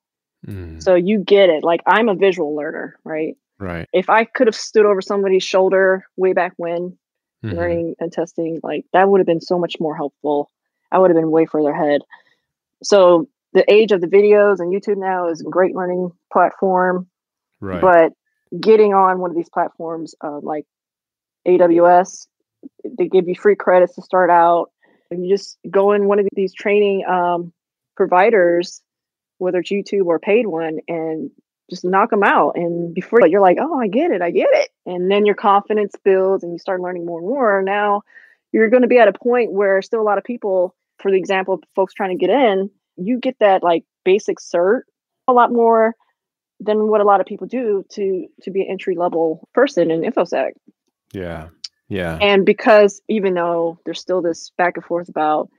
Mm, 0.48 0.82
So 0.82 0.96
you 0.96 1.20
get 1.20 1.50
it. 1.50 1.64
Like 1.64 1.82
I'm 1.86 2.10
a 2.10 2.16
visual 2.16 2.56
learner, 2.56 2.98
right? 3.04 3.36
right. 3.60 3.88
If 3.94 4.10
I 4.10 4.24
could 4.26 4.48
have 4.48 4.56
stood 4.56 4.86
over 4.86 5.02
somebody's 5.02 5.44
shoulder 5.44 6.06
way 6.18 6.34
back 6.34 6.54
when 6.58 6.98
Mhm. 7.44 7.54
learning 7.56 7.96
and 8.00 8.12
testing, 8.12 8.60
like 8.64 8.86
that 8.94 9.10
would 9.10 9.20
have 9.20 9.28
been 9.28 9.42
so 9.42 9.58
much 9.60 9.80
more 9.80 9.96
helpful. 9.96 10.50
I 10.92 11.00
would 11.00 11.10
have 11.10 11.18
been 11.18 11.32
way 11.32 11.46
further 11.46 11.72
ahead. 11.72 12.02
So 12.84 13.28
the 13.54 13.70
age 13.72 13.92
of 13.92 14.02
the 14.02 14.08
videos 14.08 14.60
and 14.60 14.74
YouTube 14.74 14.98
now 14.98 15.28
is 15.30 15.42
a 15.42 15.50
great 15.50 15.76
learning 15.76 16.12
platform 16.32 17.08
Right. 17.60 17.82
but 17.82 18.14
getting 18.60 18.94
on 18.94 19.20
one 19.20 19.30
of 19.30 19.36
these 19.36 19.50
platforms 19.50 20.16
uh, 20.24 20.40
like 20.42 20.66
aws 21.48 22.28
they 22.98 23.08
give 23.08 23.28
you 23.28 23.36
free 23.36 23.56
credits 23.56 23.96
to 23.96 24.02
start 24.02 24.30
out 24.30 24.72
and 25.10 25.26
you 25.26 25.34
just 25.34 25.58
go 25.70 25.92
in 25.94 26.06
one 26.06 26.20
of 26.20 26.28
these 26.34 26.54
training 26.54 27.06
um, 27.06 27.54
providers 27.96 28.82
whether 29.42 29.60
it's 29.60 29.72
youtube 29.72 30.06
or 30.06 30.20
paid 30.20 30.46
one 30.46 30.80
and 30.88 31.32
just 31.70 31.86
knock 31.86 32.10
them 32.10 32.24
out 32.24 32.56
and 32.56 32.94
before 32.94 33.26
you're 33.28 33.42
like 33.42 33.58
oh 33.60 33.80
i 33.80 33.88
get 33.88 34.12
it 34.12 34.22
i 34.22 34.30
get 34.30 34.50
it 34.52 34.70
and 34.86 35.10
then 35.10 35.26
your 35.26 35.36
confidence 35.36 35.94
builds 36.04 36.44
and 36.44 36.52
you 36.52 36.60
start 36.60 36.82
learning 36.82 37.06
more 37.06 37.20
and 37.20 37.30
more 37.30 37.62
now 37.64 38.02
you're 38.52 38.70
going 38.70 38.82
to 38.82 38.88
be 38.88 39.00
at 39.00 39.08
a 39.08 39.14
point 39.14 39.52
where 39.52 39.82
still 39.82 40.02
a 40.02 40.04
lot 40.04 40.18
of 40.18 40.24
people 40.24 40.76
for 41.00 41.10
the 41.10 41.18
example 41.18 41.56
of 41.56 41.64
folks 41.76 41.94
trying 41.94 42.18
to 42.18 42.26
get 42.26 42.30
in 42.30 42.70
you 42.98 43.20
get 43.20 43.36
that 43.40 43.64
like 43.64 43.84
basic 44.04 44.38
cert 44.38 44.82
a 45.28 45.34
lot 45.34 45.52
more 45.52 45.96
than 46.60 46.88
what 46.88 47.02
a 47.02 47.06
lot 47.06 47.22
of 47.22 47.26
people 47.26 47.48
do 47.48 47.84
to 47.90 48.28
to 48.42 48.52
be 48.52 48.62
an 48.62 48.68
entry 48.70 48.96
level 48.96 49.48
person 49.54 49.90
in 49.92 50.02
infosec 50.02 50.52
yeah. 51.14 51.50
Yeah. 51.90 52.18
and 52.22 52.46
because 52.46 53.02
even 53.10 53.34
though 53.34 53.80
there's 53.86 54.00
still 54.00 54.22
this 54.22 54.52
back 54.58 54.78
and 54.78 54.86
forth 54.86 55.10
about 55.10 55.50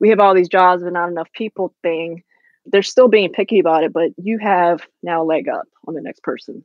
we 0.00 0.10
have 0.10 0.20
all 0.20 0.34
these 0.34 0.48
jobs 0.48 0.82
but 0.82 0.92
not 0.92 1.08
enough 1.08 1.32
people 1.32 1.74
thing 1.82 2.22
they're 2.66 2.82
still 2.82 3.08
being 3.08 3.30
picky 3.30 3.58
about 3.58 3.84
it 3.84 3.92
but 3.92 4.10
you 4.16 4.38
have 4.38 4.86
now 5.02 5.22
a 5.22 5.24
leg 5.24 5.48
up 5.48 5.66
on 5.86 5.94
the 5.94 6.00
next 6.00 6.22
person 6.22 6.64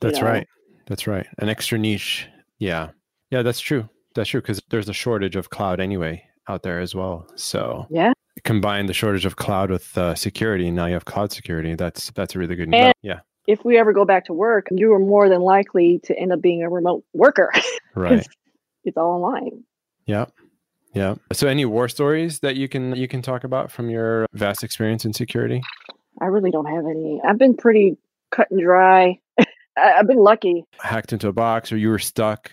That's 0.00 0.20
know? 0.20 0.26
right. 0.26 0.46
That's 0.86 1.06
right. 1.08 1.26
An 1.38 1.48
extra 1.48 1.78
niche. 1.78 2.28
Yeah. 2.58 2.90
Yeah, 3.30 3.42
that's 3.42 3.58
true. 3.58 3.88
That's 4.14 4.28
true 4.28 4.40
because 4.40 4.60
there's 4.70 4.88
a 4.88 4.92
shortage 4.92 5.34
of 5.34 5.50
cloud 5.50 5.80
anyway 5.80 6.22
out 6.48 6.62
there 6.62 6.80
as 6.80 6.94
well. 6.94 7.28
So 7.34 7.86
yeah 7.90 8.12
combine 8.44 8.86
the 8.86 8.92
shortage 8.92 9.24
of 9.24 9.36
cloud 9.36 9.70
with 9.70 9.96
uh, 9.96 10.14
security, 10.14 10.66
and 10.68 10.76
now 10.76 10.86
you 10.86 10.92
have 10.92 11.06
cloud 11.06 11.32
security. 11.32 11.74
That's 11.74 12.10
that's 12.12 12.34
a 12.34 12.38
really 12.38 12.54
good. 12.54 12.72
And- 12.74 12.92
yeah. 13.02 13.20
if 13.46 13.64
we 13.64 13.78
ever 13.78 13.92
go 13.92 14.04
back 14.04 14.24
to 14.26 14.32
work 14.32 14.66
you 14.70 14.92
are 14.92 14.98
more 14.98 15.28
than 15.28 15.40
likely 15.40 16.00
to 16.04 16.18
end 16.18 16.32
up 16.32 16.40
being 16.40 16.62
a 16.62 16.68
remote 16.68 17.04
worker 17.14 17.52
Right. 17.94 18.26
it's 18.84 18.96
all 18.96 19.22
online 19.24 19.62
Yeah. 20.06 20.26
Yeah. 20.96 21.14
So 21.32 21.46
any 21.46 21.64
war 21.66 21.88
stories 21.88 22.40
that 22.40 22.56
you 22.56 22.68
can 22.68 22.96
you 22.96 23.06
can 23.06 23.20
talk 23.22 23.44
about 23.44 23.70
from 23.70 23.90
your 23.90 24.26
vast 24.32 24.64
experience 24.64 25.04
in 25.04 25.12
security? 25.12 25.62
i 26.22 26.24
really 26.24 26.50
don't 26.50 26.64
have 26.64 26.86
any 26.86 27.20
i've 27.28 27.36
been 27.36 27.54
pretty 27.54 27.98
cut 28.30 28.50
and 28.50 28.58
dry 28.58 29.18
i've 29.76 30.06
been 30.06 30.16
lucky 30.16 30.64
Hacked 30.80 31.12
into 31.12 31.28
a 31.28 31.32
box 31.32 31.70
or 31.70 31.76
you 31.76 31.90
were 31.90 31.98
stuck 31.98 32.50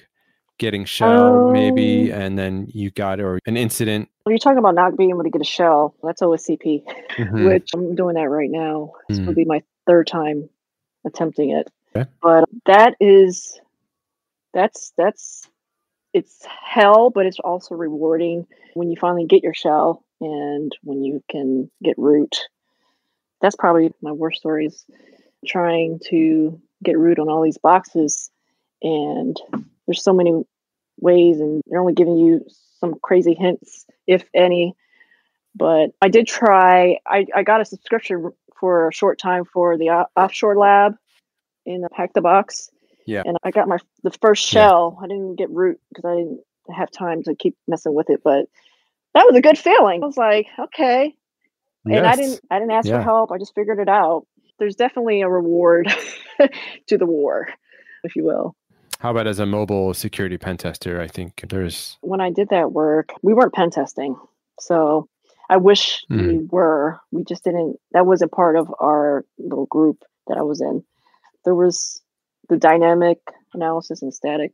getting 0.58 0.84
shell 0.84 1.50
maybe 1.50 2.12
Um, 2.12 2.22
and 2.22 2.38
then 2.38 2.68
you 2.74 2.92
got 2.92 3.20
or 3.22 3.40
an 3.46 3.56
incident. 3.58 4.10
When 4.24 4.34
you're 4.34 4.40
talking 4.40 4.58
about 4.60 4.76
not 4.76 4.98
being 4.98 5.10
able 5.12 5.24
to 5.24 5.30
get 5.30 5.42
a 5.42 5.46
shell, 5.46 5.96
that's 6.04 6.22
OSCP, 6.22 6.84
Mhm. 7.18 7.46
which 7.48 7.70
I'm 7.74 7.96
doing 7.96 8.16
that 8.16 8.30
right 8.30 8.50
now. 8.52 8.92
This 9.10 9.20
Mm. 9.20 9.26
will 9.28 9.34
be 9.34 9.46
my 9.46 9.64
third 9.88 10.08
time 10.08 10.48
attempting 11.06 11.50
it. 11.52 11.70
Okay. 11.96 12.08
But 12.22 12.46
that 12.66 12.96
is, 13.00 13.60
that's, 14.54 14.94
that's, 14.96 15.50
it's 16.14 16.46
hell, 16.46 17.10
but 17.10 17.26
it's 17.26 17.40
also 17.40 17.76
rewarding 17.76 18.48
when 18.76 18.90
you 18.90 18.98
finally 19.00 19.26
get 19.26 19.44
your 19.44 19.54
shell 19.54 20.04
and 20.22 20.72
when 20.84 21.04
you 21.04 21.24
can 21.30 21.70
get 21.84 21.98
root. 21.98 22.38
That's 23.42 23.56
probably 23.56 23.94
my 24.02 24.12
worst 24.12 24.40
stories 24.40 24.86
trying 25.46 26.00
to 26.10 26.62
get 26.84 26.98
root 26.98 27.20
on 27.20 27.30
all 27.30 27.44
these 27.44 27.58
boxes. 27.58 28.30
And 28.82 29.36
there's 29.86 30.04
so 30.04 30.14
many 30.14 30.44
ways, 31.00 31.40
and 31.40 31.62
they're 31.68 31.80
only 31.80 31.94
giving 31.94 32.18
you 32.18 32.46
some 32.80 32.96
crazy 33.02 33.34
hints, 33.34 33.86
if 34.08 34.24
any. 34.34 34.76
But 35.56 35.92
I 36.02 36.10
did 36.10 36.28
try, 36.28 36.98
I, 37.06 37.26
I 37.36 37.44
got 37.44 37.62
a 37.62 37.66
subscription 37.66 38.32
for 38.60 38.88
a 38.88 38.94
short 38.94 39.20
time 39.20 39.46
for 39.46 39.78
the 39.78 40.06
offshore 40.16 40.58
lab 40.58 40.96
in 41.66 41.82
the 41.82 41.90
Hack 41.94 42.14
the 42.14 42.22
Box. 42.22 42.70
Yeah. 43.06 43.24
And 43.26 43.38
I 43.44 43.52
got 43.52 43.68
my 43.68 43.78
the 44.04 44.12
first 44.22 44.52
Yeah. 44.54 44.68
shell. 44.68 45.00
I 45.02 45.08
didn't 45.08 45.36
get 45.36 45.50
root 45.50 45.80
because 45.90 46.06
I 46.06 46.16
didn't 46.16 46.40
have 46.76 46.92
time 46.92 47.24
to 47.24 47.36
keep 47.36 47.56
messing 47.68 47.94
with 47.94 48.10
it, 48.10 48.22
but 48.24 48.46
that 49.14 49.26
was 49.26 49.36
a 49.36 49.42
good 49.42 49.58
feeling. 49.58 50.02
I 50.04 50.06
was 50.06 50.18
like, 50.18 50.48
okay. 50.60 51.14
And 51.86 52.06
I 52.06 52.16
didn't 52.16 52.40
I 52.50 52.60
didn't 52.60 52.72
ask 52.72 52.88
Yeah. 52.88 52.98
for 53.00 53.04
help. 53.04 53.32
I 53.32 53.38
just 53.38 53.54
figured 53.56 53.80
it 53.80 53.90
out. 53.90 54.26
There's 54.60 54.76
definitely 54.76 55.22
a 55.22 55.30
reward 55.30 55.88
to 56.88 56.98
the 56.98 57.06
war, 57.06 57.50
if 58.04 58.16
you 58.16 58.24
will. 58.24 58.56
How 59.00 59.12
about 59.12 59.28
as 59.28 59.40
a 59.40 59.46
mobile 59.46 59.94
security 59.94 60.38
pen 60.38 60.56
tester? 60.58 61.02
I 61.02 61.08
think 61.08 61.44
there's 61.50 61.98
when 62.02 62.22
I 62.22 62.30
did 62.30 62.50
that 62.50 62.72
work, 62.72 63.10
we 63.22 63.34
weren't 63.34 63.54
pen 63.54 63.70
testing. 63.70 64.16
So 64.62 65.10
I 65.50 65.58
wish 65.58 66.06
we 66.10 66.16
Mhm. 66.16 66.52
were. 66.52 67.00
We 67.12 67.26
just 67.26 67.44
didn't, 67.44 67.78
that 67.92 68.06
wasn't 68.06 68.32
part 68.32 68.56
of 68.56 68.74
our 68.80 69.26
little 69.38 69.66
group 69.66 70.04
that 70.28 70.38
I 70.38 70.42
was 70.44 70.62
in. 70.62 70.86
There 71.44 71.54
was 71.56 72.02
the 72.50 72.58
dynamic 72.58 73.20
analysis 73.54 74.02
and 74.02 74.14
static 74.14 74.52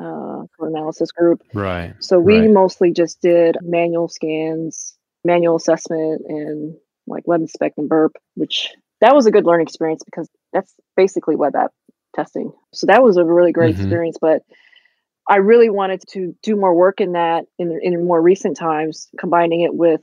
uh, 0.00 0.42
analysis 0.60 1.12
group. 1.12 1.42
right. 1.54 1.94
So 2.00 2.18
we 2.20 2.42
Right. 2.42 2.50
mostly 2.50 2.92
just 2.92 3.20
did 3.20 3.56
manual 3.62 4.08
scans, 4.08 4.96
manual 5.24 5.56
assessment, 5.56 6.22
and 6.28 6.76
like 7.06 7.24
WebInspect 7.24 7.72
and 7.78 7.88
burp, 7.88 8.12
which 8.34 8.72
that 9.00 9.14
was 9.14 9.26
a 9.26 9.30
good 9.30 9.44
learning 9.44 9.66
experience 9.66 10.02
because 10.04 10.28
that's 10.52 10.74
basically 10.96 11.36
web 11.36 11.54
app 11.56 11.72
testing. 12.14 12.52
So 12.72 12.86
that 12.86 13.02
was 13.02 13.16
a 13.16 13.24
really 13.24 13.52
great 13.52 13.74
Mhm. 13.74 13.80
experience. 13.80 14.18
But 14.20 14.42
I 15.28 15.36
really 15.36 15.70
wanted 15.70 16.02
to 16.10 16.36
do 16.42 16.56
more 16.56 16.74
work 16.74 17.00
in 17.00 17.12
that 17.12 17.44
in, 17.58 17.78
in 17.82 18.04
more 18.04 18.20
recent 18.20 18.56
times, 18.56 19.08
combining 19.18 19.60
it 19.62 19.74
with 19.74 20.00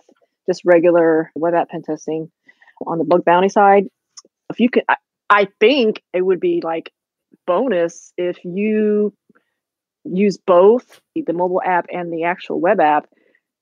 just 0.48 0.62
regular 0.66 1.32
web 1.36 1.54
app 1.54 1.70
pen 1.70 1.84
testing 1.84 2.32
on 2.86 2.98
the 2.98 3.04
bug 3.04 3.26
bounty 3.26 3.50
side. 3.50 3.88
If 4.50 4.60
you 4.60 4.70
could, 4.70 4.84
I, 4.90 4.96
I 5.30 5.48
think 5.60 6.02
it 6.14 6.22
would 6.22 6.40
be 6.40 6.62
like 6.64 6.92
bonus 7.50 8.14
if 8.16 8.38
you 8.45 9.12
use 10.06 10.38
both 10.38 11.02
the 11.16 11.34
mobile 11.34 11.62
app 11.66 11.88
and 11.91 12.14
the 12.14 12.24
actual 12.24 12.62
web 12.62 12.80
app 12.80 13.08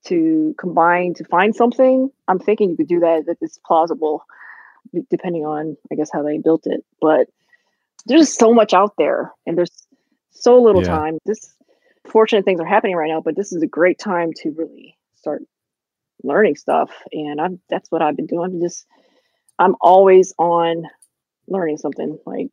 to 0.06 0.54
combine 0.60 1.14
to 1.14 1.24
find 1.24 1.56
something. 1.56 2.10
I'm 2.28 2.38
thinking 2.38 2.70
you 2.70 2.76
could 2.76 2.86
do 2.88 3.00
that. 3.00 3.24
That 3.26 3.38
it's 3.40 3.58
plausible, 3.66 4.24
depending 5.10 5.46
on 5.46 5.76
I 5.90 5.94
guess 5.94 6.10
how 6.12 6.22
they 6.22 6.36
built 6.38 6.66
it. 6.66 6.84
But 7.00 7.28
there's 8.06 8.32
so 8.32 8.52
much 8.52 8.74
out 8.74 8.92
there, 8.98 9.32
and 9.46 9.56
there's 9.56 9.86
so 10.30 10.60
little 10.62 10.82
Yeah. 10.82 10.90
time. 10.90 11.18
This 11.24 11.56
fortunate 12.06 12.44
things 12.44 12.60
are 12.60 12.66
happening 12.66 12.94
right 12.96 13.08
now, 13.08 13.22
but 13.22 13.36
this 13.36 13.52
is 13.52 13.62
a 13.62 13.66
great 13.66 13.98
time 13.98 14.32
to 14.42 14.50
really 14.50 14.96
start 15.16 15.42
learning 16.22 16.56
stuff. 16.56 16.90
And 17.12 17.40
I'm 17.40 17.60
that's 17.70 17.90
what 17.90 18.02
I've 18.02 18.16
been 18.16 18.26
doing. 18.26 18.52
I'm 18.52 18.60
just 18.60 18.86
I'm 19.58 19.76
always 19.80 20.34
on 20.38 20.84
learning 21.48 21.78
something. 21.78 22.18
Like 22.26 22.48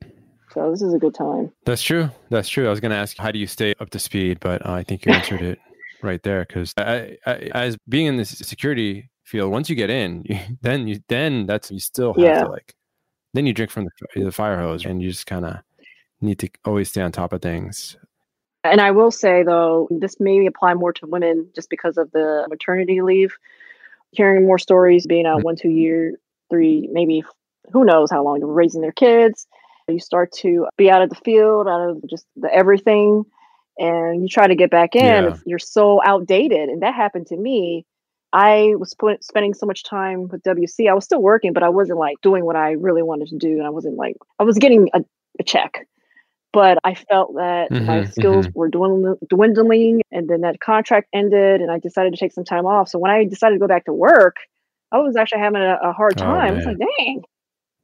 so, 0.56 0.72
this 0.72 0.82
is 0.82 0.94
a 0.94 0.98
good 0.98 1.14
time. 1.14 1.52
That's 1.66 1.82
true. 1.84 2.10
That's 2.30 2.50
true. 2.50 2.66
I 2.66 2.70
was 2.72 2.80
going 2.80 2.92
to 2.92 2.98
ask, 2.98 3.18
how 3.18 3.32
do 3.32 3.38
you 3.40 3.46
stay 3.48 3.74
up 3.80 3.90
to 3.92 4.00
speed? 4.00 4.40
But 4.40 4.66
uh, 4.66 4.72
I 4.72 4.84
think 4.84 5.06
you 5.06 5.12
answered 5.12 5.42
it 5.42 5.60
right 6.02 6.22
there. 6.24 6.46
Because 6.46 6.74
as 6.78 7.78
being 7.88 8.08
in 8.08 8.18
the 8.18 8.26
security 8.26 9.10
field, 9.24 9.52
once 9.52 9.70
you 9.70 9.76
get 9.76 9.90
in, 9.90 10.24
you, 10.26 10.40
then 10.62 10.88
you 10.88 11.00
then 11.10 11.46
that's 11.46 11.70
you 11.70 11.80
still 11.80 12.14
have 12.14 12.24
Yeah. 12.24 12.44
to 12.44 12.50
like, 12.50 12.74
then 13.34 13.46
you 13.46 13.54
drink 13.54 13.72
from 13.72 13.86
the, 14.16 14.24
the 14.24 14.32
fire 14.32 14.60
hose, 14.60 14.86
and 14.86 15.02
you 15.02 15.10
just 15.12 15.26
kind 15.28 15.46
of 15.46 15.58
need 16.22 16.40
to 16.40 16.50
always 16.64 16.90
stay 16.90 17.02
on 17.02 17.12
top 17.12 17.34
of 17.34 17.42
things. 17.42 17.98
And 18.64 18.82
I 18.82 18.92
will 18.92 19.12
say 19.12 19.44
though, 19.44 19.88
this 19.92 20.20
may 20.20 20.46
apply 20.48 20.74
more 20.74 20.94
to 20.94 21.06
women 21.06 21.50
just 21.54 21.70
because 21.70 21.98
of 21.98 22.10
the 22.12 22.46
maternity 22.50 23.02
leave. 23.02 23.36
Hearing 24.12 24.46
more 24.46 24.58
stories, 24.58 25.06
being 25.06 25.26
out 25.26 25.42
Mhm. 25.42 25.44
one, 25.44 25.56
two 25.56 25.70
year, 25.70 26.14
three, 26.50 26.88
maybe 26.92 27.24
who 27.74 27.84
knows 27.84 28.10
how 28.10 28.24
long, 28.24 28.42
raising 28.42 28.82
their 28.82 28.94
kids. 28.94 29.46
You 29.88 30.00
start 30.00 30.32
to 30.40 30.68
be 30.78 30.90
out 30.90 31.02
of 31.04 31.10
the 31.10 31.16
field, 31.16 31.68
out 31.68 31.90
of 31.90 32.10
just 32.10 32.26
the 32.36 32.52
everything, 32.54 33.24
and 33.78 34.22
you 34.24 34.28
try 34.30 34.48
to 34.48 34.56
get 34.56 34.72
back 34.72 34.96
in. 34.96 35.26
Yeah. 35.26 35.36
You're 35.46 35.60
so 35.60 36.02
outdated, 36.04 36.70
and 36.70 36.82
that 36.82 36.96
happened 36.96 37.28
to 37.28 37.38
me. 37.38 37.86
I 38.34 38.74
was 38.78 38.94
put, 38.96 39.24
spending 39.24 39.54
so 39.54 39.66
much 39.66 39.84
time 39.84 40.28
with 40.28 40.42
WSC. 40.44 40.90
I 40.90 40.94
was 40.94 41.06
still 41.06 41.22
working, 41.22 41.54
but 41.54 41.64
I 41.64 41.70
wasn't 41.70 42.00
like 42.00 42.20
doing 42.22 42.46
what 42.46 42.56
I 42.56 42.72
really 42.72 43.04
wanted 43.04 43.28
to 43.30 43.38
do, 43.38 43.58
and 43.58 43.66
I 43.66 43.70
wasn't 43.70 43.96
like 43.96 44.16
I 44.40 44.44
was 44.44 44.58
getting 44.58 44.90
a, 44.94 45.02
a 45.40 45.44
check, 45.44 45.88
but 46.54 46.80
I 46.84 46.96
felt 46.96 47.36
that 47.36 47.72
my 47.80 48.02
Mhm, 48.02 48.12
skills 48.12 48.48
were 48.56 48.70
dwindling, 48.70 49.18
dwindling, 49.30 50.02
and 50.12 50.28
then 50.30 50.42
that 50.42 50.60
contract 50.60 51.10
ended, 51.14 51.62
and 51.62 51.72
I 51.72 51.80
decided 51.80 52.14
to 52.14 52.20
take 52.20 52.32
some 52.32 52.46
time 52.46 52.66
off. 52.66 52.90
So 52.90 52.98
when 53.00 53.12
I 53.12 53.24
decided 53.26 53.56
to 53.56 53.60
go 53.60 53.68
back 53.68 53.86
to 53.86 53.94
work, 53.94 54.38
I 54.92 54.98
was 55.00 55.16
actually 55.16 55.40
having 55.42 55.62
a, 55.62 55.78
a 55.84 55.94
hard 55.94 56.18
Oh, 56.18 56.22
time. 56.22 56.48
I 56.48 56.52
was 56.52 56.66
like, 56.66 56.78
dang, 56.80 57.24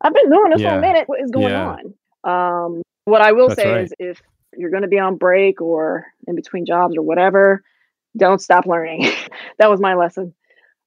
I've 0.04 0.14
been 0.14 0.30
doing 0.30 0.50
this 0.52 0.62
for 0.62 0.68
Yeah. 0.68 0.78
a 0.78 0.82
minute. 0.82 1.04
What 1.08 1.22
is 1.22 1.32
going 1.32 1.50
Yeah. 1.50 1.78
on? 2.24 2.66
Um, 2.76 2.82
what 3.06 3.22
I 3.22 3.32
will 3.34 3.50
That's 3.50 3.62
say 3.62 3.72
right. 3.72 3.84
is 3.86 3.94
if 4.00 4.22
you're 4.58 4.70
going 4.72 4.84
to 4.84 4.88
be 4.90 5.00
on 5.00 5.16
break 5.18 5.62
or 5.62 6.06
in 6.28 6.36
between 6.36 6.66
jobs 6.66 6.96
or 6.98 7.02
whatever, 7.02 7.64
don't 8.18 8.42
stop 8.42 8.66
learning. 8.66 9.06
that 9.60 9.70
was 9.70 9.80
my 9.80 9.96
lesson. 9.96 10.34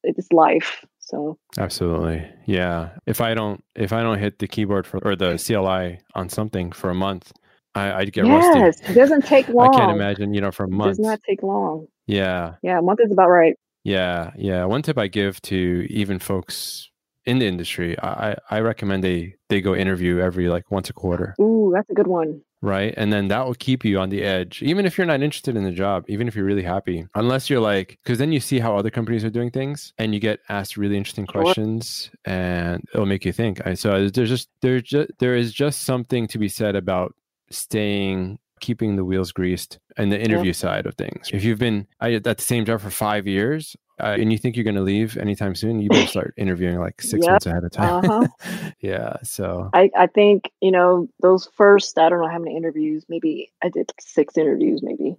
It's 0.03 0.31
life. 0.33 0.85
So 1.01 1.39
Absolutely. 1.59 2.27
Yeah. 2.47 2.91
If 3.07 3.21
I 3.21 3.35
don't 3.35 3.63
if 3.75 3.93
I 3.93 4.03
don't 4.03 4.19
hit 4.19 4.39
the 4.39 4.49
keyboard 4.49 4.87
for 4.87 4.99
or 5.07 5.17
the 5.17 5.37
CLI 5.39 6.01
on 6.15 6.29
something 6.29 6.73
for 6.73 6.91
a 6.91 6.95
month, 6.95 7.33
I, 7.75 7.93
I'd 7.93 8.13
get 8.13 8.27
yes, 8.27 8.55
rusty. 8.81 8.93
it 8.93 8.95
doesn't 8.95 9.25
take 9.27 9.49
long. 9.49 9.69
I 9.75 9.79
can't 9.79 9.93
imagine, 9.93 10.33
you 10.35 10.41
know, 10.41 10.51
for 10.51 10.65
It 10.65 10.71
months. 10.71 10.99
does 10.99 11.07
not 11.07 11.21
take 11.29 11.43
long. 11.43 11.87
Yeah. 12.07 12.55
Yeah, 12.63 12.79
a 12.79 12.83
month 12.83 13.01
is 13.03 13.11
about 13.13 13.29
right. 13.29 13.55
Yeah, 13.83 14.31
yeah. 14.37 14.65
One 14.65 14.83
tip 14.83 14.97
I 14.99 15.09
give 15.09 15.41
to 15.43 15.87
even 15.91 16.19
folks 16.19 16.91
in 17.27 17.39
the 17.39 17.47
industry, 17.47 17.99
I, 18.01 18.37
I 18.51 18.61
recommend 18.61 19.03
they 19.03 19.37
they 19.49 19.61
go 19.61 19.75
interview 19.75 20.19
every 20.21 20.49
like 20.49 20.71
once 20.71 20.91
a 20.91 20.93
quarter, 20.93 21.35
Ooh, 21.41 21.71
that's 21.75 21.89
a 21.91 21.95
good 21.95 22.07
one. 22.07 22.43
right? 22.61 22.93
And 22.97 23.13
then 23.13 23.29
that 23.29 23.47
will 23.47 23.55
keep 23.55 23.85
you 23.85 23.99
on 23.99 24.11
the 24.11 24.23
edge, 24.23 24.63
even 24.63 24.85
if 24.87 24.97
you're 24.99 25.07
not 25.07 25.23
interested 25.23 25.57
in 25.57 25.65
the 25.65 25.71
job, 25.73 26.05
even 26.09 26.29
if 26.29 26.35
you're 26.37 26.45
really 26.45 26.63
happy. 26.63 27.07
Unless 27.15 27.49
you're 27.49 27.61
like, 27.61 27.99
because 28.03 28.19
then 28.19 28.33
you 28.33 28.41
see 28.41 28.59
how 28.59 28.77
other 28.77 28.91
companies 28.91 29.25
are 29.25 29.31
doing 29.31 29.51
things, 29.51 29.93
and 29.99 30.15
you 30.15 30.21
get 30.21 30.41
asked 30.49 30.77
really 30.77 30.97
interesting 30.97 31.27
questions, 31.27 32.11
and 32.25 32.83
it'll 32.93 33.07
make 33.07 33.25
you 33.25 33.33
think. 33.33 33.61
So 33.75 34.09
there's 34.09 34.29
just 34.29 34.49
there's 34.61 34.83
just 34.83 35.11
there 35.19 35.37
is 35.37 35.53
just 35.53 35.83
something 35.83 36.27
to 36.29 36.39
be 36.39 36.49
said 36.49 36.77
about 36.77 37.15
staying 37.51 38.39
keeping 38.61 38.97
the 38.97 39.05
wheels 39.05 39.31
greased 39.33 39.79
and 39.97 40.11
the 40.11 40.21
interview 40.21 40.53
side 40.53 40.87
of 40.87 40.95
things. 40.95 41.29
If 41.33 41.45
you've 41.45 41.59
been 41.59 41.87
at 42.01 42.23
the 42.25 42.35
same 42.39 42.65
job 42.65 42.81
for 42.81 42.91
five 42.91 43.27
years 43.27 43.77
uh, 44.01 44.17
and 44.19 44.33
you 44.33 44.39
think 44.39 44.57
you're 44.57 44.65
going 44.65 44.75
to 44.77 44.83
leave 44.83 45.17
anytime 45.17 45.55
soon, 45.55 45.81
you 45.81 45.89
better 45.89 46.07
start 46.07 46.35
interviewing 46.37 46.81
like 46.81 47.01
six 47.01 47.23
Yep. 47.23 47.31
months 47.31 47.47
ahead 47.47 47.65
of 47.65 47.71
time. 47.71 48.05
Uh-huh. 48.11 48.71
yeah. 48.81 49.17
So 49.23 49.71
I, 49.73 49.91
I 49.97 50.07
think, 50.09 50.51
you 50.61 50.71
know, 50.73 51.09
those 51.21 51.49
first, 51.57 51.97
I 51.99 52.09
don't 52.09 52.21
know 52.21 52.29
how 52.29 52.39
many 52.39 52.57
interviews, 52.57 53.05
maybe 53.09 53.53
I 53.63 53.69
did 53.69 53.93
six 54.01 54.37
interviews, 54.37 54.81
maybe. 54.83 55.17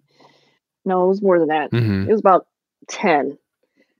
No, 0.83 1.05
it 1.05 1.07
was 1.07 1.21
more 1.21 1.39
than 1.39 1.47
that. 1.47 1.71
mhm. 1.71 2.07
It 2.07 2.11
was 2.11 2.19
about 2.19 2.47
10. 2.89 3.37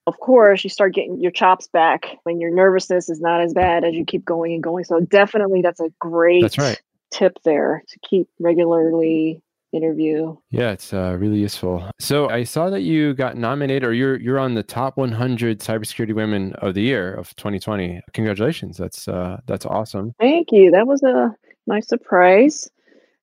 Of 0.08 0.20
course, 0.20 0.64
you 0.64 0.70
start 0.70 0.94
getting 0.94 1.20
your 1.20 1.32
chops 1.32 1.68
back 1.68 2.18
when 2.24 2.40
your 2.40 2.52
nervousness 2.54 3.10
is 3.10 3.20
not 3.20 3.42
as 3.42 3.54
bad 3.54 3.84
as 3.84 3.96
you 3.96 4.06
keep 4.06 4.24
going 4.24 4.54
and 4.54 4.62
going. 4.62 4.84
So, 4.84 5.00
definitely, 5.00 5.64
that's 5.64 5.80
a 5.80 5.90
great 6.00 6.44
that's 6.44 6.60
right. 6.60 6.80
tip 7.10 7.40
there 7.44 7.82
to 7.88 8.00
keep 8.08 8.28
regularly 8.40 9.42
interview. 9.72 10.36
Yeah, 10.52 10.72
it's 10.72 10.94
uh, 10.94 11.18
really 11.20 11.38
useful. 11.40 11.90
So 12.00 12.30
I 12.30 12.44
saw 12.44 12.70
that 12.70 12.82
you 12.82 13.14
got 13.14 13.38
nominated, 13.38 13.84
or 13.84 13.94
you're 13.94 14.20
you're 14.20 14.40
on 14.40 14.54
the 14.54 14.64
top 14.64 14.98
100 14.98 15.60
cybersecurity 15.60 16.14
women 16.14 16.54
of 16.56 16.74
the 16.74 16.82
year 16.82 17.14
of 17.14 17.36
2020. 17.36 18.02
Congratulations! 18.14 18.78
That's 18.78 19.08
uh, 19.08 19.38
that's 19.48 19.66
awesome. 19.66 20.14
Thank 20.20 20.52
you. 20.52 20.72
That 20.72 20.88
was 20.88 21.04
a 21.04 21.36
nice 21.68 21.88
surprise 21.88 22.70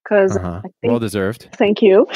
because 0.03 0.37
Uh-huh. 0.37 0.63
Well 0.83 0.99
deserved. 0.99 1.49
Thank 1.57 1.83
you. 1.83 2.07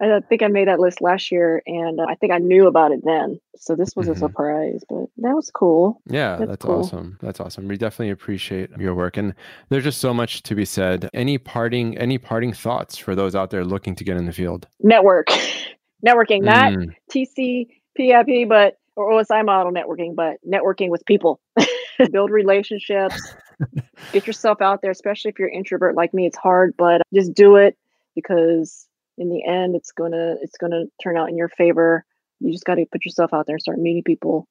I 0.00 0.20
think 0.28 0.42
I 0.42 0.48
made 0.48 0.68
that 0.68 0.78
list 0.80 1.00
last 1.00 1.32
year, 1.32 1.62
and 1.66 2.00
uh, 2.00 2.06
I 2.08 2.14
think 2.16 2.32
I 2.32 2.38
knew 2.38 2.66
about 2.66 2.92
it 2.92 3.00
then. 3.04 3.40
So 3.56 3.74
this 3.74 3.96
was 3.96 4.06
Mhm. 4.08 4.12
a 4.12 4.16
surprise, 4.16 4.84
but 4.88 5.06
that 5.18 5.34
was 5.34 5.50
cool. 5.50 6.00
Yeah, 6.06 6.36
That's 6.36 6.48
that's, 6.50 6.64
cool. 6.64 6.80
awesome. 6.80 7.18
That's 7.22 7.40
awesome. 7.40 7.66
We 7.68 7.76
definitely 7.76 8.10
appreciate 8.10 8.70
your 8.78 8.94
work, 8.94 9.16
and 9.16 9.34
there's 9.70 9.84
just 9.84 10.00
so 10.00 10.12
much 10.12 10.42
to 10.44 10.54
be 10.54 10.64
said. 10.64 11.08
Any 11.14 11.38
parting 11.38 11.96
any 11.98 12.18
parting 12.18 12.52
thoughts 12.52 12.96
for 12.98 13.14
those 13.14 13.34
out 13.34 13.50
there 13.50 13.64
looking 13.64 13.94
to 13.96 14.04
get 14.04 14.16
in 14.16 14.26
the 14.26 14.32
field? 14.32 14.68
Network, 14.80 15.28
networking, 16.06 16.42
not 16.42 16.72
Mm, 16.72 16.88
TC, 17.10 17.68
PIP, 17.96 18.48
but 18.48 18.76
or 18.96 19.10
OSI 19.12 19.44
model 19.44 19.72
networking, 19.72 20.14
but 20.14 20.36
networking 20.46 20.90
with 20.90 21.04
people. 21.06 21.40
Build 22.12 22.30
relationships. 22.30 23.34
Get 24.12 24.26
yourself 24.26 24.60
out 24.60 24.82
there, 24.82 24.90
especially 24.90 25.30
if 25.30 25.38
you're 25.38 25.48
an 25.48 25.54
introvert 25.54 25.94
like 25.96 26.12
me. 26.14 26.26
It's 26.26 26.36
hard, 26.36 26.74
but 26.76 27.00
just 27.14 27.32
do 27.34 27.56
it 27.56 27.76
because 28.14 28.86
in 29.18 29.28
the 29.30 29.44
end, 29.44 29.74
it's 29.76 29.92
gonna 29.92 30.36
it's 30.42 30.56
gonna 30.58 30.84
turn 31.02 31.16
out 31.16 31.28
in 31.28 31.36
your 31.36 31.48
favor. 31.48 32.04
You 32.40 32.52
just 32.52 32.64
got 32.64 32.74
to 32.74 32.84
put 32.92 33.04
yourself 33.04 33.32
out 33.32 33.46
there 33.46 33.54
and 33.56 33.62
start 33.62 33.78
meeting 33.78 34.02
people. 34.02 34.46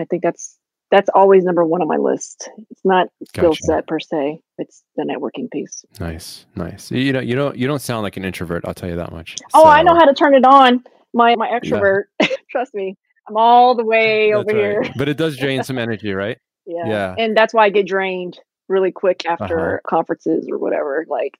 I 0.00 0.04
think 0.04 0.22
that's 0.22 0.58
that's 0.90 1.08
always 1.14 1.44
number 1.44 1.64
one 1.64 1.80
on 1.80 1.88
my 1.88 1.96
list. 1.96 2.50
It's 2.70 2.84
not 2.84 3.08
skill 3.28 3.50
Gotcha. 3.50 3.62
set 3.62 3.86
per 3.86 3.98
se; 4.00 4.40
it's 4.58 4.82
the 4.96 5.04
networking 5.04 5.50
piece. 5.50 5.84
nice, 6.00 6.46
nice. 6.56 6.90
You 6.90 7.12
don't 7.12 7.26
you 7.26 7.36
don't 7.36 7.56
you 7.56 7.66
don't 7.66 7.80
sound 7.80 8.02
like 8.02 8.16
an 8.16 8.24
introvert. 8.24 8.64
I'll 8.66 8.74
tell 8.74 8.88
you 8.88 8.96
that 8.96 9.12
much. 9.12 9.36
Oh, 9.54 9.68
I 9.68 9.82
know 9.82 9.94
how 9.94 10.04
to 10.06 10.14
turn 10.14 10.34
it 10.34 10.44
on. 10.44 10.82
My 11.12 11.36
my 11.36 11.48
extrovert. 11.48 12.04
Trust 12.50 12.74
me, 12.74 12.96
I'm 13.28 13.36
all 13.36 13.74
the 13.76 13.84
way 13.84 14.32
That's 14.34 14.40
over 14.48 14.56
here. 14.58 14.82
But 14.96 15.08
it 15.08 15.16
does 15.16 15.36
drain 15.36 15.62
some 15.64 15.78
energy, 15.78 16.12
right? 16.12 16.38
Yeah. 16.66 16.86
Yeah. 16.88 17.14
And 17.18 17.36
that's 17.36 17.54
why 17.54 17.66
I 17.66 17.70
get 17.70 17.86
drained 17.86 18.38
really 18.68 18.90
quick 18.90 19.24
after 19.26 19.76
Uh-huh. 19.76 19.78
conferences 19.88 20.48
or 20.50 20.58
whatever. 20.58 21.04
Like 21.08 21.38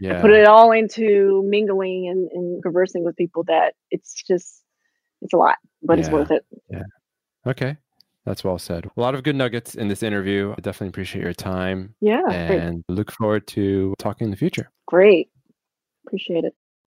Yeah. 0.00 0.20
put 0.20 0.30
it 0.30 0.46
all 0.46 0.72
into 0.72 1.42
mingling 1.46 2.08
and, 2.08 2.30
and 2.32 2.62
conversing 2.62 3.04
with 3.04 3.16
people 3.16 3.44
that 3.44 3.74
it's 3.90 4.12
just 4.14 4.62
it's 5.22 5.32
a 5.34 5.36
lot, 5.36 5.56
but 5.82 5.98
it's 5.98 6.08
worth 6.08 6.30
it. 6.30 6.44
Yeah. 6.70 6.82
Okay. 7.46 7.76
That's 8.24 8.42
well 8.44 8.58
said. 8.58 8.86
A 8.96 9.00
lot 9.00 9.14
of 9.14 9.22
good 9.22 9.36
nuggets 9.36 9.74
in 9.74 9.88
this 9.88 10.02
interview. 10.02 10.52
I 10.56 10.60
definitely 10.60 10.88
appreciate 10.88 11.22
your 11.22 11.32
time 11.34 11.94
Yeah. 12.00 12.22
Great. 12.48 12.60
and 12.60 12.84
look 12.88 13.10
forward 13.12 13.46
to 13.48 13.94
talking 13.98 14.26
in 14.26 14.30
the 14.30 14.36
future. 14.36 14.70
great. 14.86 15.28
Appreciate 16.06 16.44
it. 16.44 16.54